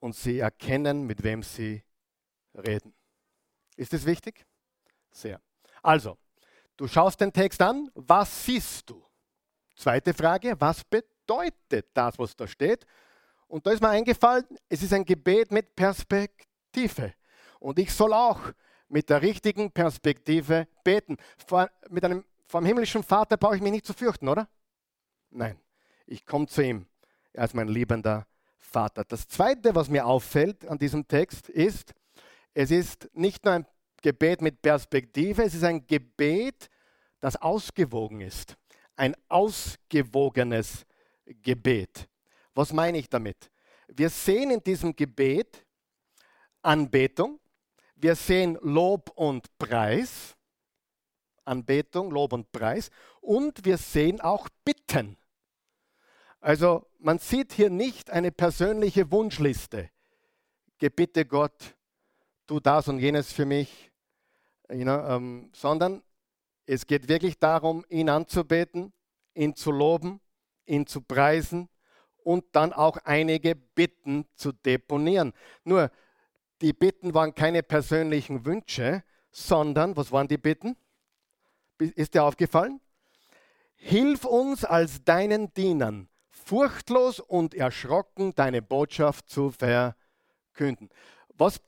Und 0.00 0.14
sie 0.14 0.40
erkennen, 0.40 1.06
mit 1.06 1.22
wem 1.22 1.42
sie 1.42 1.82
reden. 2.54 2.92
Ist 3.76 3.94
es 3.94 4.04
wichtig? 4.04 4.44
Sehr. 5.10 5.40
Also, 5.82 6.18
du 6.76 6.86
schaust 6.86 7.20
den 7.20 7.32
Text 7.32 7.62
an, 7.62 7.90
was 7.94 8.44
siehst 8.44 8.90
du? 8.90 9.02
Zweite 9.76 10.12
Frage, 10.12 10.60
was 10.60 10.84
bedeutet 10.84 11.88
das, 11.94 12.18
was 12.18 12.36
da 12.36 12.46
steht? 12.46 12.84
Und 13.46 13.66
da 13.66 13.70
ist 13.70 13.80
mir 13.82 13.88
eingefallen, 13.88 14.44
es 14.68 14.82
ist 14.82 14.92
ein 14.92 15.04
Gebet 15.04 15.50
mit 15.52 15.74
Perspektive. 15.74 17.14
Und 17.60 17.78
ich 17.78 17.92
soll 17.92 18.12
auch 18.12 18.40
mit 18.92 19.08
der 19.08 19.22
richtigen 19.22 19.72
Perspektive 19.72 20.68
beten. 20.84 21.16
Vor, 21.46 21.70
mit 21.88 22.04
einem, 22.04 22.24
vor 22.46 22.60
dem 22.60 22.66
himmlischen 22.66 23.02
Vater 23.02 23.38
brauche 23.38 23.56
ich 23.56 23.62
mich 23.62 23.72
nicht 23.72 23.86
zu 23.86 23.94
fürchten, 23.94 24.28
oder? 24.28 24.48
Nein, 25.30 25.58
ich 26.06 26.26
komme 26.26 26.46
zu 26.46 26.62
ihm. 26.62 26.86
Er 27.32 27.46
ist 27.46 27.54
mein 27.54 27.68
liebender 27.68 28.26
Vater. 28.58 29.04
Das 29.04 29.26
Zweite, 29.26 29.74
was 29.74 29.88
mir 29.88 30.06
auffällt 30.06 30.66
an 30.68 30.78
diesem 30.78 31.08
Text, 31.08 31.48
ist, 31.48 31.94
es 32.52 32.70
ist 32.70 33.08
nicht 33.14 33.44
nur 33.44 33.54
ein 33.54 33.66
Gebet 34.02 34.42
mit 34.42 34.60
Perspektive, 34.60 35.42
es 35.42 35.54
ist 35.54 35.64
ein 35.64 35.86
Gebet, 35.86 36.68
das 37.20 37.36
ausgewogen 37.36 38.20
ist. 38.20 38.56
Ein 38.96 39.16
ausgewogenes 39.28 40.84
Gebet. 41.24 42.08
Was 42.54 42.74
meine 42.74 42.98
ich 42.98 43.08
damit? 43.08 43.50
Wir 43.88 44.10
sehen 44.10 44.50
in 44.50 44.62
diesem 44.62 44.94
Gebet 44.94 45.64
Anbetung, 46.60 47.40
wir 48.02 48.16
sehen 48.16 48.58
Lob 48.62 49.10
und 49.14 49.56
Preis, 49.58 50.36
Anbetung, 51.44 52.10
Lob 52.10 52.32
und 52.32 52.50
Preis, 52.50 52.90
und 53.20 53.64
wir 53.64 53.78
sehen 53.78 54.20
auch 54.20 54.48
Bitten. 54.64 55.16
Also 56.40 56.84
man 56.98 57.20
sieht 57.20 57.52
hier 57.52 57.70
nicht 57.70 58.10
eine 58.10 58.32
persönliche 58.32 59.10
Wunschliste. 59.12 59.90
Gebitte 60.78 61.24
Gott, 61.24 61.76
tu 62.48 62.58
das 62.58 62.88
und 62.88 62.98
jenes 62.98 63.32
für 63.32 63.44
mich, 63.44 63.92
you 64.68 64.82
know, 64.82 64.98
ähm, 65.06 65.50
sondern 65.54 66.02
es 66.66 66.86
geht 66.86 67.08
wirklich 67.08 67.38
darum, 67.38 67.84
ihn 67.88 68.08
anzubeten, 68.08 68.92
ihn 69.34 69.54
zu 69.54 69.70
loben, 69.70 70.20
ihn 70.66 70.88
zu 70.88 71.02
preisen 71.02 71.68
und 72.24 72.44
dann 72.52 72.72
auch 72.72 72.96
einige 73.04 73.54
Bitten 73.54 74.26
zu 74.34 74.50
deponieren. 74.50 75.32
Nur, 75.62 75.92
die 76.62 76.72
Bitten 76.72 77.12
waren 77.12 77.34
keine 77.34 77.62
persönlichen 77.62 78.46
Wünsche, 78.46 79.02
sondern, 79.30 79.96
was 79.96 80.12
waren 80.12 80.28
die 80.28 80.38
Bitten? 80.38 80.76
Ist 81.78 82.14
dir 82.14 82.22
aufgefallen? 82.22 82.80
Hilf 83.74 84.24
uns 84.24 84.64
als 84.64 85.02
deinen 85.02 85.52
Dienern, 85.54 86.08
furchtlos 86.30 87.18
und 87.18 87.54
erschrocken 87.54 88.34
deine 88.34 88.62
Botschaft 88.62 89.28
zu 89.28 89.50
verkünden. 89.50 90.88
Was 91.36 91.60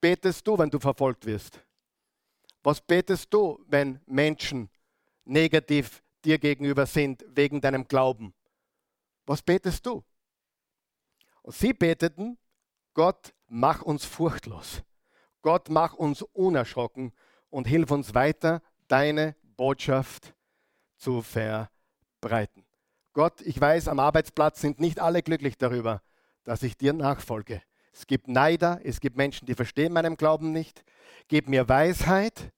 betest 0.00 0.46
du, 0.46 0.58
wenn 0.58 0.68
du 0.68 0.78
verfolgt 0.78 1.24
wirst? 1.24 1.62
Was 2.62 2.80
betest 2.80 3.32
du, 3.32 3.64
wenn 3.68 4.00
Menschen 4.06 4.68
negativ 5.24 6.02
dir 6.24 6.38
gegenüber 6.38 6.84
sind 6.84 7.24
wegen 7.28 7.60
deinem 7.60 7.88
Glauben? 7.88 8.34
Was 9.24 9.40
betest 9.40 9.86
du? 9.86 10.04
Und 11.42 11.54
sie 11.54 11.72
beteten, 11.72 12.36
Gott, 12.92 13.32
mach 13.48 13.82
uns 13.82 14.04
furchtlos. 14.04 14.82
Gott, 15.42 15.68
mach 15.68 15.94
uns 15.94 16.22
unerschrocken 16.22 17.12
und 17.50 17.66
hilf 17.66 17.90
uns 17.90 18.14
weiter, 18.14 18.62
deine 18.88 19.36
Botschaft 19.56 20.34
zu 20.96 21.22
verbreiten. 21.22 22.64
Gott, 23.12 23.40
ich 23.42 23.60
weiß, 23.60 23.88
am 23.88 23.98
Arbeitsplatz 23.98 24.60
sind 24.60 24.80
nicht 24.80 25.00
alle 25.00 25.22
glücklich 25.22 25.56
darüber, 25.56 26.02
dass 26.44 26.62
ich 26.62 26.76
dir 26.76 26.92
nachfolge. 26.92 27.62
Es 27.92 28.06
gibt 28.06 28.28
Neider, 28.28 28.80
es 28.84 29.00
gibt 29.00 29.16
Menschen, 29.16 29.46
die 29.46 29.54
verstehen 29.54 29.92
meinen 29.92 30.16
Glauben 30.16 30.52
nicht. 30.52 30.84
Gib 31.28 31.48
mir 31.48 31.68
Weisheit 31.68 32.52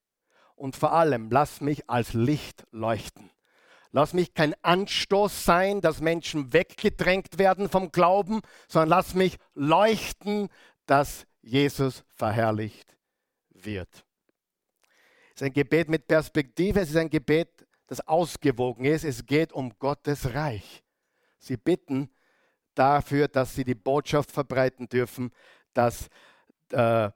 und 0.56 0.74
vor 0.74 0.92
allem 0.92 1.30
lass 1.30 1.60
mich 1.60 1.88
als 1.88 2.12
Licht 2.12 2.66
leuchten. 2.72 3.30
Lass 3.92 4.12
mich 4.12 4.34
kein 4.34 4.54
Anstoß 4.62 5.44
sein, 5.44 5.80
dass 5.80 6.00
Menschen 6.00 6.52
weggedrängt 6.52 7.38
werden 7.38 7.68
vom 7.68 7.90
Glauben, 7.90 8.40
sondern 8.66 8.88
lass 8.90 9.14
mich 9.14 9.38
leuchten, 9.54 10.48
dass 10.88 11.26
Jesus 11.42 12.02
verherrlicht 12.14 12.96
wird. 13.50 14.04
Es 15.34 15.42
ist 15.42 15.42
ein 15.42 15.52
Gebet 15.52 15.88
mit 15.88 16.08
Perspektive, 16.08 16.80
es 16.80 16.88
ist 16.88 16.96
ein 16.96 17.10
Gebet, 17.10 17.66
das 17.86 18.00
ausgewogen 18.00 18.86
ist. 18.86 19.04
Es 19.04 19.24
geht 19.24 19.52
um 19.52 19.78
Gottes 19.78 20.34
Reich. 20.34 20.82
Sie 21.38 21.56
bitten 21.56 22.10
dafür, 22.74 23.28
dass 23.28 23.54
sie 23.54 23.64
die 23.64 23.74
Botschaft 23.74 24.32
verbreiten 24.32 24.88
dürfen, 24.88 25.30
dass 25.74 26.08
äh, 26.70 27.10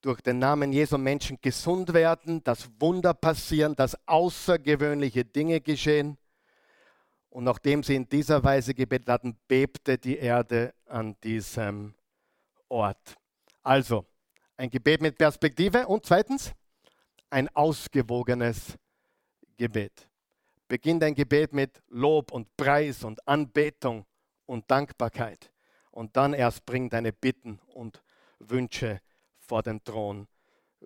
durch 0.00 0.20
den 0.20 0.38
Namen 0.38 0.72
Jesu 0.72 0.96
Menschen 0.96 1.38
gesund 1.40 1.92
werden, 1.92 2.42
dass 2.44 2.70
Wunder 2.78 3.12
passieren, 3.12 3.74
dass 3.74 3.98
außergewöhnliche 4.06 5.24
Dinge 5.24 5.60
geschehen. 5.60 6.16
Und 7.28 7.44
nachdem 7.44 7.82
sie 7.82 7.96
in 7.96 8.08
dieser 8.08 8.42
Weise 8.42 8.72
gebetet 8.72 9.08
hatten, 9.08 9.36
bebte 9.48 9.98
die 9.98 10.16
Erde 10.16 10.74
an 10.86 11.16
diesem 11.22 11.94
Ort. 12.70 13.16
Also, 13.62 14.06
ein 14.56 14.70
Gebet 14.70 15.02
mit 15.02 15.18
Perspektive 15.18 15.86
und 15.86 16.06
zweitens, 16.06 16.52
ein 17.28 17.48
ausgewogenes 17.54 18.78
Gebet. 19.56 20.08
Beginnt 20.68 21.02
ein 21.02 21.14
Gebet 21.14 21.52
mit 21.52 21.82
Lob 21.88 22.32
und 22.32 22.56
Preis 22.56 23.04
und 23.04 23.26
Anbetung 23.26 24.06
und 24.46 24.70
Dankbarkeit. 24.70 25.52
Und 25.90 26.16
dann 26.16 26.32
erst 26.32 26.64
bring 26.64 26.88
deine 26.88 27.12
Bitten 27.12 27.60
und 27.74 28.02
Wünsche 28.38 29.00
vor 29.38 29.62
den 29.62 29.82
Thron 29.82 30.28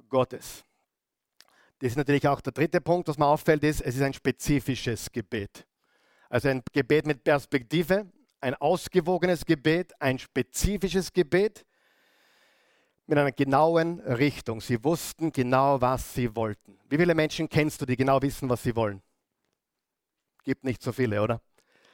Gottes. 0.09 0.65
Das 1.79 1.91
ist 1.91 1.97
natürlich 1.97 2.27
auch 2.27 2.41
der 2.41 2.53
dritte 2.53 2.81
Punkt, 2.81 3.09
was 3.09 3.19
mir 3.19 3.27
auffällt, 3.27 3.63
ist, 3.63 3.83
es 3.83 3.97
ist 3.97 4.03
ein 4.03 4.15
spezifisches 4.15 5.13
Gebet. 5.13 5.67
Also 6.31 6.49
ein 6.49 6.63
Gebet 6.73 7.07
mit 7.07 7.23
Perspektive, 7.23 8.11
ein 8.41 8.55
ausgewogenes 8.55 9.45
Gebet, 9.45 9.93
ein 10.01 10.19
spezifisches 10.19 11.13
Gebet 11.13 11.65
mit 13.07 13.19
einer 13.19 13.33
genauen 13.33 14.01
Richtung. 14.01 14.61
Sie 14.61 14.83
wussten 14.83 15.33
genau, 15.33 15.81
was 15.81 16.15
sie 16.15 16.35
wollten. 16.35 16.79
Wie 16.89 16.97
viele 16.97 17.15
Menschen 17.15 17.49
kennst 17.49 17.81
du, 17.81 17.87
die 17.87 17.97
genau 17.97 18.21
wissen, 18.23 18.49
was 18.49 18.63
sie 18.63 18.75
wollen? 18.75 19.03
Gibt 20.43 20.65
nicht 20.65 20.83
so 20.83 20.93
viele, 20.93 21.23
oder? 21.23 21.41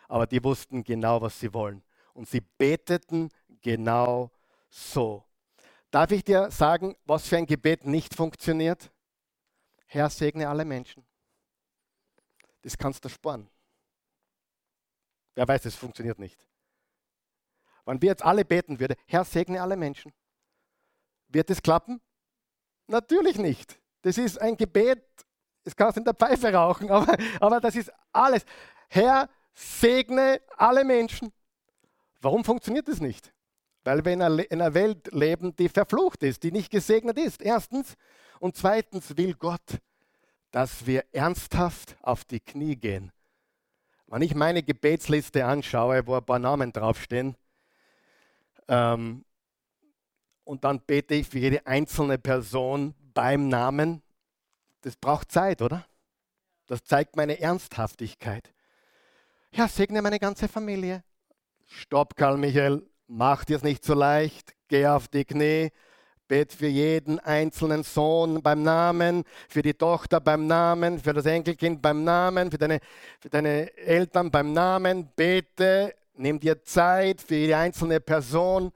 Aber 0.08 0.26
die 0.26 0.42
wussten 0.42 0.82
genau, 0.82 1.20
was 1.20 1.38
sie 1.38 1.52
wollen. 1.52 1.82
Und 2.14 2.28
sie 2.28 2.40
beteten 2.40 3.30
genau 3.62 4.30
so. 4.68 5.24
Darf 5.90 6.10
ich 6.12 6.24
dir 6.24 6.50
sagen, 6.50 6.96
was 7.04 7.26
für 7.26 7.36
ein 7.36 7.46
Gebet 7.46 7.84
nicht 7.84 8.14
funktioniert? 8.14 8.90
Herr, 9.86 10.08
segne 10.10 10.48
alle 10.48 10.64
Menschen. 10.64 11.04
Das 12.62 12.76
kannst 12.76 13.04
du 13.04 13.08
sparen. 13.08 13.48
Wer 15.34 15.48
weiß, 15.48 15.64
es 15.64 15.74
funktioniert 15.74 16.18
nicht. 16.18 16.46
Wenn 17.84 18.00
wir 18.02 18.10
jetzt 18.10 18.22
alle 18.22 18.44
beten 18.44 18.78
würden, 18.78 18.96
Herr, 19.06 19.24
segne 19.24 19.60
alle 19.62 19.76
Menschen, 19.76 20.12
wird 21.32 21.50
es 21.50 21.62
klappen? 21.62 22.00
Natürlich 22.86 23.38
nicht. 23.38 23.78
Das 24.02 24.18
ist 24.18 24.40
ein 24.40 24.56
Gebet, 24.56 25.02
es 25.64 25.76
kannst 25.76 25.98
in 25.98 26.04
der 26.04 26.14
Pfeife 26.14 26.52
rauchen, 26.52 26.90
aber, 26.90 27.16
aber 27.40 27.60
das 27.60 27.76
ist 27.76 27.92
alles. 28.12 28.44
Herr, 28.88 29.28
segne 29.54 30.40
alle 30.56 30.84
Menschen. 30.84 31.32
Warum 32.20 32.44
funktioniert 32.44 32.88
das 32.88 33.00
nicht? 33.00 33.32
Weil 33.84 34.04
wir 34.04 34.12
in 34.12 34.22
einer, 34.22 34.74
Welt 34.74 35.10
leben, 35.12 35.56
die 35.56 35.68
verflucht 35.68 36.22
ist, 36.22 36.42
die 36.42 36.52
nicht 36.52 36.70
gesegnet 36.70 37.18
ist. 37.18 37.40
Erstens. 37.40 37.94
Und 38.38 38.56
zweitens 38.56 39.16
will 39.16 39.34
Gott, 39.34 39.78
dass 40.50 40.86
wir 40.86 41.04
ernsthaft 41.12 41.96
auf 42.02 42.24
die 42.24 42.40
Knie 42.40 42.76
gehen. 42.76 43.12
Wenn 44.06 44.22
ich 44.22 44.34
meine 44.34 44.62
Gebetsliste 44.62 45.44
anschaue, 45.46 46.06
wo 46.06 46.16
ein 46.16 46.24
paar 46.24 46.38
Namen 46.38 46.72
draufstehen, 46.72 47.36
ähm, 48.68 49.24
und 50.44 50.64
dann 50.64 50.80
bete 50.80 51.14
ich 51.14 51.28
für 51.28 51.38
jede 51.38 51.66
einzelne 51.66 52.18
Person 52.18 52.94
beim 53.14 53.48
Namen, 53.48 54.02
das 54.82 54.96
braucht 54.96 55.30
Zeit, 55.30 55.62
oder? 55.62 55.86
Das 56.66 56.84
zeigt 56.84 57.16
meine 57.16 57.40
Ernsthaftigkeit. 57.40 58.52
Ja, 59.52 59.66
segne 59.68 60.00
meine 60.02 60.18
ganze 60.18 60.48
Familie. 60.48 61.02
Stopp, 61.66 62.16
Karl 62.16 62.36
Michael, 62.36 62.82
mach 63.08 63.44
dir 63.44 63.56
es 63.56 63.62
nicht 63.62 63.84
so 63.84 63.94
leicht, 63.94 64.54
geh 64.68 64.86
auf 64.86 65.08
die 65.08 65.24
Knie, 65.24 65.70
bet 66.28 66.52
für 66.52 66.68
jeden 66.68 67.18
einzelnen 67.18 67.82
Sohn 67.82 68.40
beim 68.40 68.62
Namen, 68.62 69.24
für 69.48 69.62
die 69.62 69.74
Tochter 69.74 70.20
beim 70.20 70.46
Namen, 70.46 71.00
für 71.00 71.12
das 71.12 71.26
Enkelkind 71.26 71.82
beim 71.82 72.04
Namen, 72.04 72.52
für 72.52 72.58
deine, 72.58 72.78
für 73.18 73.28
deine 73.28 73.76
Eltern 73.76 74.30
beim 74.30 74.52
Namen, 74.52 75.10
bete, 75.16 75.94
nimm 76.14 76.38
dir 76.38 76.62
Zeit 76.62 77.20
für 77.20 77.34
jede 77.34 77.56
einzelne 77.56 77.98
Person, 77.98 78.70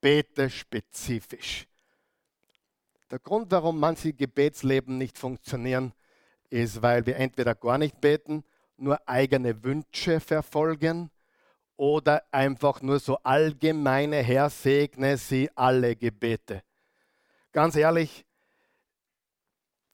bete 0.00 0.50
spezifisch. 0.50 1.66
Der 3.10 3.18
Grund, 3.18 3.50
warum 3.52 3.78
manche 3.78 4.12
Gebetsleben 4.12 4.98
nicht 4.98 5.16
funktionieren, 5.18 5.92
ist, 6.50 6.82
weil 6.82 7.06
wir 7.06 7.16
entweder 7.16 7.54
gar 7.54 7.78
nicht 7.78 8.00
beten, 8.00 8.44
nur 8.76 9.00
eigene 9.08 9.62
Wünsche 9.62 10.20
verfolgen 10.20 11.10
oder 11.76 12.22
einfach 12.32 12.82
nur 12.82 12.98
so 12.98 13.16
allgemeine 13.18 14.16
Herr 14.16 14.50
segne 14.50 15.16
sie 15.16 15.50
alle 15.54 15.94
Gebete. 15.94 16.62
Ganz 17.52 17.76
ehrlich, 17.76 18.24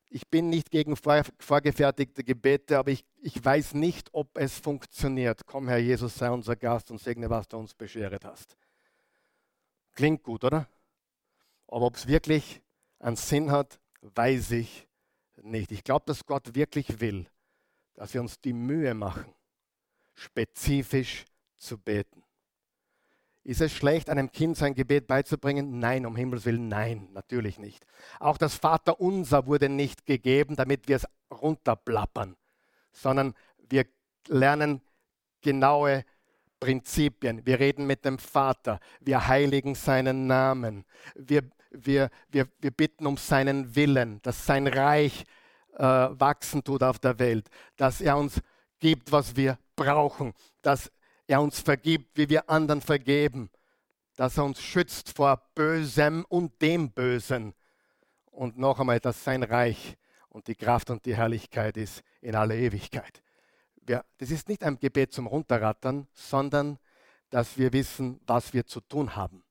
ich 0.09 0.29
bin 0.29 0.51
nicht 0.51 0.71
gegen 0.71 0.95
vorgefertigte 0.97 2.23
Gebete, 2.23 2.79
aber 2.79 2.91
ich, 2.91 3.05
ich 3.23 3.43
weiß 3.43 3.75
nicht, 3.75 4.11
ob 4.13 4.37
es 4.37 4.59
funktioniert. 4.59 5.47
Komm, 5.47 5.69
Herr 5.69 5.79
Jesus, 5.79 6.15
sei 6.15 6.31
unser 6.31 6.55
Gast 6.55 6.91
und 6.91 7.01
segne, 7.01 7.31
was 7.31 7.49
du 7.49 7.57
uns 7.57 7.73
beschert 7.75 8.25
hast. 8.25 8.57
Klingt 9.95 10.23
gut, 10.23 10.45
oder? 10.45 10.69
Aber 11.69 11.87
ob 11.87 11.97
es 11.97 12.07
wirklich 12.07 12.63
einen 12.99 13.17
Sinn 13.17 13.51
hat, 13.51 13.81
weiß 14.01 14.53
ich 14.53 14.89
nicht. 15.43 15.73
Ich 15.73 15.85
glaube, 15.85 16.05
dass 16.07 16.27
Gott 16.27 16.55
wirklich 16.55 17.01
will, 17.01 17.27
dass 17.95 18.15
wir 18.15 18.21
uns 18.21 18.41
die 18.41 18.53
Mühe 18.53 18.95
machen, 18.95 19.33
spezifisch 20.15 21.25
zu 21.57 21.79
beten. 21.79 22.23
Ist 23.45 23.61
es 23.61 23.73
schlecht, 23.73 24.09
einem 24.09 24.31
Kind 24.31 24.57
sein 24.57 24.75
Gebet 24.75 25.09
beizubringen? 25.09 25.81
Nein, 25.81 26.07
um 26.07 26.15
Himmels 26.15 26.45
Willen, 26.45 26.69
nein, 26.69 27.09
natürlich 27.13 27.59
nicht. 27.59 27.85
Auch 28.21 28.39
das 28.39 28.55
Vaterunser 28.55 29.47
wurde 29.47 29.69
nicht 29.69 30.07
gegeben, 30.07 30.55
damit 30.55 30.87
wir 30.87 30.97
es 30.97 31.09
runterplappern, 31.31 32.37
sondern 32.93 33.35
wir 33.59 33.87
lernen 34.29 34.81
genaue 35.41 36.05
Prinzipien. 36.63 37.45
Wir 37.45 37.59
reden 37.59 37.89
mit 37.89 38.05
dem 38.05 38.19
Vater, 38.19 38.79
wir 39.01 39.27
heiligen 39.27 39.75
seinen 39.75 40.29
Namen, 40.29 40.85
wir, 41.17 41.43
wir, 41.73 42.09
wir, 42.31 42.47
wir 42.61 42.71
bitten 42.71 43.05
um 43.05 43.17
seinen 43.17 43.75
Willen, 43.75 44.23
dass 44.23 44.47
sein 44.47 44.69
Reich 44.69 45.25
äh, 45.75 45.83
wachsen 45.83 46.63
tut 46.63 46.85
auf 46.85 47.01
der 47.01 47.19
Welt, 47.19 47.49
dass 47.77 48.01
er 48.01 48.17
uns 48.17 48.41
gibt, 48.79 49.11
was 49.11 49.35
wir 49.35 49.59
brauchen, 49.75 50.35
dass 50.63 50.93
er 51.27 51.43
uns 51.43 51.59
vergibt, 51.59 52.17
wie 52.17 52.29
wir 52.29 52.49
anderen 52.49 52.81
vergeben, 52.81 53.51
dass 54.15 54.39
er 54.39 54.45
uns 54.45 54.63
schützt 54.63 55.11
vor 55.17 55.43
Bösem 55.57 56.25
und 56.29 56.63
dem 56.63 56.93
Bösen. 56.93 57.55
Und 58.31 58.57
noch 58.57 58.79
einmal, 58.79 59.01
dass 59.01 59.25
sein 59.25 59.43
Reich 59.43 59.97
und 60.29 60.47
die 60.47 60.55
Kraft 60.55 60.91
und 60.91 61.05
die 61.07 61.17
Herrlichkeit 61.17 61.77
ist 61.77 62.05
in 62.21 62.37
aller 62.37 62.55
Ewigkeit. 62.55 63.21
Wir, 63.87 64.05
das 64.19 64.31
ist 64.31 64.49
nicht 64.49 64.63
ein 64.63 64.79
Gebet 64.79 65.13
zum 65.13 65.27
Runterrattern, 65.27 66.07
sondern 66.13 66.79
dass 67.31 67.57
wir 67.57 67.73
wissen, 67.73 68.21
was 68.27 68.53
wir 68.53 68.67
zu 68.67 68.81
tun 68.81 69.17
haben. 69.17 69.43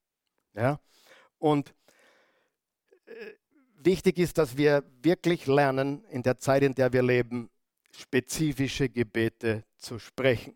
Ja? 0.53 0.79
Und 1.39 1.73
äh, 3.05 3.13
wichtig 3.75 4.17
ist, 4.19 4.37
dass 4.37 4.55
wir 4.55 4.83
wirklich 5.01 5.47
lernen, 5.47 6.03
in 6.05 6.23
der 6.23 6.37
Zeit, 6.37 6.63
in 6.63 6.75
der 6.75 6.93
wir 6.93 7.01
leben, 7.01 7.49
spezifische 7.91 8.87
Gebete 8.89 9.65
zu 9.77 9.99
sprechen. 9.99 10.55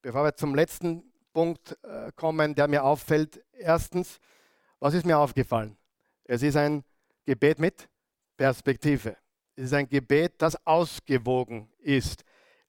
Bevor 0.00 0.24
wir 0.24 0.34
zum 0.34 0.54
letzten 0.54 1.12
Punkt 1.32 1.76
äh, 1.82 2.12
kommen, 2.14 2.54
der 2.54 2.68
mir 2.68 2.84
auffällt, 2.84 3.44
erstens, 3.52 4.18
was 4.78 4.94
ist 4.94 5.06
mir 5.06 5.18
aufgefallen? 5.18 5.76
Es 6.24 6.42
ist 6.42 6.56
ein 6.56 6.84
Gebet 7.24 7.58
mit 7.58 7.88
Perspektive. 8.36 9.16
Es 9.54 9.64
ist 9.64 9.74
ein 9.74 9.88
Gebet, 9.88 10.34
das 10.38 10.66
ausgewogen 10.66 11.68
ist. 11.78 12.24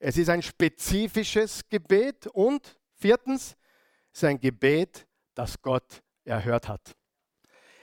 Es 0.06 0.18
ist 0.18 0.30
ein 0.30 0.42
spezifisches 0.42 1.62
Gebet 1.70 2.28
und 2.28 2.78
viertens, 2.96 3.56
es 4.12 4.22
ist 4.22 4.24
ein 4.26 4.38
Gebet, 4.38 5.08
das 5.34 5.62
Gott 5.62 6.04
erhört 6.26 6.68
hat. 6.68 6.94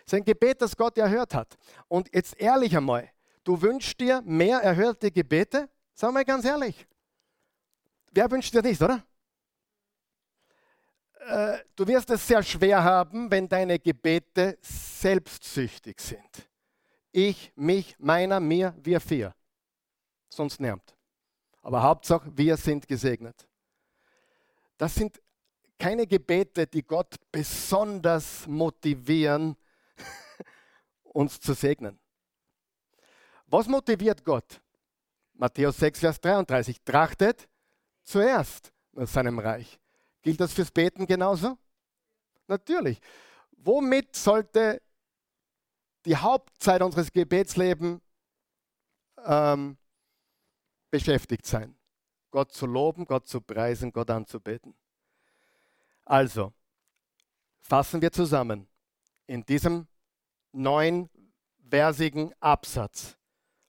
Es 0.04 0.12
ist 0.12 0.14
ein 0.14 0.24
Gebet, 0.26 0.60
das 0.60 0.76
Gott 0.76 0.98
erhört 0.98 1.32
hat. 1.32 1.56
Und 1.88 2.14
jetzt 2.14 2.38
ehrlich 2.38 2.76
einmal, 2.76 3.10
du 3.42 3.62
wünschst 3.62 3.98
dir 3.98 4.20
mehr 4.20 4.58
erhörte 4.58 5.10
Gebete? 5.10 5.70
Sag 5.94 6.12
mal 6.12 6.22
ganz 6.26 6.44
ehrlich. 6.44 6.86
Wer 8.10 8.30
wünscht 8.30 8.52
dir 8.52 8.60
nicht, 8.60 8.82
oder? 8.82 9.02
Äh, 11.20 11.56
du 11.74 11.86
wirst 11.86 12.10
es 12.10 12.26
sehr 12.26 12.42
schwer 12.42 12.84
haben, 12.84 13.30
wenn 13.30 13.48
deine 13.48 13.78
Gebete 13.78 14.58
selbstsüchtig 14.60 15.98
sind. 15.98 16.50
Ich, 17.12 17.50
mich, 17.56 17.98
meiner, 17.98 18.40
mir, 18.40 18.76
wir 18.82 19.00
vier. 19.00 19.34
Sonst 20.28 20.60
niemand. 20.60 20.99
Aber 21.62 21.82
Hauptsache, 21.82 22.30
wir 22.36 22.56
sind 22.56 22.88
gesegnet. 22.88 23.46
Das 24.78 24.94
sind 24.94 25.20
keine 25.78 26.06
Gebete, 26.06 26.66
die 26.66 26.82
Gott 26.82 27.16
besonders 27.30 28.46
motivieren, 28.46 29.56
uns 31.02 31.40
zu 31.40 31.54
segnen. 31.54 31.98
Was 33.46 33.66
motiviert 33.66 34.24
Gott? 34.24 34.60
Matthäus 35.34 35.78
6, 35.78 36.00
Vers 36.00 36.20
33. 36.20 36.82
Trachtet 36.82 37.48
zuerst 38.02 38.72
nach 38.92 39.08
seinem 39.08 39.38
Reich. 39.38 39.80
Gilt 40.22 40.40
das 40.40 40.52
fürs 40.52 40.70
Beten 40.70 41.06
genauso? 41.06 41.58
Natürlich. 42.46 43.00
Womit 43.52 44.14
sollte 44.14 44.82
die 46.04 46.16
Hauptzeit 46.16 46.82
unseres 46.82 47.12
Gebetslebens 47.12 48.00
ähm, 49.24 49.76
beschäftigt 50.90 51.46
sein. 51.46 51.76
Gott 52.30 52.52
zu 52.52 52.66
loben, 52.66 53.04
Gott 53.04 53.26
zu 53.26 53.40
preisen, 53.40 53.92
Gott 53.92 54.10
anzubeten. 54.10 54.74
Also, 56.04 56.52
fassen 57.60 58.00
wir 58.02 58.12
zusammen 58.12 58.68
in 59.26 59.44
diesem 59.44 59.86
neunversigen 60.52 62.32
Absatz. 62.40 63.16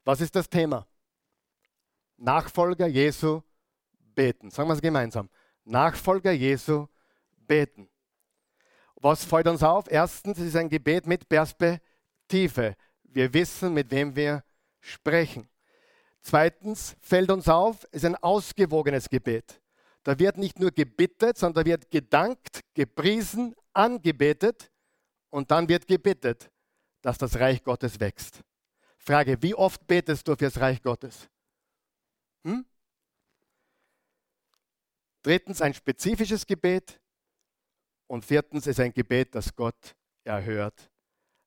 Was 0.03 0.21
ist 0.21 0.35
das 0.35 0.49
Thema? 0.49 0.87
Nachfolger 2.17 2.87
Jesu 2.87 3.41
beten. 4.15 4.49
Sagen 4.51 4.69
wir 4.69 4.73
es 4.73 4.81
gemeinsam. 4.81 5.29
Nachfolger 5.63 6.31
Jesu 6.31 6.87
beten. 7.47 7.89
Was 8.95 9.23
fällt 9.23 9.47
uns 9.47 9.63
auf? 9.63 9.85
Erstens, 9.89 10.37
ist 10.39 10.55
ein 10.55 10.69
Gebet 10.69 11.07
mit 11.07 11.27
Perspektive. 11.27 12.75
Wir 13.03 13.33
wissen, 13.33 13.73
mit 13.73 13.89
wem 13.91 14.15
wir 14.15 14.43
sprechen. 14.79 15.49
Zweitens 16.21 16.95
fällt 16.99 17.31
uns 17.31 17.49
auf, 17.49 17.83
es 17.91 18.03
ist 18.03 18.05
ein 18.05 18.15
ausgewogenes 18.15 19.09
Gebet. 19.09 19.61
Da 20.03 20.17
wird 20.17 20.37
nicht 20.37 20.59
nur 20.59 20.71
gebittet, 20.71 21.37
sondern 21.37 21.63
da 21.63 21.69
wird 21.69 21.89
gedankt, 21.89 22.61
gepriesen, 22.73 23.55
angebetet 23.73 24.71
und 25.29 25.51
dann 25.51 25.67
wird 25.67 25.87
gebittet, 25.87 26.51
dass 27.01 27.17
das 27.17 27.39
Reich 27.39 27.63
Gottes 27.63 27.99
wächst. 27.99 28.41
Frage, 28.97 29.41
wie 29.41 29.55
oft 29.55 29.85
betest 29.87 30.27
du 30.27 30.35
fürs 30.35 30.59
Reich 30.59 30.81
Gottes? 30.81 31.27
Hm? 32.43 32.65
Drittens 35.23 35.61
ein 35.61 35.73
spezifisches 35.73 36.45
Gebet 36.45 36.99
und 38.07 38.25
viertens 38.25 38.67
ist 38.67 38.79
ein 38.79 38.93
Gebet, 38.93 39.33
das 39.35 39.55
Gott 39.55 39.95
erhört 40.23 40.91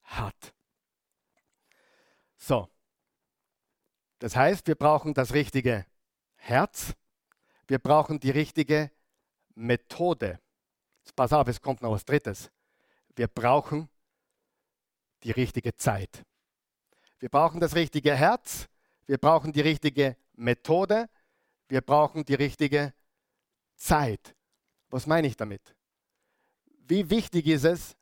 hat. 0.02 0.54
So, 2.36 2.68
das 4.18 4.36
heißt, 4.36 4.66
wir 4.66 4.74
brauchen 4.74 5.14
das 5.14 5.34
richtige 5.34 5.86
Herz, 6.36 6.94
wir 7.66 7.78
brauchen 7.78 8.20
die 8.20 8.30
richtige 8.30 8.90
Methode. 9.54 10.40
Pass 11.16 11.32
auf, 11.32 11.48
es 11.48 11.60
kommt 11.60 11.82
noch 11.82 11.92
was 11.92 12.04
Drittes. 12.04 12.50
Wir 13.14 13.28
brauchen 13.28 13.88
die 15.22 15.30
richtige 15.30 15.74
Zeit. 15.74 16.24
Wir 17.18 17.28
brauchen 17.28 17.60
das 17.60 17.74
richtige 17.74 18.14
Herz, 18.14 18.68
wir 19.06 19.18
brauchen 19.18 19.52
die 19.52 19.60
richtige 19.60 20.16
Methode, 20.34 21.08
wir 21.68 21.80
brauchen 21.80 22.24
die 22.24 22.34
richtige 22.34 22.92
Zeit. 23.76 24.34
Was 24.90 25.06
meine 25.06 25.26
ich 25.26 25.36
damit? 25.36 25.74
Wie 26.86 27.08
wichtig 27.08 27.46
ist 27.46 27.64
es, 27.64 27.96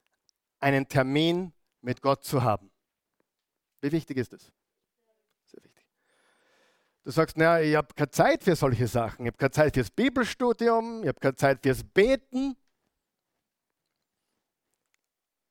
einen 0.59 0.89
Termin 0.89 1.53
mit 1.81 2.03
Gott 2.03 2.25
zu 2.25 2.43
haben? 2.43 2.71
Wie 3.81 3.93
wichtig 3.93 4.17
ist 4.17 4.33
es? 4.33 4.53
Du 7.05 7.11
sagst, 7.11 7.37
naja, 7.37 7.61
ich 7.61 7.75
habe 7.75 7.93
keine 7.95 8.11
Zeit 8.11 8.45
für 8.45 8.55
solche 8.55 8.87
Sachen. 8.87 9.27
Ich 9.27 9.33
habe 9.33 9.39
keine 9.39 9.51
Zeit 9.51 9.75
fürs 9.75 9.91
Bibelstudium, 9.91 11.03
ich 11.03 11.09
habe 11.09 11.19
keine 11.19 11.35
Zeit 11.35 11.61
fürs 11.63 11.83
Beten. 11.83 12.57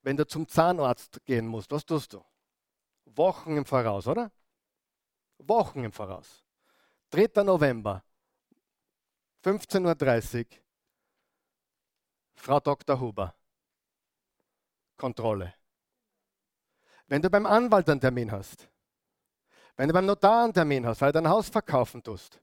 Wenn 0.00 0.16
du 0.16 0.26
zum 0.26 0.48
Zahnarzt 0.48 1.24
gehen 1.26 1.46
musst, 1.46 1.70
was 1.70 1.84
tust 1.84 2.14
du? 2.14 2.24
Wochen 3.04 3.56
im 3.56 3.66
Voraus, 3.66 4.06
oder? 4.06 4.32
Wochen 5.38 5.84
im 5.84 5.92
Voraus. 5.92 6.42
3. 7.10 7.42
November, 7.44 8.02
15.30 9.44 10.46
Uhr, 10.46 10.58
Frau 12.34 12.60
Dr. 12.60 12.98
Huber, 12.98 13.34
Kontrolle. 14.96 15.54
Wenn 17.06 17.20
du 17.20 17.28
beim 17.28 17.44
Anwalt 17.44 17.90
einen 17.90 18.00
Termin 18.00 18.32
hast, 18.32 18.71
wenn 19.76 19.88
du 19.88 19.94
beim 19.94 20.06
Notar 20.06 20.44
einen 20.44 20.52
Termin 20.52 20.86
hast, 20.86 21.00
weil 21.00 21.12
du 21.12 21.18
ein 21.18 21.28
Haus 21.28 21.48
verkaufen 21.48 22.02
tust, 22.02 22.40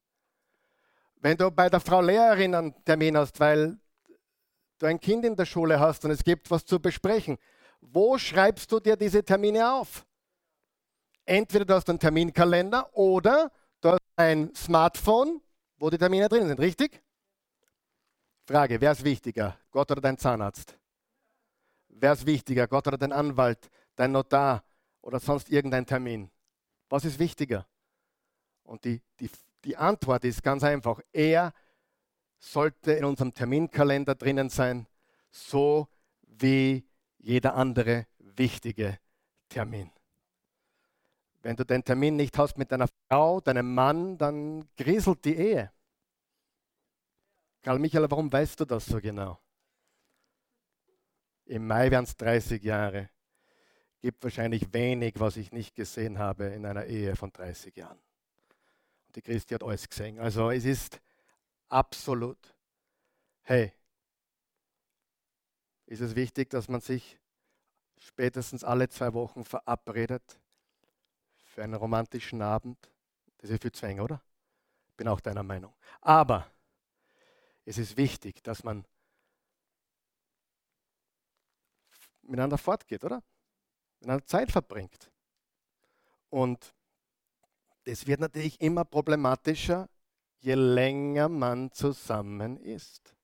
wenn 1.18 1.38
du 1.38 1.52
bei 1.52 1.70
der 1.70 1.80
Frau 1.80 2.02
Lehrerin 2.02 2.56
einen 2.56 2.86
Termin 2.86 3.18
hast, 3.18 3.40
weil 3.40 3.78
du 4.78 4.86
ein 4.86 5.00
Kind 5.00 5.26
in 5.26 5.36
der 5.36 5.46
Schule 5.46 5.80
hast 5.80 6.06
und 6.06 6.12
es 6.12 6.24
gibt 6.24 6.50
was 6.50 6.66
zu 6.66 6.80
besprechen, 6.80 7.38
wo 7.82 8.18
schreibst 8.18 8.72
du 8.72 8.80
dir 8.80 8.96
diese 8.96 9.24
Termine 9.24 9.72
auf? 9.74 10.06
Entweder 11.26 11.66
du 11.66 11.74
hast 11.76 11.90
einen 11.90 12.00
Terminkalender 12.00 12.90
oder 12.98 13.52
du 13.82 13.90
hast 13.90 14.02
ein 14.16 14.54
Smartphone, 14.56 15.42
wo 15.78 15.90
die 15.90 15.98
Termine 15.98 16.28
drin 16.28 16.48
sind, 16.48 16.60
richtig? 16.60 17.02
Frage, 18.46 18.82
wer 18.82 18.94
ist 18.94 19.04
wichtiger, 19.04 19.58
Gott 19.70 19.92
oder 19.92 20.02
dein 20.02 20.18
Zahnarzt? 20.18 20.78
Wer 21.90 22.14
ist 22.14 22.26
wichtiger, 22.26 22.68
Gott 22.68 22.88
oder 22.88 22.98
dein 22.98 23.12
Anwalt, 23.12 23.70
dein 23.96 24.12
Notar 24.12 24.64
oder 25.02 25.20
sonst 25.20 25.50
irgendein 25.50 25.86
Termin? 25.86 26.32
Was 26.90 27.06
ist 27.06 27.20
wichtiger? 27.20 27.68
Und 28.64 28.84
die, 28.84 29.02
die, 29.20 29.30
die 29.64 29.78
Antwort 29.78 30.26
ist 30.26 30.44
ganz 30.44 30.64
einfach. 30.64 31.00
Er 31.14 31.54
sollte 32.40 32.94
in 32.94 33.06
unserem 33.06 33.34
Terminkalender 33.34 34.16
drinnen 34.16 34.50
sein, 34.50 34.88
so 35.30 35.88
wie 36.22 36.86
jeder 37.18 37.56
andere 37.56 38.08
wichtige 38.18 39.00
Termin. 39.50 39.92
Wenn 41.42 41.56
du 41.56 41.64
den 41.64 41.84
Termin 41.84 42.16
nicht 42.16 42.38
hast 42.38 42.58
mit 42.58 42.72
deiner 42.72 42.88
Frau, 43.08 43.40
deinem 43.40 43.74
Mann, 43.74 44.18
dann 44.18 44.68
grieselt 44.76 45.24
die 45.26 45.36
Ehe. 45.36 45.72
Karl 47.62 47.80
Michael, 47.80 48.10
warum 48.10 48.32
weißt 48.32 48.60
du 48.60 48.66
das 48.66 48.86
so 48.86 49.00
genau? 49.00 49.40
Im 51.46 51.66
Mai 51.66 51.92
werden 51.92 52.04
es 52.06 52.16
30 52.16 52.64
Jahre 52.64 53.10
gibt 54.02 54.24
wahrscheinlich 54.24 54.74
wenig, 54.74 55.16
was 55.20 55.38
ich 55.38 55.52
nicht 55.52 55.76
gesehen 55.76 56.20
habe 56.20 56.46
in 56.46 56.66
einer 56.66 56.86
Ehe 56.86 57.16
von 57.16 57.32
30 57.32 57.76
Jahren. 57.76 58.00
Und 59.08 59.16
die 59.16 59.22
Christi 59.22 59.54
hat 59.54 59.64
alles 59.64 59.90
gesehen. 59.90 60.20
Also 60.20 60.52
es 60.52 60.66
ist 60.66 61.02
absolut, 61.68 62.38
hey, 63.44 63.74
ist 65.86 66.02
es 66.02 66.16
wichtig, 66.16 66.50
dass 66.50 66.68
man 66.68 66.82
sich 66.82 67.20
spätestens 67.98 68.64
alle 68.64 68.90
zwei 68.90 69.14
Wochen 69.14 69.44
verabredet 69.44 70.40
für 71.44 71.64
einen 71.64 71.74
romantischen 71.74 72.42
Abend. 72.42 72.78
Das 73.40 73.50
ist 73.50 73.62
viel 73.62 73.72
Zwang, 73.72 74.00
oder? 74.00 74.22
Bin 74.96 75.08
auch 75.08 75.20
deiner 75.20 75.44
Meinung. 75.44 75.74
Aber 76.02 76.50
es 77.66 77.78
ist 77.78 77.98
wichtig, 77.98 78.44
dass 78.44 78.64
man 78.64 78.86
miteinander 82.22 82.58
fortgeht, 82.58 83.04
oder? 83.04 83.24
Miteinander 84.00 84.26
Zeit 84.26 84.52
verbringt. 84.52 85.12
Und 86.30 86.74
das 87.86 88.08
wird 88.08 88.20
natürlich 88.20 88.60
immer 88.62 88.86
problematischer, 88.86 89.90
je 90.40 90.54
länger 90.54 91.30
man 91.30 91.72
zusammen 91.72 92.58
ist. 92.58 93.16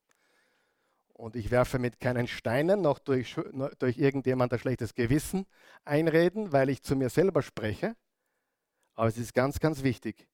Und 1.13 1.35
ich 1.37 1.49
werfe 1.49 1.79
mit 1.79 1.99
keinen 1.99 2.27
Steinen 2.27 2.81
noch 2.81 2.99
durch, 2.99 3.35
durch 3.79 3.97
irgendjemand 3.97 4.51
ein 4.51 4.59
schlechtes 4.59 4.95
Gewissen 4.95 5.45
einreden, 5.85 6.51
weil 6.51 6.69
ich 6.69 6.83
zu 6.83 6.95
mir 6.95 7.09
selber 7.09 7.41
spreche. 7.41 7.95
Aber 8.95 9.07
es 9.07 9.17
ist 9.17 9.33
ganz, 9.33 9.59
ganz 9.59 9.83
wichtig, 9.83 10.27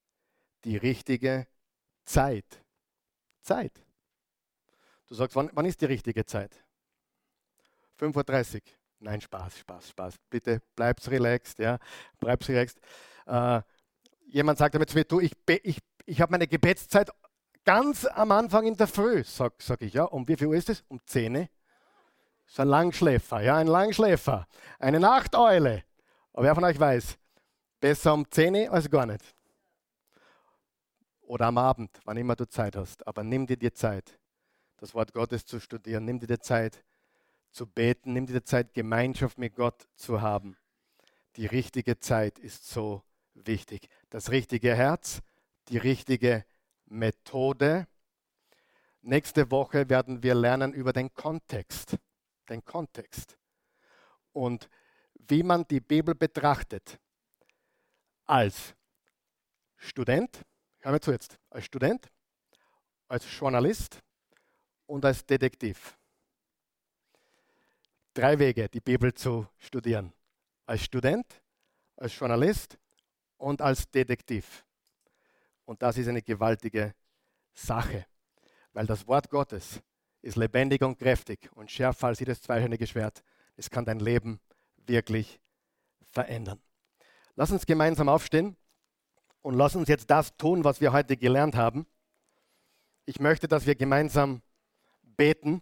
die 0.63 0.77
richtige 0.77 1.47
Zeit. 2.03 2.63
Zeit. 3.41 3.85
Du 5.07 5.15
sagst, 5.15 5.35
wann, 5.35 5.51
wann 5.53 5.65
ist 5.65 5.81
die 5.81 5.85
richtige 5.85 6.25
Zeit? 6.25 6.63
5.30 7.99 8.55
Uhr. 8.55 8.61
Nein, 9.01 9.19
Spaß, 9.19 9.57
Spaß, 9.57 9.89
Spaß. 9.89 10.15
Bitte 10.29 10.61
bleib's 10.75 11.09
relaxed, 11.09 11.57
ja, 11.57 11.79
bleib's 12.19 12.47
relaxed. 12.47 12.79
Äh, 13.25 13.61
jemand 14.27 14.59
sagt 14.59 14.75
damit 14.75 14.91
zu 14.91 14.97
mir, 14.97 15.05
du, 15.05 15.19
ich, 15.19 15.33
ich, 15.63 15.79
ich 16.05 16.21
habe 16.21 16.31
meine 16.31 16.47
Gebetszeit 16.47 17.09
ganz 17.65 18.05
am 18.05 18.31
Anfang 18.31 18.67
in 18.67 18.77
der 18.77 18.85
Früh, 18.85 19.23
sag, 19.23 19.53
sag 19.59 19.81
ich, 19.81 19.93
ja. 19.93 20.03
Um 20.03 20.27
wie 20.27 20.35
viel 20.35 20.47
Uhr 20.47 20.55
ist 20.55 20.69
es? 20.69 20.83
Um 20.87 20.99
10 21.03 21.35
Uhr. 21.35 21.47
Ist 22.47 22.59
ein 22.59 22.67
Langschläfer, 22.67 23.41
ja, 23.41 23.55
ein 23.57 23.67
Langschläfer. 23.67 24.47
Eine 24.77 24.99
Nachteule. 24.99 25.83
Aber 26.33 26.43
wer 26.43 26.53
von 26.53 26.63
euch 26.63 26.79
weiß, 26.79 27.17
besser 27.79 28.13
um 28.13 28.29
10 28.29 28.55
Uhr 28.55 28.71
als 28.71 28.87
gar 28.87 29.07
nicht. 29.07 29.33
Oder 31.21 31.47
am 31.47 31.57
Abend, 31.57 31.89
wann 32.05 32.17
immer 32.17 32.35
du 32.35 32.47
Zeit 32.47 32.75
hast. 32.75 33.07
Aber 33.07 33.23
nimm 33.23 33.47
dir 33.47 33.57
die 33.57 33.73
Zeit, 33.73 34.19
das 34.77 34.93
Wort 34.93 35.11
Gottes 35.11 35.43
zu 35.43 35.59
studieren. 35.59 36.05
Nimm 36.05 36.19
dir 36.19 36.27
die 36.27 36.39
Zeit, 36.39 36.83
zu 37.51 37.67
beten, 37.67 38.13
nimm 38.13 38.25
dir 38.25 38.43
Zeit, 38.43 38.73
Gemeinschaft 38.73 39.37
mit 39.37 39.55
Gott 39.55 39.87
zu 39.95 40.21
haben. 40.21 40.57
Die 41.35 41.45
richtige 41.45 41.99
Zeit 41.99 42.39
ist 42.39 42.67
so 42.67 43.03
wichtig. 43.33 43.87
Das 44.09 44.31
richtige 44.31 44.75
Herz, 44.75 45.21
die 45.69 45.77
richtige 45.77 46.45
Methode. 46.85 47.87
Nächste 49.01 49.49
Woche 49.51 49.89
werden 49.89 50.23
wir 50.23 50.35
lernen 50.35 50.73
über 50.73 50.93
den 50.93 51.13
Kontext. 51.13 51.97
Den 52.49 52.63
Kontext. 52.63 53.37
Und 54.33 54.69
wie 55.13 55.43
man 55.43 55.67
die 55.67 55.79
Bibel 55.79 56.15
betrachtet. 56.15 56.99
Als 58.25 58.75
Student, 59.77 60.41
hören 60.79 60.93
wir 60.95 61.01
zu 61.01 61.11
jetzt, 61.11 61.37
als 61.49 61.65
Student, 61.65 62.09
als 63.07 63.25
Journalist 63.37 64.01
und 64.85 65.03
als 65.03 65.25
Detektiv 65.25 65.97
drei 68.13 68.37
Wege, 68.39 68.69
die 68.69 68.81
Bibel 68.81 69.13
zu 69.13 69.47
studieren. 69.57 70.13
als 70.65 70.85
Student, 70.85 71.25
als 71.97 72.17
Journalist 72.17 72.77
und 73.37 73.61
als 73.61 73.89
Detektiv. 73.91 74.63
Und 75.65 75.81
das 75.81 75.97
ist 75.97 76.07
eine 76.07 76.21
gewaltige 76.21 76.93
Sache, 77.53 78.05
weil 78.71 78.85
das 78.85 79.05
Wort 79.07 79.29
Gottes 79.29 79.81
ist 80.21 80.37
lebendig 80.37 80.81
und 80.81 80.97
kräftig 80.97 81.49
und 81.55 81.69
schärfer 81.69 82.07
als 82.07 82.19
jedes 82.19 82.41
zweischneidige 82.41 82.87
Schwert. 82.87 83.23
Es 83.57 83.69
kann 83.69 83.85
dein 83.85 83.99
Leben 83.99 84.39
wirklich 84.77 85.39
verändern. 86.11 86.61
Lass 87.35 87.51
uns 87.51 87.65
gemeinsam 87.65 88.07
aufstehen 88.07 88.55
und 89.41 89.55
lass 89.55 89.75
uns 89.75 89.87
jetzt 89.89 90.09
das 90.09 90.35
tun, 90.37 90.63
was 90.63 90.79
wir 90.79 90.93
heute 90.93 91.17
gelernt 91.17 91.55
haben. 91.55 91.85
Ich 93.05 93.19
möchte, 93.19 93.47
dass 93.47 93.65
wir 93.65 93.75
gemeinsam 93.75 94.41
beten. 95.01 95.61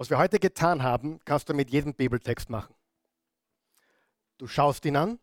Was 0.00 0.08
wir 0.08 0.16
heute 0.16 0.38
getan 0.38 0.82
haben, 0.82 1.20
kannst 1.26 1.50
du 1.50 1.52
mit 1.52 1.68
jedem 1.68 1.92
Bibeltext 1.92 2.48
machen. 2.48 2.74
Du 4.38 4.46
schaust 4.46 4.82
ihn 4.86 4.96
an, 4.96 5.18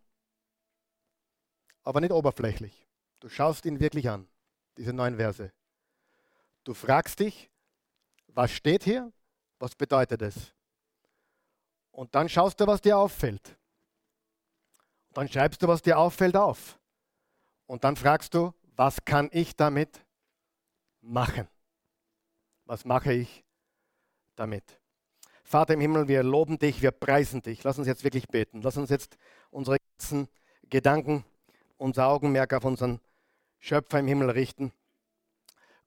aber 1.82 2.00
nicht 2.00 2.12
oberflächlich. 2.12 2.88
Du 3.20 3.28
schaust 3.28 3.66
ihn 3.66 3.80
wirklich 3.80 4.08
an, 4.08 4.28
diese 4.78 4.94
neun 4.94 5.16
Verse. 5.16 5.52
Du 6.64 6.76
fragst 6.76 7.22
dich, 7.22 7.50
was 8.28 8.52
steht 8.52 8.84
hier? 8.84 9.12
Was 9.58 9.74
bedeutet 9.74 10.22
es? 10.22 10.54
Und 11.90 12.14
dann 12.14 12.30
schaust 12.30 12.60
du, 12.60 12.68
was 12.68 12.80
dir 12.80 13.00
auffällt. 13.00 13.58
Und 15.08 15.18
dann 15.18 15.28
schreibst 15.28 15.64
du, 15.64 15.68
was 15.68 15.82
dir 15.82 15.98
auffällt, 15.98 16.38
auf. 16.38 16.78
Und 17.66 17.84
dann 17.84 17.96
fragst 17.96 18.32
du, 18.36 18.54
was 18.76 19.04
kann 19.04 19.30
ich 19.32 19.56
damit 19.56 20.06
machen? 21.02 21.48
Was 22.66 22.86
mache 22.86 23.14
ich 23.14 23.47
damit? 24.40 24.80
Vater 25.44 25.74
im 25.74 25.80
Himmel, 25.80 26.08
wir 26.08 26.24
loben 26.24 26.60
dich, 26.60 26.82
wir 26.82 26.92
preisen 26.92 27.42
dich. 27.42 27.64
Lass 27.64 27.78
uns 27.78 27.88
jetzt 27.88 28.04
wirklich 28.04 28.28
beten. 28.28 28.62
Lass 28.62 28.78
uns 28.78 28.90
jetzt 28.90 29.18
unsere 29.50 29.78
ganzen 29.98 30.28
Gedanken, 30.70 31.24
unser 31.78 32.08
Augenmerk 32.08 32.54
auf 32.54 32.66
unseren 32.66 33.00
Schöpfer 33.60 34.00
im 34.00 34.08
Himmel 34.08 34.30
richten. 34.30 34.74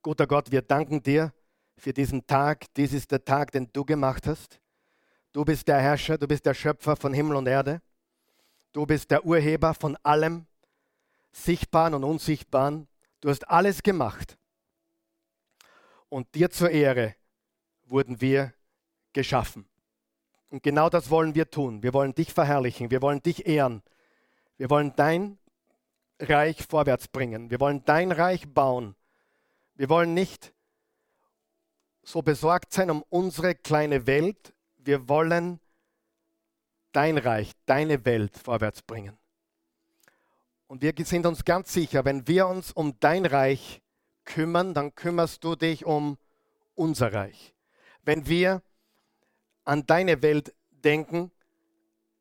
Guter 0.02 0.26
Gott, 0.26 0.50
wir 0.50 0.62
danken 0.62 1.02
dir 1.02 1.32
für 1.76 1.92
diesen 1.92 2.26
Tag. 2.26 2.72
Dies 2.74 2.92
ist 2.94 3.10
der 3.10 3.24
Tag, 3.24 3.52
den 3.52 3.68
du 3.72 3.84
gemacht 3.84 4.26
hast. 4.26 4.60
Du 5.32 5.44
bist 5.44 5.68
der 5.68 5.78
Herrscher, 5.78 6.18
du 6.18 6.26
bist 6.26 6.46
der 6.46 6.54
Schöpfer 6.54 6.96
von 6.96 7.12
Himmel 7.12 7.36
und 7.36 7.46
Erde. 7.46 7.82
Du 8.72 8.86
bist 8.86 9.10
der 9.10 9.24
Urheber 9.24 9.74
von 9.74 9.96
allem, 10.02 10.46
Sichtbaren 11.32 11.94
und 11.94 12.04
Unsichtbaren. 12.04 12.88
Du 13.20 13.28
hast 13.28 13.48
alles 13.48 13.82
gemacht. 13.82 14.38
Und 16.08 16.34
dir 16.34 16.50
zur 16.50 16.70
Ehre 16.70 17.14
wurden 17.90 18.20
wir 18.20 18.54
geschaffen. 19.12 19.66
Und 20.50 20.62
genau 20.62 20.88
das 20.88 21.10
wollen 21.10 21.34
wir 21.34 21.50
tun. 21.50 21.82
Wir 21.82 21.92
wollen 21.94 22.14
dich 22.14 22.32
verherrlichen, 22.32 22.90
wir 22.90 23.02
wollen 23.02 23.22
dich 23.22 23.46
ehren. 23.46 23.82
Wir 24.56 24.70
wollen 24.70 24.92
dein 24.96 25.38
Reich 26.18 26.66
vorwärts 26.68 27.08
bringen. 27.08 27.50
Wir 27.50 27.60
wollen 27.60 27.84
dein 27.84 28.12
Reich 28.12 28.48
bauen. 28.48 28.94
Wir 29.74 29.88
wollen 29.88 30.12
nicht 30.12 30.52
so 32.02 32.22
besorgt 32.22 32.72
sein 32.72 32.90
um 32.90 33.02
unsere 33.08 33.54
kleine 33.54 34.06
Welt. 34.06 34.52
Wir 34.76 35.08
wollen 35.08 35.60
dein 36.92 37.18
Reich, 37.18 37.52
deine 37.66 38.04
Welt 38.04 38.36
vorwärts 38.36 38.82
bringen. 38.82 39.16
Und 40.66 40.82
wir 40.82 40.92
sind 41.04 41.26
uns 41.26 41.44
ganz 41.44 41.72
sicher, 41.72 42.04
wenn 42.04 42.28
wir 42.28 42.46
uns 42.46 42.72
um 42.72 42.98
dein 43.00 43.26
Reich 43.26 43.82
kümmern, 44.24 44.74
dann 44.74 44.94
kümmerst 44.94 45.42
du 45.42 45.56
dich 45.56 45.84
um 45.84 46.18
unser 46.74 47.12
Reich. 47.12 47.54
Wenn 48.02 48.26
wir 48.26 48.62
an 49.64 49.86
deine 49.86 50.22
Welt 50.22 50.54
denken, 50.70 51.30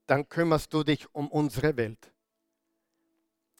dann 0.08 0.28
kümmerst 0.28 0.74
du 0.74 0.84
dich 0.84 1.14
um 1.14 1.30
unsere 1.30 1.78
Welt. 1.78 2.12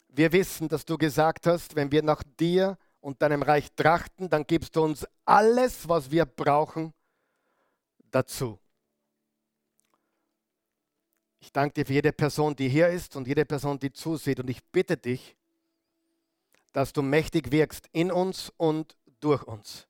Wir 0.08 0.32
wissen, 0.32 0.68
dass 0.68 0.84
du 0.84 0.98
gesagt 0.98 1.46
hast, 1.46 1.76
wenn 1.76 1.92
wir 1.92 2.02
nach 2.02 2.22
dir 2.38 2.76
und 3.00 3.22
deinem 3.22 3.42
Reich 3.42 3.70
trachten, 3.72 4.28
dann 4.28 4.46
gibst 4.46 4.74
du 4.76 4.82
uns 4.82 5.06
alles, 5.24 5.88
was 5.88 6.10
wir 6.10 6.26
brauchen, 6.26 6.92
dazu. 8.10 8.58
Ich 11.38 11.52
danke 11.52 11.74
dir 11.74 11.86
für 11.86 11.92
jede 11.92 12.12
Person, 12.12 12.54
die 12.54 12.68
hier 12.68 12.88
ist 12.88 13.16
und 13.16 13.26
jede 13.26 13.44
Person, 13.44 13.78
die 13.78 13.92
zusieht. 13.92 14.40
Und 14.40 14.50
ich 14.50 14.62
bitte 14.64 14.96
dich, 14.96 15.36
dass 16.72 16.92
du 16.92 17.02
mächtig 17.02 17.50
wirkst 17.50 17.88
in 17.92 18.12
uns 18.12 18.52
und 18.56 18.96
durch 19.20 19.42
uns. 19.44 19.86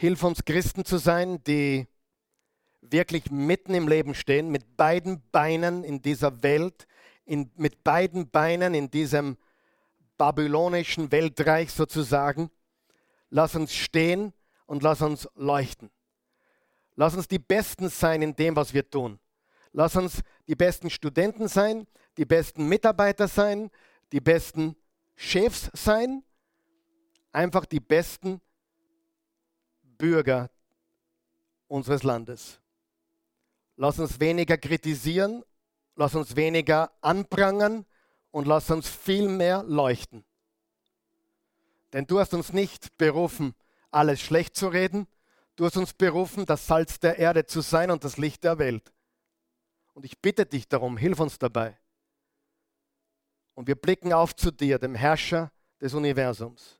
Hilf 0.00 0.22
uns 0.22 0.44
Christen 0.44 0.84
zu 0.84 0.96
sein, 0.98 1.42
die 1.42 1.88
wirklich 2.82 3.32
mitten 3.32 3.74
im 3.74 3.88
Leben 3.88 4.14
stehen, 4.14 4.48
mit 4.48 4.76
beiden 4.76 5.28
Beinen 5.32 5.82
in 5.82 6.00
dieser 6.02 6.44
Welt, 6.44 6.86
in, 7.24 7.50
mit 7.56 7.82
beiden 7.82 8.30
Beinen 8.30 8.74
in 8.74 8.92
diesem 8.92 9.36
babylonischen 10.16 11.10
Weltreich 11.10 11.72
sozusagen. 11.72 12.48
Lass 13.30 13.56
uns 13.56 13.74
stehen 13.74 14.32
und 14.66 14.84
lass 14.84 15.02
uns 15.02 15.28
leuchten. 15.34 15.90
Lass 16.94 17.16
uns 17.16 17.26
die 17.26 17.40
Besten 17.40 17.88
sein 17.88 18.22
in 18.22 18.36
dem, 18.36 18.54
was 18.54 18.72
wir 18.72 18.88
tun. 18.88 19.18
Lass 19.72 19.96
uns 19.96 20.22
die 20.46 20.54
besten 20.54 20.90
Studenten 20.90 21.48
sein, 21.48 21.88
die 22.18 22.24
besten 22.24 22.68
Mitarbeiter 22.68 23.26
sein, 23.26 23.68
die 24.12 24.20
besten 24.20 24.76
Chefs 25.16 25.72
sein, 25.72 26.22
einfach 27.32 27.66
die 27.66 27.80
besten 27.80 28.40
Bürger 29.98 30.50
unseres 31.66 32.02
Landes. 32.02 32.60
Lass 33.76 33.98
uns 33.98 34.18
weniger 34.18 34.56
kritisieren, 34.56 35.44
lass 35.96 36.14
uns 36.14 36.34
weniger 36.36 36.90
anprangern, 37.00 37.84
und 38.30 38.46
lass 38.46 38.70
uns 38.70 38.88
viel 38.88 39.28
mehr 39.28 39.62
leuchten. 39.64 40.24
Denn 41.92 42.06
du 42.06 42.20
hast 42.20 42.34
uns 42.34 42.52
nicht 42.52 42.96
berufen, 42.98 43.54
alles 43.90 44.20
schlecht 44.20 44.56
zu 44.56 44.68
reden. 44.68 45.06
Du 45.56 45.64
hast 45.64 45.76
uns 45.76 45.94
berufen, 45.94 46.46
das 46.46 46.66
Salz 46.66 47.00
der 47.00 47.18
Erde 47.18 47.46
zu 47.46 47.62
sein 47.62 47.90
und 47.90 48.04
das 48.04 48.16
Licht 48.16 48.44
der 48.44 48.58
Welt. 48.58 48.92
Und 49.94 50.04
ich 50.04 50.18
bitte 50.20 50.46
dich 50.46 50.68
darum, 50.68 50.96
hilf 50.96 51.18
uns 51.18 51.38
dabei. 51.38 51.76
Und 53.54 53.66
wir 53.66 53.74
blicken 53.74 54.12
auf 54.12 54.36
zu 54.36 54.52
dir, 54.52 54.78
dem 54.78 54.94
Herrscher 54.94 55.50
des 55.80 55.94
Universums. 55.94 56.77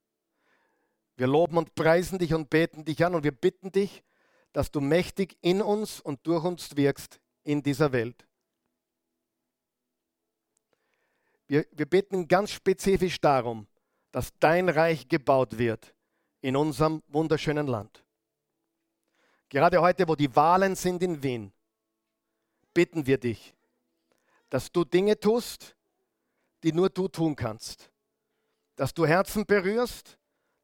Wir 1.19 1.27
loben 1.27 1.59
und 1.59 1.75
preisen 1.75 2.21
dich 2.21 2.33
und 2.33 2.49
beten 2.49 2.85
dich 2.85 3.05
an 3.05 3.17
und 3.17 3.25
wir 3.25 3.33
bitten 3.33 3.73
dich, 3.73 4.05
dass 4.53 4.71
du 4.71 4.81
mächtig 4.81 5.37
in 5.41 5.61
uns 5.61 6.01
und 6.01 6.25
durch 6.25 6.45
uns 6.45 6.77
wirkst 6.77 7.21
in 7.43 7.61
dieser 7.61 7.91
Welt. 7.91 8.25
Wir, 11.49 11.67
wir 11.73 11.87
beten 11.87 12.29
ganz 12.29 12.53
spezifisch 12.53 13.21
darum, 13.21 13.67
dass 14.13 14.31
dein 14.39 14.69
Reich 14.69 15.09
gebaut 15.09 15.59
wird 15.59 15.93
in 16.41 16.55
unserem 16.55 17.03
wunderschönen 17.09 17.67
Land. 17.67 18.05
Gerade 19.49 19.81
heute, 19.81 20.07
wo 20.07 20.15
die 20.15 20.35
Wahlen 20.37 20.77
sind 20.77 21.03
in 21.03 21.21
Wien, 21.21 21.53
bitten 22.73 23.07
wir 23.07 23.19
dich, 23.19 23.57
dass 24.51 24.71
du 24.71 24.85
Dinge 24.85 25.19
tust, 25.19 25.75
die 26.63 26.73
nur 26.73 26.91
du 26.91 27.09
tun 27.09 27.35
kannst. 27.35 27.91
Dass 28.77 28.95
du 28.95 29.05
Herzen 29.05 29.45
berührst, 29.45 30.17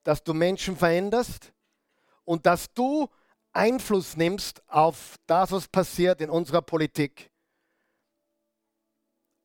dass 0.05 0.23
du 0.23 0.35
Menschen 0.35 0.77
veränderst 0.77 1.53
und 2.25 2.47
dass 2.47 2.73
du 2.73 3.09
Einfluss 3.53 4.17
nimmst 4.17 4.63
auf 4.69 5.17
das, 5.27 5.51
was 5.53 5.69
passiert 5.69 6.21
in 6.21 6.31
unserer 6.31 6.63
Politik. 6.63 7.31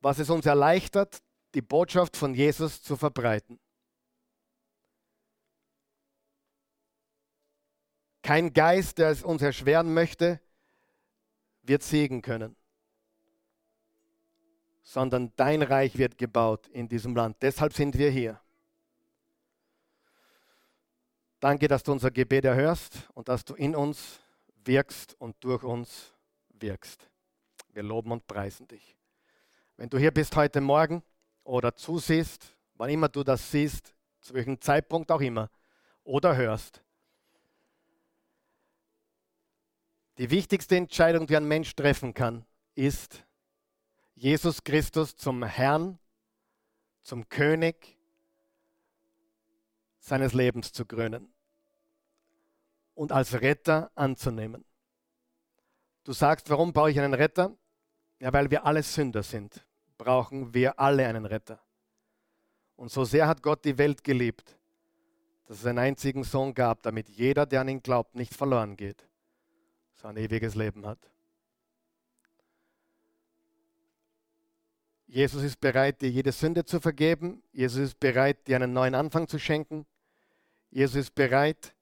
Was 0.02 0.20
es 0.20 0.30
uns 0.30 0.46
erleichtert, 0.46 1.22
die 1.54 1.62
Botschaft 1.62 2.16
von 2.16 2.34
Jesus 2.34 2.82
zu 2.82 2.96
verbreiten. 2.96 3.60
Kein 8.22 8.54
Geist, 8.54 8.98
der 8.98 9.10
es 9.10 9.24
uns 9.24 9.42
erschweren 9.42 9.94
möchte, 9.94 10.40
wird 11.64 11.84
siegen 11.84 12.22
können, 12.22 12.56
sondern 14.82 15.34
dein 15.36 15.62
Reich 15.62 15.98
wird 15.98 16.18
gebaut 16.18 16.68
in 16.68 16.88
diesem 16.88 17.16
Land. 17.16 17.38
Deshalb 17.42 17.74
sind 17.74 17.98
wir 17.98 18.12
hier. 18.12 18.40
Danke, 21.40 21.68
dass 21.68 21.84
du 21.84 21.92
unser 21.92 22.12
Gebet 22.12 22.46
erhörst 22.46 23.10
und 23.14 23.30
dass 23.30 23.46
du 23.46 23.56
in 23.56 23.76
uns 23.76 24.20
wirkst 24.66 25.16
und 25.20 25.36
durch 25.42 25.64
uns 25.64 26.14
wirkst. 26.50 27.10
Wir 27.74 27.84
loben 27.84 28.12
und 28.12 28.28
preisen 28.28 28.68
dich. 28.68 28.96
Wenn 29.78 29.90
du 29.90 29.98
hier 29.98 30.12
bist 30.12 30.36
heute 30.36 30.60
Morgen, 30.60 31.04
oder 31.50 31.76
zusiehst, 31.76 32.56
wann 32.76 32.92
immer 32.92 33.10
du 33.10 33.24
das 33.24 33.52
siehst, 33.52 33.96
zu 34.22 34.34
welchem 34.36 34.62
Zeitpunkt 34.62 35.12
auch 35.12 35.22
immer, 35.22 35.50
oder 36.04 36.36
hörst. 36.36 36.84
Die 40.20 40.30
wichtigste 40.30 40.76
Entscheidung, 40.76 41.26
die 41.26 41.36
ein 41.36 41.48
Mensch 41.48 41.76
treffen 41.76 42.14
kann, 42.14 42.46
ist, 42.76 43.26
Jesus 44.14 44.64
Christus 44.64 45.16
zum 45.16 45.44
Herrn, 45.44 45.98
zum 47.02 47.28
König 47.30 47.98
seines 50.10 50.34
Lebens 50.34 50.74
zu 50.74 50.86
krönen 50.86 51.32
und 52.96 53.12
als 53.12 53.40
Retter 53.42 53.92
anzunehmen. 53.96 54.66
Du 56.04 56.14
sagst, 56.14 56.50
warum 56.50 56.74
brauche 56.74 56.92
ich 56.92 57.00
einen 57.00 57.14
Retter? 57.14 57.56
Ja, 58.20 58.34
weil 58.34 58.50
wir 58.52 58.66
alle 58.66 58.84
Sünder 58.84 59.24
sind, 59.24 59.66
brauchen 59.98 60.54
wir 60.54 60.80
alle 60.80 61.08
einen 61.08 61.26
Retter. 61.26 61.62
Und 62.76 62.92
so 62.92 63.06
sehr 63.06 63.28
hat 63.28 63.44
Gott 63.44 63.64
die 63.66 63.78
Welt 63.78 64.04
geliebt, 64.04 64.58
dass 65.46 65.60
es 65.60 65.66
einen 65.66 65.80
einzigen 65.80 66.24
Sohn 66.24 66.54
gab, 66.54 66.82
damit 66.82 67.08
jeder, 67.10 67.46
der 67.46 67.62
an 67.62 67.70
ihn 67.70 67.84
glaubt, 67.84 68.16
nicht 68.16 68.34
verloren 68.34 68.76
geht, 68.76 69.08
sondern 69.96 70.24
ewiges 70.24 70.56
Leben 70.56 70.86
hat. 70.86 71.00
Jesus 75.06 75.44
ist 75.44 75.60
bereit, 75.60 76.02
dir 76.02 76.10
jede 76.10 76.32
Sünde 76.32 76.66
zu 76.66 76.80
vergeben. 76.80 77.42
Jesus 77.52 77.82
ist 77.82 78.00
bereit, 78.00 78.48
dir 78.48 78.58
einen 78.58 78.74
neuen 78.74 78.94
Anfang 78.94 79.28
zu 79.28 79.40
schenken. 79.40 79.86
Jesus 80.72 80.96
ist 80.96 81.16
bereit, 81.16 81.74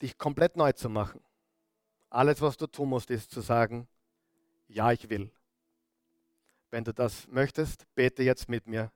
dich 0.00 0.16
komplett 0.16 0.56
neu 0.56 0.72
zu 0.72 0.88
machen. 0.88 1.20
Alles, 2.10 2.40
was 2.40 2.56
du 2.56 2.66
tun 2.66 2.88
musst, 2.88 3.10
ist 3.10 3.30
zu 3.30 3.40
sagen, 3.40 3.86
ja, 4.68 4.92
ich 4.92 5.08
will. 5.10 5.30
Wenn 6.70 6.84
du 6.84 6.92
das 6.92 7.26
möchtest, 7.28 7.86
bete 7.94 8.22
jetzt 8.22 8.48
mit 8.48 8.66
mir. 8.66 8.90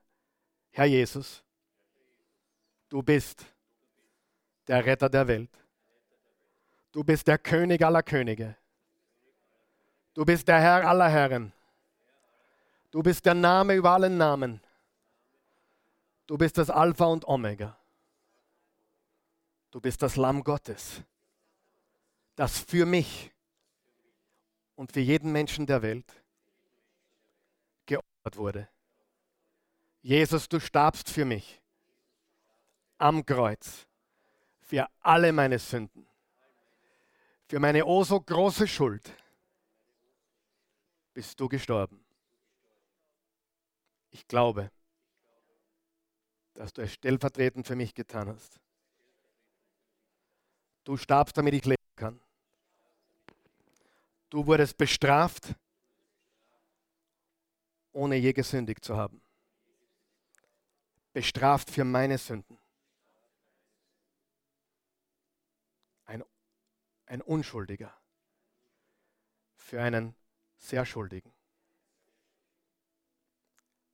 Herr 0.71 0.85
Jesus, 0.85 1.43
du 2.89 3.01
bist 3.03 3.45
der 4.67 4.85
Retter 4.85 5.09
der 5.09 5.27
Welt. 5.27 5.51
Du 6.91 7.03
bist 7.03 7.27
der 7.27 7.37
König 7.37 7.83
aller 7.83 8.03
Könige. 8.03 8.55
Du 10.13 10.23
bist 10.25 10.47
der 10.47 10.59
Herr 10.59 10.87
aller 10.87 11.09
Herren. 11.09 11.51
Du 12.91 13.01
bist 13.01 13.25
der 13.25 13.33
Name 13.33 13.73
über 13.73 13.91
allen 13.91 14.17
Namen. 14.17 14.61
Du 16.25 16.37
bist 16.37 16.57
das 16.57 16.69
Alpha 16.69 17.05
und 17.05 17.27
Omega. 17.27 17.77
Du 19.71 19.81
bist 19.81 20.01
das 20.01 20.15
Lamm 20.15 20.43
Gottes, 20.43 21.01
das 22.35 22.59
für 22.59 22.85
mich 22.85 23.31
und 24.75 24.91
für 24.91 24.99
jeden 24.99 25.31
Menschen 25.31 25.65
der 25.65 25.81
Welt 25.81 26.05
geopfert 27.85 28.37
wurde. 28.37 28.69
Jesus, 30.01 30.47
du 30.47 30.59
starbst 30.59 31.09
für 31.09 31.25
mich 31.25 31.61
am 32.97 33.25
Kreuz, 33.25 33.87
für 34.61 34.87
alle 35.01 35.33
meine 35.33 35.59
Sünden, 35.59 36.05
für 37.47 37.59
meine 37.59 37.85
oh 37.85 38.03
so 38.03 38.19
große 38.21 38.67
Schuld 38.67 39.11
bist 41.13 41.39
du 41.39 41.47
gestorben. 41.47 42.03
Ich 44.11 44.27
glaube, 44.27 44.71
dass 46.53 46.73
du 46.73 46.81
es 46.81 46.93
stellvertretend 46.93 47.65
für 47.65 47.75
mich 47.75 47.93
getan 47.93 48.29
hast. 48.29 48.59
Du 50.83 50.97
starbst, 50.97 51.37
damit 51.37 51.53
ich 51.53 51.65
leben 51.65 51.81
kann. 51.95 52.19
Du 54.29 54.45
wurdest 54.45 54.77
bestraft, 54.77 55.55
ohne 57.91 58.15
je 58.15 58.33
gesündigt 58.33 58.83
zu 58.83 58.97
haben. 58.97 59.21
Bestraft 61.13 61.69
für 61.69 61.83
meine 61.83 62.17
Sünden. 62.17 62.57
Ein, 66.05 66.23
ein 67.05 67.21
Unschuldiger 67.21 67.93
für 69.57 69.81
einen 69.81 70.15
sehr 70.57 70.85
Schuldigen. 70.85 71.31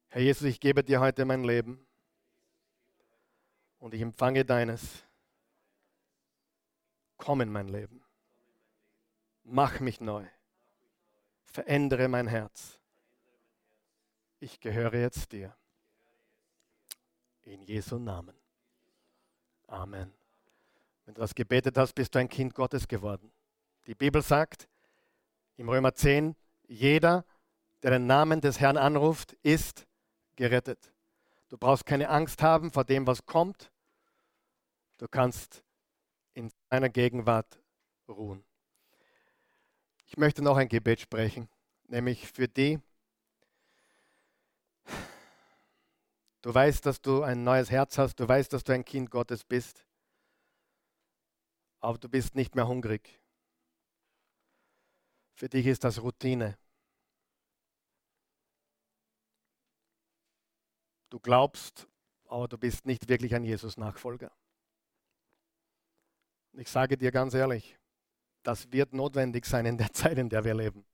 Herr 0.07 0.21
Jesus, 0.21 0.43
ich 0.43 0.59
gebe 0.59 0.83
dir 0.83 1.01
heute 1.01 1.25
mein 1.25 1.43
Leben 1.43 1.85
und 3.79 3.93
ich 3.93 4.01
empfange 4.01 4.45
deines. 4.45 5.03
Komm 7.17 7.41
in 7.41 7.51
mein 7.51 7.67
Leben. 7.67 8.01
Mach 9.43 9.79
mich 9.79 9.99
neu. 9.99 10.25
Verändere 11.45 12.07
mein 12.07 12.27
Herz. 12.27 12.79
Ich 14.39 14.59
gehöre 14.59 14.95
jetzt 14.95 15.31
dir. 15.31 15.55
In 17.43 17.63
Jesu 17.63 17.97
Namen. 17.97 18.35
Amen. 19.67 20.13
Wenn 21.05 21.15
du 21.15 21.21
das 21.21 21.33
gebetet 21.33 21.77
hast, 21.77 21.93
bist 21.93 22.13
du 22.13 22.19
ein 22.19 22.29
Kind 22.29 22.53
Gottes 22.53 22.87
geworden. 22.87 23.31
Die 23.87 23.95
Bibel 23.95 24.21
sagt 24.21 24.69
im 25.57 25.67
Römer 25.67 25.93
10, 25.93 26.35
jeder, 26.67 27.25
der 27.81 27.91
den 27.91 28.05
Namen 28.05 28.39
des 28.39 28.59
Herrn 28.59 28.77
anruft, 28.77 29.33
ist 29.41 29.87
gerettet. 30.35 30.93
Du 31.49 31.57
brauchst 31.57 31.85
keine 31.85 32.09
Angst 32.09 32.43
haben 32.43 32.71
vor 32.71 32.85
dem, 32.85 33.07
was 33.07 33.25
kommt. 33.25 33.71
Du 34.97 35.07
kannst 35.07 35.63
in 36.33 36.51
seiner 36.69 36.89
Gegenwart 36.89 37.59
ruhen. 38.07 38.45
Ich 40.05 40.17
möchte 40.17 40.43
noch 40.43 40.57
ein 40.57 40.69
Gebet 40.69 41.01
sprechen, 41.01 41.49
nämlich 41.87 42.31
für 42.31 42.47
die, 42.47 42.79
du 46.41 46.53
weißt, 46.53 46.85
dass 46.85 47.01
du 47.01 47.23
ein 47.23 47.43
neues 47.43 47.69
Herz 47.69 47.97
hast, 47.97 48.19
du 48.19 48.27
weißt, 48.27 48.51
dass 48.53 48.63
du 48.63 48.73
ein 48.73 48.85
Kind 48.85 49.11
Gottes 49.11 49.43
bist, 49.43 49.85
aber 51.79 51.97
du 51.97 52.09
bist 52.09 52.35
nicht 52.35 52.55
mehr 52.55 52.67
hungrig. 52.67 53.21
Für 55.33 55.47
dich 55.47 55.65
ist 55.67 55.83
das 55.83 56.01
Routine. 56.01 56.57
Du 61.09 61.19
glaubst, 61.19 61.87
aber 62.27 62.47
du 62.47 62.57
bist 62.57 62.85
nicht 62.85 63.09
wirklich 63.09 63.33
ein 63.33 63.43
Jesus-Nachfolger. 63.43 64.31
Ich 66.53 66.69
sage 66.69 66.97
dir 66.97 67.11
ganz 67.11 67.33
ehrlich, 67.33 67.77
das 68.43 68.71
wird 68.71 68.93
notwendig 68.93 69.45
sein 69.45 69.65
in 69.65 69.77
der 69.77 69.91
Zeit, 69.93 70.17
in 70.17 70.29
der 70.29 70.43
wir 70.43 70.53
leben. 70.53 70.85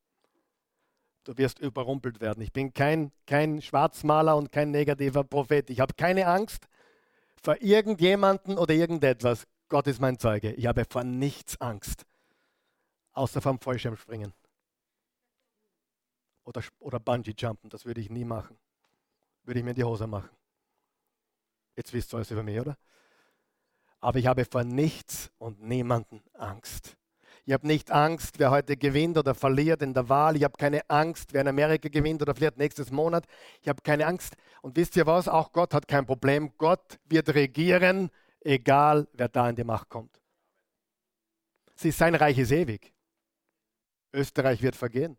Du 1.25 1.37
wirst 1.37 1.59
überrumpelt 1.59 2.21
werden. 2.21 2.41
Ich 2.41 2.53
bin 2.53 2.73
kein, 2.73 3.11
kein 3.25 3.61
Schwarzmaler 3.61 4.37
und 4.37 4.51
kein 4.51 4.71
negativer 4.71 5.23
Prophet. 5.23 5.69
Ich 5.69 5.79
habe 5.79 5.93
keine 5.95 6.27
Angst 6.27 6.67
vor 7.41 7.61
irgendjemanden 7.61 8.57
oder 8.57 8.73
irgendetwas. 8.73 9.47
Gott 9.67 9.87
ist 9.87 9.99
mein 9.99 10.19
Zeuge. 10.19 10.53
Ich 10.53 10.67
habe 10.67 10.85
vor 10.87 11.03
nichts 11.03 11.59
Angst, 11.59 12.05
außer 13.13 13.41
vom 13.41 13.59
Fallschirmspringen 13.59 14.33
oder, 16.43 16.61
oder 16.79 16.99
Bungee-Jumpen. 16.99 17.71
Das 17.71 17.85
würde 17.85 18.01
ich 18.01 18.11
nie 18.11 18.25
machen 18.25 18.55
würde 19.45 19.59
ich 19.59 19.63
mir 19.63 19.71
in 19.71 19.75
die 19.75 19.83
Hose 19.83 20.07
machen. 20.07 20.29
Jetzt 21.75 21.93
wisst 21.93 22.13
ihr 22.13 22.17
alles 22.17 22.31
über 22.31 22.43
mich, 22.43 22.59
oder? 22.59 22.77
Aber 23.99 24.19
ich 24.19 24.27
habe 24.27 24.45
vor 24.45 24.63
nichts 24.63 25.31
und 25.37 25.61
niemanden 25.61 26.21
Angst. 26.33 26.95
Ich 27.47 27.53
habe 27.53 27.67
nicht 27.67 27.91
Angst, 27.91 28.39
wer 28.39 28.49
heute 28.49 28.75
gewinnt 28.75 29.17
oder 29.17 29.35
verliert 29.35 29.83
in 29.83 29.93
der 29.93 30.09
Wahl. 30.09 30.35
Ich 30.35 30.43
habe 30.43 30.57
keine 30.57 30.81
Angst, 30.89 31.31
wer 31.31 31.41
in 31.41 31.47
Amerika 31.47 31.89
gewinnt 31.89 32.21
oder 32.21 32.33
verliert 32.33 32.57
nächstes 32.57 32.91
Monat. 32.91 33.25
Ich 33.61 33.69
habe 33.69 33.81
keine 33.83 34.07
Angst. 34.07 34.35
Und 34.63 34.75
wisst 34.75 34.95
ihr 34.95 35.05
was? 35.05 35.27
Auch 35.27 35.51
Gott 35.51 35.73
hat 35.73 35.87
kein 35.87 36.07
Problem. 36.07 36.53
Gott 36.57 36.99
wird 37.05 37.33
regieren, 37.35 38.09
egal 38.41 39.07
wer 39.13 39.29
da 39.29 39.47
in 39.47 39.55
die 39.55 39.63
Macht 39.63 39.89
kommt. 39.89 40.19
Sie, 41.75 41.91
sein 41.91 42.15
Reich 42.15 42.39
ist 42.39 42.51
ewig. 42.51 42.93
Österreich 44.11 44.61
wird 44.61 44.75
vergehen. 44.75 45.17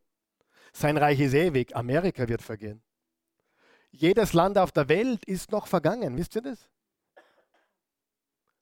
Sein 0.73 0.97
Reich 0.97 1.21
ist 1.21 1.35
ewig. 1.35 1.77
Amerika 1.77 2.27
wird 2.29 2.43
vergehen. 2.43 2.83
Jedes 3.99 4.35
Land 4.35 4.59
auf 4.59 4.73
der 4.73 4.89
Welt 4.89 5.25
ist 5.25 5.51
noch 5.51 5.67
vergangen, 5.67 6.17
wisst 6.17 6.35
ihr 6.37 6.43
das? 6.43 6.69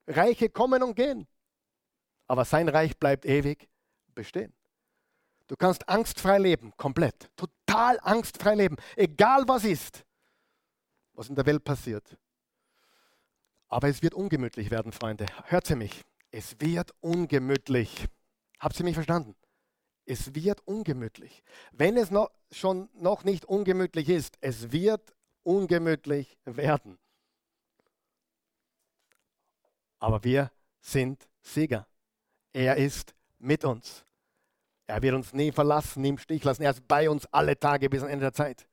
Reiche 0.06 0.48
kommen 0.48 0.82
und 0.82 0.94
gehen, 0.94 1.26
aber 2.26 2.44
sein 2.44 2.68
Reich 2.68 2.96
bleibt 2.98 3.24
ewig 3.24 3.68
bestehen. 4.14 4.52
Du 5.48 5.56
kannst 5.56 5.88
angstfrei 5.88 6.38
leben, 6.38 6.72
komplett, 6.76 7.30
total 7.36 7.98
angstfrei 8.02 8.54
leben, 8.54 8.76
egal 8.96 9.44
was 9.48 9.64
ist, 9.64 10.04
was 11.14 11.28
in 11.28 11.34
der 11.34 11.46
Welt 11.46 11.64
passiert. 11.64 12.16
Aber 13.68 13.88
es 13.88 14.02
wird 14.02 14.14
ungemütlich 14.14 14.70
werden, 14.70 14.92
Freunde. 14.92 15.26
Hört 15.46 15.66
sie 15.66 15.74
mich. 15.74 16.02
Es 16.30 16.60
wird 16.60 16.92
ungemütlich. 17.00 18.06
Habt 18.60 18.78
ihr 18.78 18.84
mich 18.84 18.94
verstanden? 18.94 19.34
Es 20.06 20.34
wird 20.34 20.60
ungemütlich. 20.66 21.42
Wenn 21.72 21.96
es 21.96 22.10
noch, 22.10 22.30
schon 22.52 22.88
noch 22.94 23.24
nicht 23.24 23.44
ungemütlich 23.46 24.08
ist, 24.08 24.36
es 24.40 24.70
wird 24.70 25.14
ungemütlich 25.44 26.36
werden. 26.44 26.98
Aber 29.98 30.22
wir 30.24 30.50
sind 30.80 31.28
Sieger. 31.40 31.86
Er 32.52 32.76
ist 32.76 33.14
mit 33.38 33.64
uns. 33.64 34.04
Er 34.86 35.00
wird 35.00 35.14
uns 35.14 35.32
nie 35.32 35.50
verlassen, 35.50 36.02
nie 36.02 36.10
im 36.10 36.18
Stich 36.18 36.44
lassen. 36.44 36.62
Er 36.62 36.70
ist 36.72 36.86
bei 36.86 37.08
uns 37.08 37.26
alle 37.26 37.58
Tage 37.58 37.88
bis 37.88 38.00
zum 38.00 38.08
Ende 38.08 38.24
der 38.24 38.32
Zeit. 38.32 38.68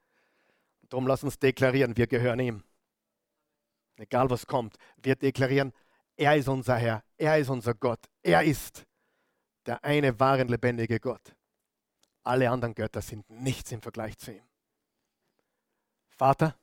Darum 0.89 1.07
lass 1.07 1.23
uns 1.23 1.39
deklarieren, 1.39 1.95
wir 1.95 2.07
gehören 2.07 2.39
ihm. 2.39 2.63
Egal 3.95 4.29
was 4.29 4.45
kommt, 4.45 4.75
wir 4.97 5.15
deklarieren, 5.15 5.71
er 6.17 6.35
ist 6.35 6.49
unser 6.49 6.75
Herr, 6.75 7.03
er 7.17 7.37
ist 7.37 7.49
unser 7.49 7.73
Gott, 7.75 8.09
er 8.21 8.43
ist 8.43 8.85
der 9.65 9.83
eine 9.83 10.19
wahre 10.19 10.43
lebendige 10.43 10.99
Gott. 10.99 11.35
Alle 12.23 12.49
anderen 12.49 12.75
Götter 12.75 13.01
sind 13.01 13.29
nichts 13.29 13.71
im 13.71 13.81
Vergleich 13.81 14.17
zu 14.17 14.33
ihm. 14.33 14.43
Vater, 16.09 16.55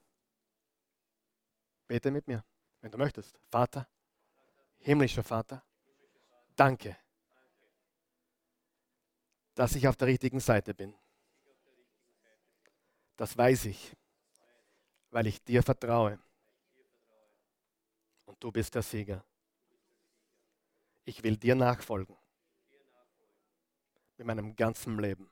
bete 1.89 2.11
mit 2.11 2.29
mir, 2.29 2.45
wenn 2.81 2.91
du 2.91 2.99
möchtest. 2.99 3.41
Vater, 3.51 3.89
himmlischer 4.79 5.25
Vater, 5.25 5.65
danke, 6.55 6.97
dass 9.55 9.75
ich 9.75 9.89
auf 9.89 9.97
der 9.97 10.09
richtigen 10.09 10.39
Seite 10.39 10.75
bin. 10.75 10.95
Das 13.17 13.37
weiß 13.37 13.65
ich, 13.65 13.97
weil 15.11 15.27
ich 15.27 15.43
dir 15.43 15.63
vertraue. 15.63 16.21
Und 18.27 18.43
du 18.45 18.53
bist 18.53 18.75
der 18.75 18.83
Sieger. 18.83 19.25
Ich 21.05 21.23
will 21.25 21.37
dir 21.37 21.57
nachfolgen. 21.57 22.17
Mit 24.19 24.27
meinem 24.27 24.55
ganzen 24.55 24.99
Leben. 24.99 25.29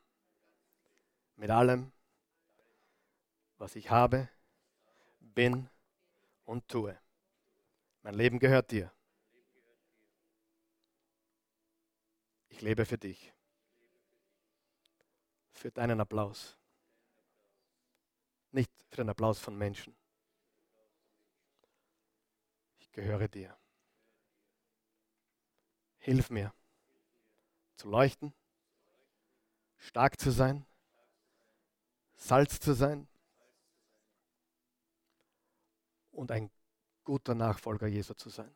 Mit 1.37 1.51
allem, 1.51 1.93
was 3.59 3.77
ich 3.77 3.91
habe, 3.91 4.29
bin 5.21 5.69
und 6.47 6.67
tue. 6.69 6.99
Mein 8.03 8.15
Leben 8.15 8.39
gehört 8.39 8.71
dir. 8.71 8.91
Ich 12.49 12.63
lebe 12.63 12.87
für 12.87 12.97
dich. 12.97 13.35
Für 15.53 15.71
deinen 15.71 16.01
Applaus. 16.01 16.57
Nicht 18.53 18.73
für 18.89 18.97
den 18.97 19.11
Applaus 19.11 19.39
von 19.39 19.59
Menschen. 19.59 19.95
Ich 22.79 22.91
gehöre 22.93 23.29
dir. 23.29 23.55
Hilf 25.99 26.31
mir 26.31 26.55
zu 27.75 27.89
leuchten, 27.91 28.33
stark 29.77 30.19
zu 30.19 30.31
sein, 30.31 30.65
Salz 32.15 32.59
zu 32.59 32.73
sein 32.73 33.07
und 36.17 36.31
ein 36.33 36.51
guter 37.05 37.35
Nachfolger 37.35 37.87
Jesu 37.87 38.15
zu 38.15 38.31
sein. 38.31 38.55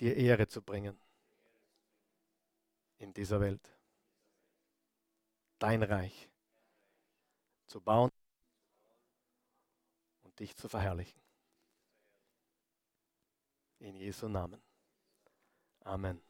Dir 0.00 0.16
Ehre 0.16 0.48
zu 0.48 0.62
bringen 0.62 0.98
in 2.98 3.12
dieser 3.12 3.40
Welt. 3.40 3.60
Dein 5.58 5.82
Reich 5.82 6.30
zu 7.66 7.80
bauen 7.80 8.10
und 10.22 10.38
dich 10.40 10.56
zu 10.56 10.68
verherrlichen. 10.68 11.20
In 13.78 13.96
Jesu 13.96 14.28
Namen. 14.28 14.62
Amen. 15.84 16.29